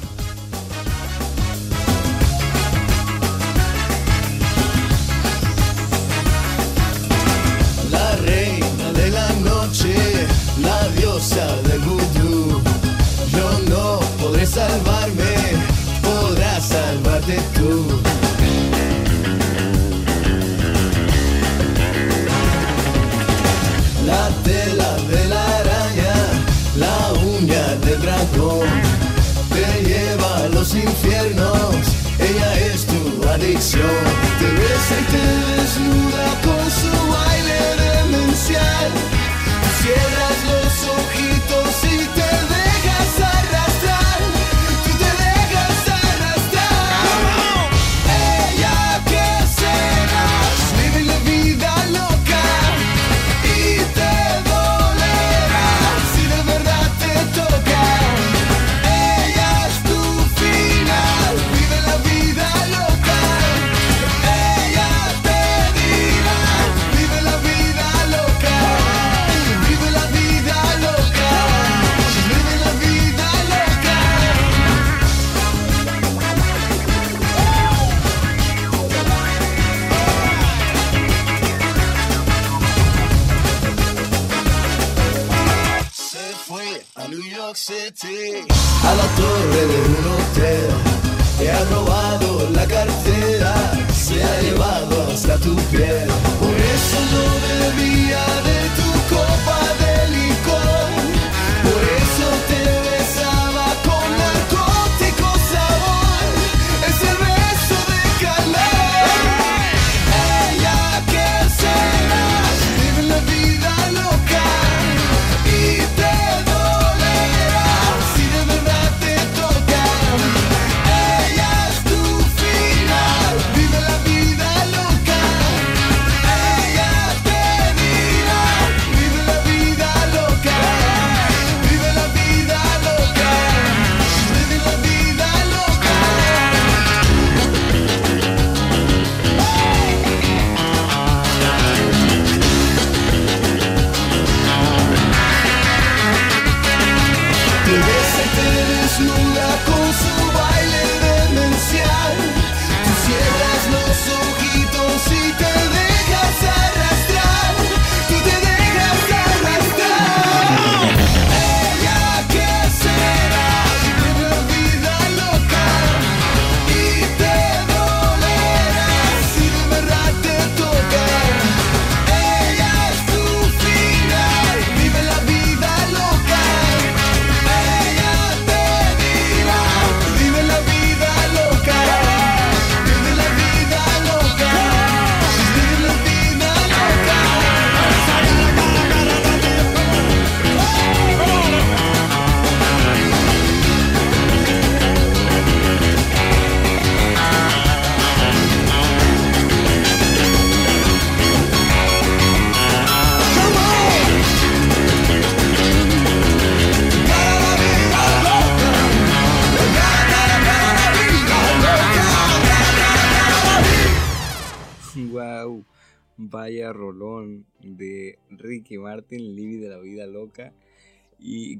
La 7.92 8.16
reina 8.16 8.92
de 8.92 9.10
la 9.10 9.32
noche, 9.34 9.94
la 10.60 10.88
diosa 10.88 11.62
de 11.62 11.65
infiernos, 30.96 31.76
ella 32.18 32.58
es 32.72 32.86
tu 32.86 33.28
adicción. 33.28 33.82
Te 34.38 34.46
besa 34.46 34.94
y 35.00 35.04
te 35.12 35.60
desnuda 35.60 36.26
con 36.42 36.70
su 36.70 36.90
baile 37.12 38.12
demencial. 38.12 39.15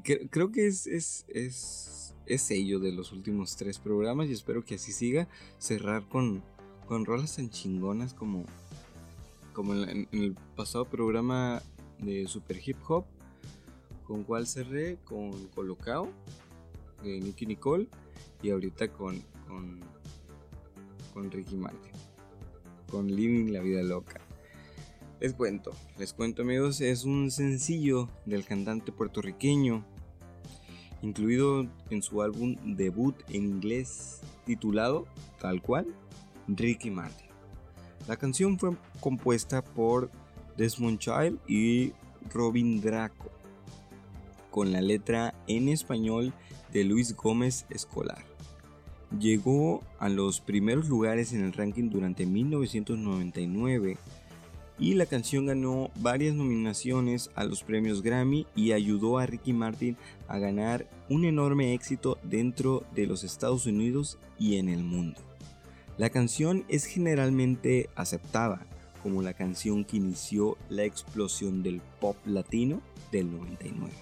Cre- 0.07 0.29
creo 0.31 0.51
que 0.51 0.65
es, 0.65 0.87
es, 0.87 1.25
es, 1.27 2.15
es 2.25 2.41
sello 2.41 2.79
de 2.79 2.93
los 2.93 3.11
últimos 3.11 3.57
tres 3.57 3.77
programas 3.77 4.29
y 4.29 4.31
espero 4.31 4.63
que 4.63 4.75
así 4.75 4.93
siga. 4.93 5.27
Cerrar 5.59 6.07
con, 6.07 6.41
con 6.87 7.05
rolas 7.05 7.35
tan 7.35 7.49
chingonas 7.49 8.13
como, 8.13 8.45
como 9.53 9.73
en 9.75 10.07
el 10.13 10.35
pasado 10.55 10.85
programa 10.85 11.61
de 11.99 12.27
Super 12.27 12.61
Hip 12.65 12.77
Hop, 12.87 13.05
con 14.05 14.23
cual 14.23 14.47
cerré 14.47 14.97
con 15.03 15.47
Colocao 15.49 16.09
de 17.03 17.19
Nicky 17.19 17.45
Nicole 17.45 17.87
y 18.41 18.51
ahorita 18.51 18.87
con, 18.93 19.21
con, 19.47 19.81
con 21.13 21.29
Ricky 21.29 21.57
Martin 21.57 21.91
con 22.89 23.13
Living 23.13 23.51
la 23.51 23.59
Vida 23.59 23.83
Loca. 23.83 24.21
Les 25.19 25.33
cuento, 25.33 25.73
les 25.97 26.13
cuento 26.13 26.43
amigos, 26.43 26.79
es 26.79 27.03
un 27.03 27.31
sencillo 27.31 28.07
del 28.25 28.45
cantante 28.45 28.93
puertorriqueño, 28.93 29.83
incluido 31.01 31.67
en 31.89 32.01
su 32.01 32.21
álbum 32.21 32.55
debut 32.75 33.15
en 33.29 33.43
inglés 33.45 34.21
titulado, 34.45 35.05
tal 35.39 35.61
cual, 35.61 35.87
Ricky 36.47 36.89
Martin. 36.89 37.27
La 38.07 38.17
canción 38.17 38.57
fue 38.57 38.75
compuesta 38.99 39.63
por 39.63 40.09
Desmond 40.55 40.99
Child 40.99 41.39
y 41.47 41.93
Robin 42.33 42.81
Draco, 42.81 43.29
con 44.49 44.71
la 44.71 44.81
letra 44.81 45.35
en 45.47 45.69
español 45.69 46.33
de 46.71 46.83
Luis 46.83 47.15
Gómez 47.15 47.65
Escolar. 47.69 48.25
Llegó 49.19 49.83
a 49.99 50.09
los 50.09 50.41
primeros 50.41 50.89
lugares 50.89 51.31
en 51.31 51.43
el 51.43 51.53
ranking 51.53 51.89
durante 51.89 52.25
1999 52.25 53.97
y 54.79 54.93
la 54.93 55.05
canción 55.05 55.45
ganó 55.45 55.89
varias 55.95 56.35
nominaciones 56.35 57.31
a 57.35 57.43
los 57.43 57.63
premios 57.63 58.01
Grammy 58.01 58.45
y 58.55 58.73
ayudó 58.73 59.17
a 59.17 59.25
Ricky 59.25 59.53
Martin 59.53 59.97
a 60.27 60.37
ganar 60.37 60.87
un 61.09 61.25
enorme 61.25 61.73
éxito 61.73 62.19
dentro 62.23 62.83
de 62.93 63.07
los 63.07 63.23
Estados 63.23 63.65
Unidos 63.65 64.19
y 64.37 64.57
en 64.57 64.69
el 64.69 64.83
mundo. 64.83 65.19
La 65.97 66.09
canción 66.09 66.63
es 66.67 66.85
generalmente 66.85 67.89
aceptada 67.95 68.67
como 69.01 69.21
la 69.21 69.33
canción 69.33 69.83
que 69.83 69.97
inició 69.97 70.57
la 70.69 70.83
explosión 70.83 71.63
del 71.63 71.81
pop 71.99 72.17
latino 72.25 72.81
del 73.11 73.31
99 73.31 73.93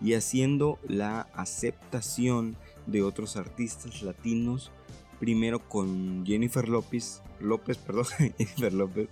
y 0.00 0.14
haciendo 0.14 0.78
la 0.86 1.22
aceptación 1.34 2.56
de 2.86 3.02
otros 3.02 3.36
artistas 3.36 4.02
latinos, 4.02 4.70
primero 5.18 5.68
con 5.68 6.24
Jennifer 6.24 6.68
López, 6.68 7.22
López, 7.40 7.78
perdón, 7.78 8.06
Jennifer 8.38 8.72
López, 8.72 9.08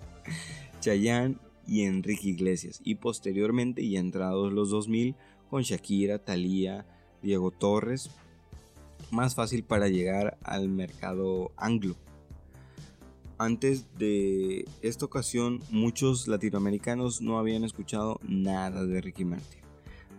Chayanne 0.80 1.36
y 1.66 1.82
Enrique 1.82 2.28
Iglesias, 2.28 2.80
y 2.84 2.96
posteriormente, 2.96 3.88
ya 3.88 4.00
entrados 4.00 4.52
los 4.52 4.70
2000, 4.70 5.14
con 5.50 5.62
Shakira, 5.62 6.18
Thalía, 6.18 6.86
Diego 7.22 7.50
Torres, 7.50 8.10
más 9.10 9.34
fácil 9.34 9.64
para 9.64 9.88
llegar 9.88 10.38
al 10.42 10.68
mercado 10.68 11.52
anglo. 11.56 11.96
Antes 13.38 13.86
de 13.98 14.64
esta 14.82 15.04
ocasión, 15.04 15.60
muchos 15.70 16.26
latinoamericanos 16.26 17.20
no 17.20 17.38
habían 17.38 17.64
escuchado 17.64 18.18
nada 18.22 18.84
de 18.84 19.00
Ricky 19.00 19.24
Martin 19.24 19.66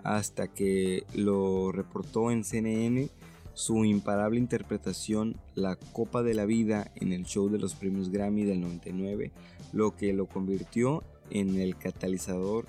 hasta 0.03 0.47
que 0.47 1.03
lo 1.15 1.73
reportó 1.73 2.31
en 2.31 2.45
CNN 2.45 3.09
su 3.53 3.83
imparable 3.83 4.39
interpretación 4.39 5.35
La 5.53 5.75
Copa 5.75 6.23
de 6.23 6.33
la 6.33 6.45
Vida 6.45 6.91
en 6.95 7.11
el 7.11 7.25
show 7.25 7.49
de 7.49 7.59
los 7.59 7.73
premios 7.73 8.09
Grammy 8.09 8.45
del 8.45 8.61
99, 8.61 9.31
lo 9.73 9.95
que 9.95 10.13
lo 10.13 10.27
convirtió 10.27 11.03
en 11.29 11.59
el 11.59 11.77
catalizador 11.77 12.65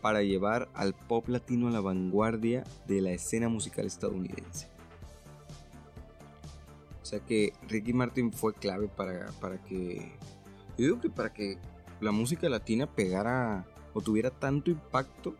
para 0.00 0.22
llevar 0.22 0.68
al 0.74 0.94
pop 0.94 1.28
latino 1.28 1.68
a 1.68 1.70
la 1.70 1.80
vanguardia 1.80 2.64
de 2.86 3.00
la 3.00 3.12
escena 3.12 3.48
musical 3.48 3.86
estadounidense. 3.86 4.68
O 7.02 7.04
sea 7.04 7.20
que 7.20 7.52
Ricky 7.68 7.92
Martin 7.92 8.32
fue 8.32 8.54
clave 8.54 8.88
para, 8.88 9.30
para 9.40 9.62
que... 9.62 10.12
Yo 10.78 10.86
digo 10.86 11.00
que 11.00 11.10
para 11.10 11.32
que 11.32 11.58
la 12.00 12.10
música 12.10 12.48
latina 12.48 12.86
pegara 12.86 13.66
o 13.94 14.00
tuviera 14.00 14.30
tanto 14.30 14.70
impacto 14.70 15.34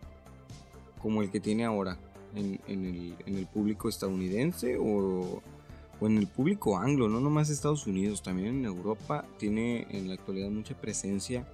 como 1.01 1.21
el 1.21 1.29
que 1.29 1.39
tiene 1.39 1.65
ahora 1.65 1.97
en, 2.35 3.15
el, 3.25 3.47
público 3.47 3.89
estadounidense 3.89 4.77
o, 4.79 5.41
en 6.01 6.17
el 6.17 6.27
público 6.27 6.77
anglo, 6.77 7.07
no 7.07 7.19
nomás 7.19 7.49
Estados 7.49 7.87
Unidos, 7.87 8.21
también 8.21 8.59
en 8.59 8.65
Europa 8.65 9.25
tiene 9.37 9.87
en 9.89 10.07
la 10.07 10.15
actualidad 10.15 10.49
mucha 10.49 10.75
presencia 10.79 11.47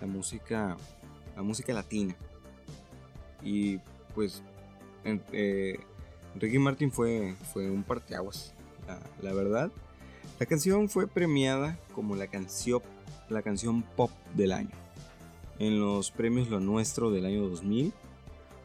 la 0.00 0.06
música, 0.06 0.76
la 1.36 1.42
música 1.42 1.72
latina. 1.72 2.14
Y 3.42 3.78
pues 4.14 4.42
eh, 5.04 5.78
Ricky 6.34 6.58
Martin 6.58 6.90
fue, 6.90 7.34
fue 7.52 7.70
un 7.70 7.82
parteaguas, 7.82 8.54
la, 8.86 9.00
la 9.22 9.34
verdad. 9.34 9.72
La 10.38 10.46
canción 10.46 10.88
fue 10.88 11.06
premiada 11.06 11.78
como 11.94 12.16
la 12.16 12.26
canción, 12.26 12.82
la 13.28 13.42
canción 13.42 13.82
pop 13.82 14.10
del 14.34 14.52
año 14.52 14.84
en 15.58 15.80
los 15.80 16.10
premios 16.10 16.48
Lo 16.48 16.60
Nuestro 16.60 17.10
del 17.10 17.26
año 17.26 17.48
2000. 17.48 17.92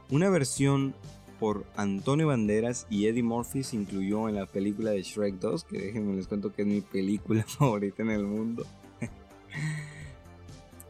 Una 0.09 0.30
versión 0.30 0.95
por 1.40 1.66
Antonio 1.76 2.28
Banderas 2.28 2.86
y 2.90 3.08
Eddie 3.08 3.24
Murphy 3.24 3.64
se 3.64 3.78
incluyó 3.78 4.28
en 4.28 4.36
la 4.36 4.46
película 4.46 4.92
de 4.92 5.02
Shrek 5.02 5.36
2, 5.36 5.64
que 5.64 5.80
déjenme 5.80 6.16
les 6.16 6.28
cuento 6.28 6.54
que 6.54 6.64
es 6.64 6.68
mi 6.68 6.82
película 6.82 7.44
favorita 7.48 8.04
en 8.04 8.10
el 8.10 8.26
mundo. 8.26 8.66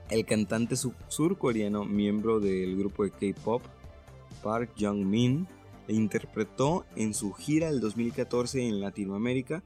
el 0.09 0.25
cantante 0.25 0.75
surcoreano, 0.75 1.85
miembro 1.85 2.39
del 2.39 2.77
grupo 2.77 3.03
de 3.03 3.11
K-pop, 3.11 3.61
Park 4.43 4.71
Jung-min, 4.79 5.47
interpretó 5.87 6.85
en 6.95 7.13
su 7.13 7.33
gira 7.33 7.71
del 7.71 7.79
2014 7.79 8.67
en 8.67 8.79
Latinoamérica, 8.79 9.63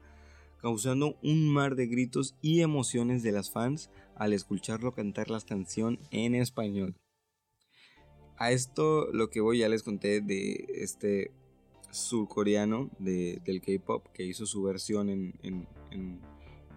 causando 0.60 1.16
un 1.22 1.48
mar 1.48 1.76
de 1.76 1.86
gritos 1.86 2.34
y 2.40 2.60
emociones 2.60 3.22
de 3.22 3.32
las 3.32 3.50
fans 3.50 3.90
al 4.16 4.32
escucharlo 4.32 4.92
cantar 4.92 5.30
la 5.30 5.40
canción 5.40 5.98
en 6.10 6.34
español. 6.34 6.94
A 8.36 8.50
esto 8.50 9.12
lo 9.12 9.30
que 9.30 9.40
voy 9.40 9.58
ya 9.58 9.68
les 9.68 9.82
conté 9.82 10.20
de 10.20 10.66
este 10.74 11.30
surcoreano 11.90 12.90
de, 12.98 13.40
del 13.44 13.60
K-Pop 13.60 14.06
que 14.12 14.24
hizo 14.24 14.46
su 14.46 14.62
versión 14.62 15.08
en, 15.08 15.34
en, 15.42 15.66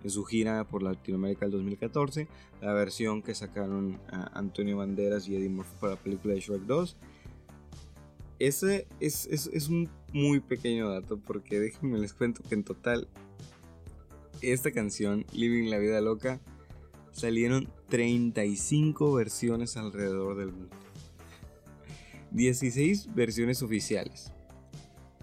su 0.05 0.24
gira 0.24 0.64
por 0.64 0.84
Latinoamérica 0.84 1.45
el 1.45 1.51
2014, 1.51 2.30
la 2.62 2.72
versión 2.72 3.22
que 3.22 3.36
sacaron 3.36 3.99
a 4.10 4.39
Antonio 4.39 4.78
Banderas 4.78 5.28
y 5.28 5.36
Eddie 5.36 5.49
Murphy 5.49 5.76
para 5.82 5.95
la 5.95 5.99
película 5.99 6.34
de 6.34 6.39
Shrek 6.39 6.62
2. 6.62 6.95
Ese 8.39 8.88
es, 9.01 9.26
es, 9.26 9.49
es 9.51 9.68
un 9.68 9.89
muy 10.14 10.39
pequeño 10.39 10.89
dato 10.89 11.18
porque 11.18 11.60
déjenme 11.60 11.97
les 11.97 12.14
cuento 12.14 12.41
que 12.47 12.55
en 12.55 12.64
total 12.64 13.10
esta 14.41 14.72
canción, 14.72 15.26
Living 15.34 15.70
la 15.70 15.80
Vida 15.80 15.99
Loca, 15.99 16.39
salieron 17.12 17.68
35 17.89 19.14
versiones 19.14 19.76
alrededor 19.76 20.38
del 20.38 20.51
mundo. 20.51 20.76
16 22.32 23.13
versiones 23.13 23.61
oficiales. 23.61 24.32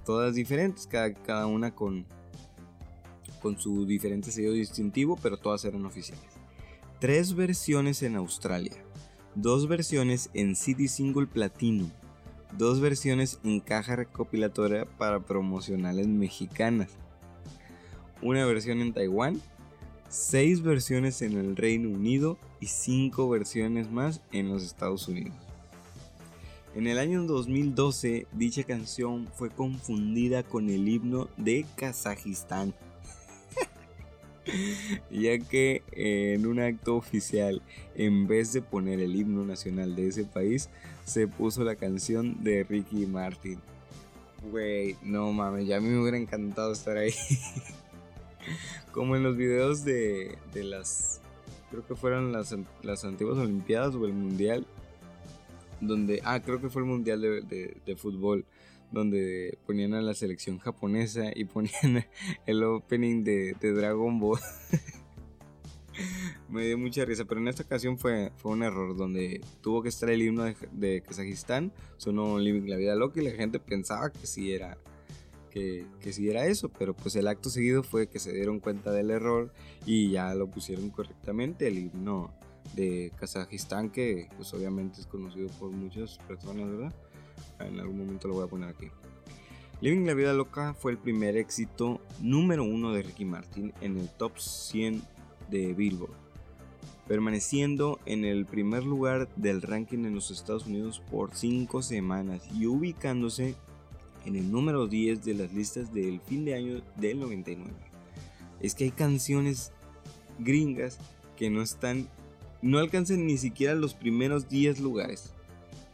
Todas 0.05 0.35
diferentes, 0.35 0.87
cada, 0.87 1.15
cada 1.15 1.47
una 1.47 1.75
con, 1.75 2.07
con 3.41 3.59
su 3.59 3.87
diferente 3.87 4.31
sello 4.31 4.53
distintivo, 4.53 5.19
pero 5.23 5.37
todas 5.37 5.65
eran 5.65 5.85
oficiales. 5.87 6.25
Tres 7.01 7.35
versiones 7.35 8.03
en 8.03 8.17
Australia, 8.17 8.73
dos 9.35 9.69
versiones 9.69 10.31
en 10.35 10.57
CD 10.57 10.89
Single 10.89 11.27
Platinum, 11.27 11.91
dos 12.57 12.81
versiones 12.81 13.41
en 13.45 13.61
caja 13.61 13.97
recopilatoria 13.97 14.87
para 14.87 15.21
promocionales 15.21 16.07
mexicanas, 16.07 16.91
una 18.23 18.47
versión 18.47 18.81
en 18.81 18.93
Taiwán, 18.93 19.41
seis 20.09 20.63
versiones 20.63 21.21
en 21.23 21.37
el 21.37 21.57
Reino 21.57 21.91
Unido 21.91 22.39
y 22.61 22.67
cinco 22.67 23.29
versiones 23.29 23.91
más 23.91 24.23
en 24.33 24.49
los 24.49 24.63
Estados 24.63 25.09
Unidos. 25.09 25.44
En 26.75 26.89
el 26.89 26.99
año 26.99 27.23
2012, 27.23 28.27
dicha 28.33 28.65
canción 28.65 29.29
fue 29.35 29.49
confundida 29.49 30.43
con 30.43 30.69
el 30.69 30.89
himno 30.89 31.29
de 31.37 31.65
Kazajistán, 31.77 32.75
ya 35.11 35.39
que 35.39 35.85
en 35.93 36.45
un 36.47 36.59
acto 36.59 36.97
oficial, 36.97 37.63
en 37.95 38.27
vez 38.27 38.53
de 38.53 38.61
poner 38.61 38.99
el 38.99 39.15
himno 39.15 39.45
nacional 39.45 39.95
de 39.95 40.09
ese 40.09 40.25
país, 40.25 40.69
se 41.05 41.29
puso 41.29 41.63
la 41.63 41.77
canción 41.77 42.43
de 42.43 42.65
Ricky 42.65 43.07
Martin. 43.07 43.61
Wey, 44.51 44.97
no 45.01 45.33
mames, 45.33 45.69
ya 45.69 45.77
a 45.77 45.81
mí 45.81 45.89
me 45.89 46.01
hubiera 46.01 46.19
encantado 46.19 46.73
estar 46.73 46.97
ahí. 46.97 47.15
Como 48.91 49.15
en 49.15 49.23
los 49.23 49.37
videos 49.37 49.85
de, 49.85 50.39
las, 50.55 51.21
creo 51.71 51.87
que 51.87 51.95
fueron 51.95 52.33
las, 52.33 52.53
las 52.83 53.05
antiguas 53.05 53.39
Olimpiadas 53.39 53.95
o 53.95 54.05
el 54.07 54.13
Mundial, 54.13 54.67
donde, 55.87 56.21
ah, 56.25 56.41
creo 56.41 56.61
que 56.61 56.69
fue 56.69 56.83
el 56.83 56.89
Mundial 56.89 57.21
de, 57.21 57.97
Fútbol, 57.97 58.45
donde 58.91 59.59
ponían 59.67 59.95
a 59.95 60.03
la 60.03 60.15
selección 60.15 60.59
japonesa 60.59 61.31
y 61.35 61.45
ponían 61.45 62.05
el 62.47 62.65
opening 62.65 63.25
de, 63.25 63.57
Dragon 63.61 64.19
Ball. 64.19 64.41
Me 66.49 66.67
dio 66.67 66.77
mucha 66.77 67.05
risa, 67.05 67.25
pero 67.25 67.41
en 67.41 67.49
esta 67.49 67.63
ocasión 67.63 67.99
fue, 67.99 68.33
fue 68.37 68.53
un 68.53 68.63
error, 68.63 68.97
donde 68.97 69.41
tuvo 69.61 69.83
que 69.83 69.89
estar 69.89 70.11
el 70.11 70.23
himno 70.23 70.45
de, 70.45 70.57
de 70.73 71.03
Kazajistán, 71.03 71.73
sonó 71.97 72.39
Living 72.39 72.69
la 72.69 72.77
Vida 72.77 72.95
Loca 72.95 73.21
y 73.21 73.25
la 73.25 73.33
gente 73.33 73.61
pensaba 73.61 74.11
que 74.11 74.27
sí 74.27 74.53
era 74.53 74.77
que, 75.55 75.87
que 76.01 76.13
sí 76.13 76.29
era 76.29 76.47
eso, 76.47 76.69
pero 76.69 76.95
pues 76.95 77.15
el 77.15 77.29
acto 77.29 77.49
seguido 77.49 77.85
fue 77.85 78.09
que 78.09 78.19
se 78.19 78.33
dieron 78.33 78.59
cuenta 78.59 78.91
del 78.91 79.13
error 79.13 79.53
y 79.87 80.11
ya 80.11 80.35
lo 80.35 80.49
pusieron 80.49 80.91
correctamente, 80.91 81.69
el 81.69 81.79
himno 81.79 82.35
de 82.75 83.13
Kazajistán, 83.17 83.91
que 83.91 84.29
pues 84.37 84.53
obviamente 84.55 85.01
es 85.01 85.07
conocido 85.07 85.49
por 85.59 85.71
muchas 85.71 86.19
personas, 86.19 86.69
¿verdad? 86.69 86.95
En 87.61 87.79
algún 87.79 87.99
momento 87.99 88.29
lo 88.29 88.35
voy 88.35 88.45
a 88.45 88.49
poner 88.49 88.69
aquí. 88.69 88.89
Living 89.81 90.07
la 90.07 90.15
Vida 90.15 90.33
Loca 90.33 90.75
fue 90.75 90.93
el 90.93 90.99
primer 90.99 91.37
éxito 91.37 92.01
número 92.21 92.65
uno 92.65 92.93
de 92.93 93.03
Ricky 93.03 93.25
Martin 93.25 93.73
en 93.81 93.99
el 93.99 94.09
top 94.09 94.39
100 94.39 95.03
de 95.51 95.75
Billboard, 95.75 96.15
permaneciendo 97.07 97.99
en 98.07 98.25
el 98.25 98.47
primer 98.47 98.85
lugar 98.85 99.29
del 99.37 99.63
ranking 99.63 100.05
en 100.05 100.15
los 100.15 100.31
Estados 100.31 100.67
Unidos 100.67 101.03
por 101.11 101.35
5 101.35 101.83
semanas 101.83 102.43
y 102.55 102.67
ubicándose 102.67 103.57
en 104.25 104.37
el 104.37 104.51
número 104.51 104.87
10 104.87 105.25
de 105.25 105.35
las 105.35 105.53
listas 105.53 105.93
del 105.93 106.21
fin 106.21 106.45
de 106.45 106.55
año 106.55 106.83
del 106.97 107.21
99. 107.21 107.71
Es 108.61 108.75
que 108.75 108.85
hay 108.85 108.91
canciones 108.91 109.73
gringas 110.39 110.99
que 111.37 111.51
no 111.51 111.63
están, 111.63 112.09
no 112.65 112.79
alcanzan 112.79 113.27
ni 113.27 113.37
siquiera 113.37 113.75
los 113.75 113.93
primeros 113.93 114.49
10 114.49 114.81
lugares. 114.81 115.35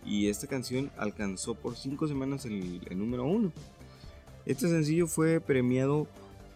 Y 0.06 0.28
esta 0.28 0.46
canción 0.46 0.90
alcanzó 0.96 1.56
por 1.56 1.76
5 1.76 2.06
semanas 2.06 2.46
el, 2.46 2.80
el 2.88 2.96
número 2.98 3.24
1. 3.24 3.52
Este 4.46 4.68
sencillo 4.68 5.08
fue 5.08 5.40
premiado 5.40 6.06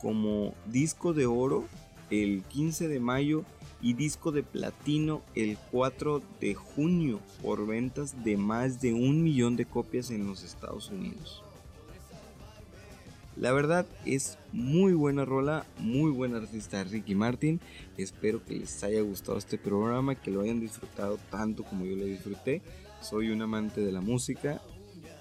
como 0.00 0.54
disco 0.66 1.14
de 1.14 1.26
oro 1.26 1.64
el 2.10 2.42
15 2.44 2.86
de 2.86 3.00
mayo 3.00 3.44
y 3.82 3.94
disco 3.94 4.30
de 4.30 4.44
platino 4.44 5.20
el 5.34 5.58
4 5.72 6.22
de 6.40 6.54
junio 6.54 7.20
por 7.42 7.66
ventas 7.66 8.24
de 8.24 8.36
más 8.36 8.80
de 8.80 8.94
un 8.94 9.22
millón 9.22 9.56
de 9.56 9.66
copias 9.66 10.10
en 10.10 10.26
los 10.26 10.44
Estados 10.44 10.90
Unidos. 10.90 11.43
La 13.36 13.52
verdad 13.52 13.84
es 14.06 14.38
muy 14.52 14.92
buena 14.92 15.24
rola, 15.24 15.66
muy 15.78 16.12
buen 16.12 16.36
artista 16.36 16.84
Ricky 16.84 17.16
Martin. 17.16 17.60
Espero 17.98 18.44
que 18.44 18.54
les 18.54 18.84
haya 18.84 19.00
gustado 19.00 19.38
este 19.38 19.58
programa, 19.58 20.14
que 20.14 20.30
lo 20.30 20.42
hayan 20.42 20.60
disfrutado 20.60 21.18
tanto 21.30 21.64
como 21.64 21.84
yo 21.84 21.96
lo 21.96 22.04
disfruté. 22.04 22.62
Soy 23.00 23.30
un 23.30 23.42
amante 23.42 23.80
de 23.80 23.90
la 23.90 24.00
música 24.00 24.62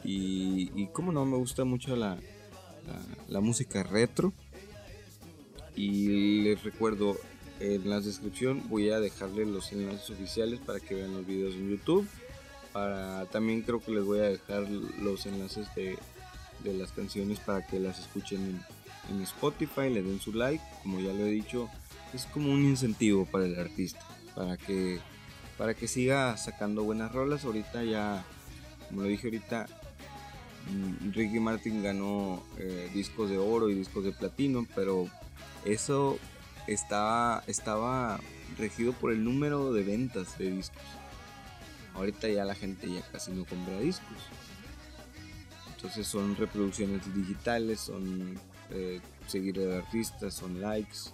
y, 0.04 0.72
y 0.76 0.88
como 0.88 1.12
no, 1.12 1.26
me 1.26 1.38
gusta 1.38 1.64
mucho 1.64 1.96
la, 1.96 2.20
la, 3.30 3.40
música 3.42 3.82
retro. 3.82 4.32
Y 5.76 6.44
les 6.44 6.64
recuerdo, 6.64 7.18
en 7.60 7.90
la 7.90 8.00
descripción 8.00 8.62
voy 8.70 8.92
a 8.92 9.00
dejarles 9.00 9.48
los 9.48 9.72
enlaces 9.72 10.12
oficiales 10.12 10.60
para 10.60 10.80
que 10.80 10.94
vean 10.94 11.14
los 11.14 11.26
videos 11.26 11.56
en 11.56 11.72
YouTube. 11.72 12.08
Para, 12.74 13.26
también 13.26 13.64
creo 13.64 13.80
que 13.80 13.92
les 13.92 14.04
voy 14.04 14.20
a 14.20 14.30
dejar 14.30 14.70
los 14.70 15.26
enlaces 15.26 15.68
de 15.76 15.98
de 16.64 16.74
las 16.74 16.92
canciones 16.92 17.40
para 17.40 17.66
que 17.66 17.80
las 17.80 18.00
escuchen 18.00 18.64
en, 19.10 19.22
Spotify, 19.22 19.90
le 19.90 20.02
den 20.02 20.20
su 20.20 20.34
like, 20.34 20.64
como 20.82 21.00
ya 21.00 21.12
lo 21.12 21.26
he 21.26 21.32
dicho, 21.32 21.70
es 22.14 22.26
como 22.26 22.52
un 22.52 22.64
incentivo 22.64 23.26
para 23.26 23.46
el 23.46 23.60
artista, 23.60 24.00
para 24.34 24.58
que, 24.58 25.00
para 25.58 25.74
que 25.74 25.88
siga 25.88 26.38
sacando 26.38 26.84
buenas 26.84 27.12
rolas. 27.12 27.44
Ahorita 27.44 27.84
ya, 27.84 28.24
como 28.90 29.02
lo 29.02 29.08
dije 29.08 29.28
ahorita, 29.28 29.68
Mm, 30.72 31.12
Ricky 31.12 31.40
Martin 31.40 31.84
ganó 31.84 32.42
eh, 32.58 32.90
discos 32.94 33.30
de 33.30 33.38
oro 33.38 33.70
y 33.70 33.76
discos 33.76 34.04
de 34.06 34.12
platino, 34.12 34.66
pero 34.76 35.08
eso 35.66 36.18
estaba, 36.68 37.44
estaba 37.48 38.20
regido 38.58 38.94
por 38.94 39.12
el 39.12 39.24
número 39.24 39.74
de 39.74 39.84
ventas 39.84 40.38
de 40.38 40.52
discos. 40.52 40.84
Ahorita 41.96 42.28
ya 42.30 42.46
la 42.46 42.56
gente 42.56 42.92
ya 42.92 43.02
casi 43.12 43.32
no 43.32 43.46
compra 43.46 43.80
discos. 43.80 44.18
Entonces 45.84 46.08
son 46.08 46.38
reproducciones 46.38 47.14
digitales, 47.14 47.82
son 47.82 48.40
eh, 48.72 49.02
seguir 49.28 49.60
de 49.60 49.76
artistas, 49.76 50.34
son 50.34 50.62
likes, 50.62 51.12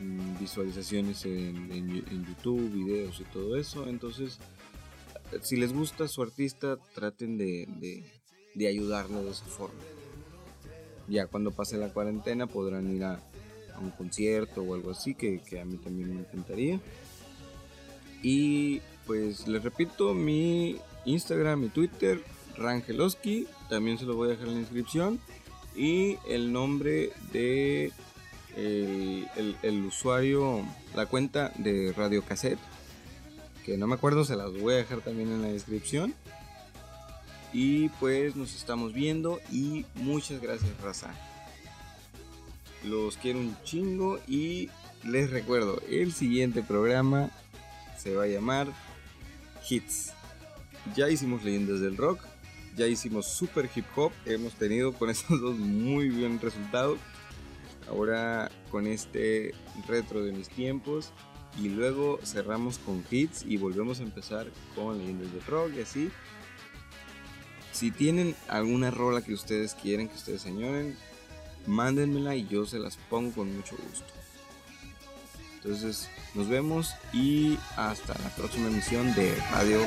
mm, 0.00 0.40
visualizaciones 0.40 1.24
en, 1.24 2.04
YouTube, 2.26 2.72
videos 2.72 3.20
y 3.20 3.24
todo 3.32 3.56
eso. 3.56 3.88
Entonces, 3.88 4.40
si 5.42 5.54
les 5.54 5.72
gusta 5.72 6.08
su 6.08 6.22
artista, 6.22 6.76
traten 6.92 7.38
de, 7.38 7.68
de, 8.56 8.66
ayudarlo 8.66 9.22
de 9.22 9.30
esa 9.30 9.44
forma. 9.44 9.78
Ya 11.06 11.28
cuando 11.28 11.52
pase 11.52 11.78
la 11.78 11.92
cuarentena 11.92 12.48
podrán 12.48 12.92
ir 12.92 13.04
a, 13.04 13.22
un 13.80 13.92
concierto 13.92 14.62
o 14.62 14.74
algo 14.74 14.90
así, 14.90 15.14
que, 15.14 15.38
que, 15.38 15.60
a 15.60 15.64
mí 15.64 15.76
también 15.76 16.12
me 16.12 16.22
encantaría. 16.22 16.80
Y 18.24 18.80
pues 19.06 19.46
les 19.46 19.62
repito, 19.62 20.14
mi 20.14 20.80
Instagram 21.04 21.62
y 21.62 21.68
Twitter, 21.68 22.20
Rangeloski, 22.58 23.46
también 23.68 23.98
se 23.98 24.04
lo 24.04 24.16
voy 24.16 24.28
a 24.28 24.30
dejar 24.32 24.48
en 24.48 24.54
la 24.54 24.60
inscripción 24.60 25.20
y 25.76 26.18
el 26.28 26.52
nombre 26.52 27.12
de 27.32 27.92
el, 28.56 29.84
usuario, 29.86 30.64
la 30.94 31.06
cuenta 31.06 31.52
de 31.56 31.92
Radio 31.96 32.22
Cassette, 32.22 32.58
que 33.64 33.76
no 33.76 33.86
me 33.86 33.94
acuerdo, 33.94 34.24
se 34.24 34.36
las 34.36 34.52
voy 34.52 34.74
a 34.74 34.78
dejar 34.78 35.00
también 35.00 35.30
en 35.30 35.42
la 35.42 35.48
descripción. 35.48 36.14
Y 37.52 37.88
pues 38.00 38.36
nos 38.36 38.54
estamos 38.54 38.92
viendo 38.92 39.40
y 39.50 39.86
muchas 39.94 40.40
gracias 40.40 40.70
Raza. 40.82 41.14
Los 42.84 43.16
quiero 43.16 43.38
un 43.38 43.56
chingo 43.64 44.18
y 44.26 44.68
les 45.04 45.30
recuerdo, 45.30 45.80
el 45.88 46.12
siguiente 46.12 46.62
programa 46.62 47.30
se 47.96 48.14
va 48.14 48.24
a 48.24 48.26
llamar 48.26 48.68
Hits. 49.68 50.12
Ya 50.94 51.08
hicimos 51.08 51.42
leyendas 51.42 51.80
del 51.80 51.96
rock, 51.96 52.20
ya 52.78 52.86
hicimos 52.86 53.26
super 53.26 53.68
hip 53.74 53.84
hop, 53.96 54.12
hemos 54.24 54.54
tenido 54.54 54.92
con 54.92 55.10
estos 55.10 55.40
dos 55.40 55.56
muy 55.56 56.08
buen 56.08 56.40
resultado. 56.40 56.96
Ahora 57.88 58.50
con 58.70 58.86
este 58.86 59.52
retro 59.86 60.22
de 60.22 60.32
mis 60.32 60.48
tiempos 60.48 61.10
y 61.58 61.70
luego 61.70 62.20
cerramos 62.22 62.78
con 62.78 63.04
hits 63.10 63.44
y 63.46 63.56
volvemos 63.56 64.00
a 64.00 64.02
empezar 64.02 64.46
con 64.74 64.98
leyendas 64.98 65.32
de 65.32 65.40
rock 65.40 65.72
y 65.76 65.80
así. 65.80 66.10
Si 67.72 67.90
tienen 67.90 68.34
alguna 68.48 68.90
rola 68.90 69.22
que 69.22 69.32
ustedes 69.32 69.74
quieren 69.74 70.08
que 70.08 70.16
ustedes 70.16 70.42
señoren, 70.42 70.96
mándenmela 71.66 72.36
y 72.36 72.46
yo 72.46 72.66
se 72.66 72.78
las 72.78 72.96
pongo 72.96 73.32
con 73.32 73.56
mucho 73.56 73.76
gusto. 73.76 74.17
Entonces, 75.62 76.08
nos 76.34 76.48
vemos 76.48 76.94
y 77.12 77.58
hasta 77.76 78.14
la 78.22 78.30
próxima 78.30 78.68
emisión 78.68 79.14
de 79.14 79.34
Radio. 79.50 79.80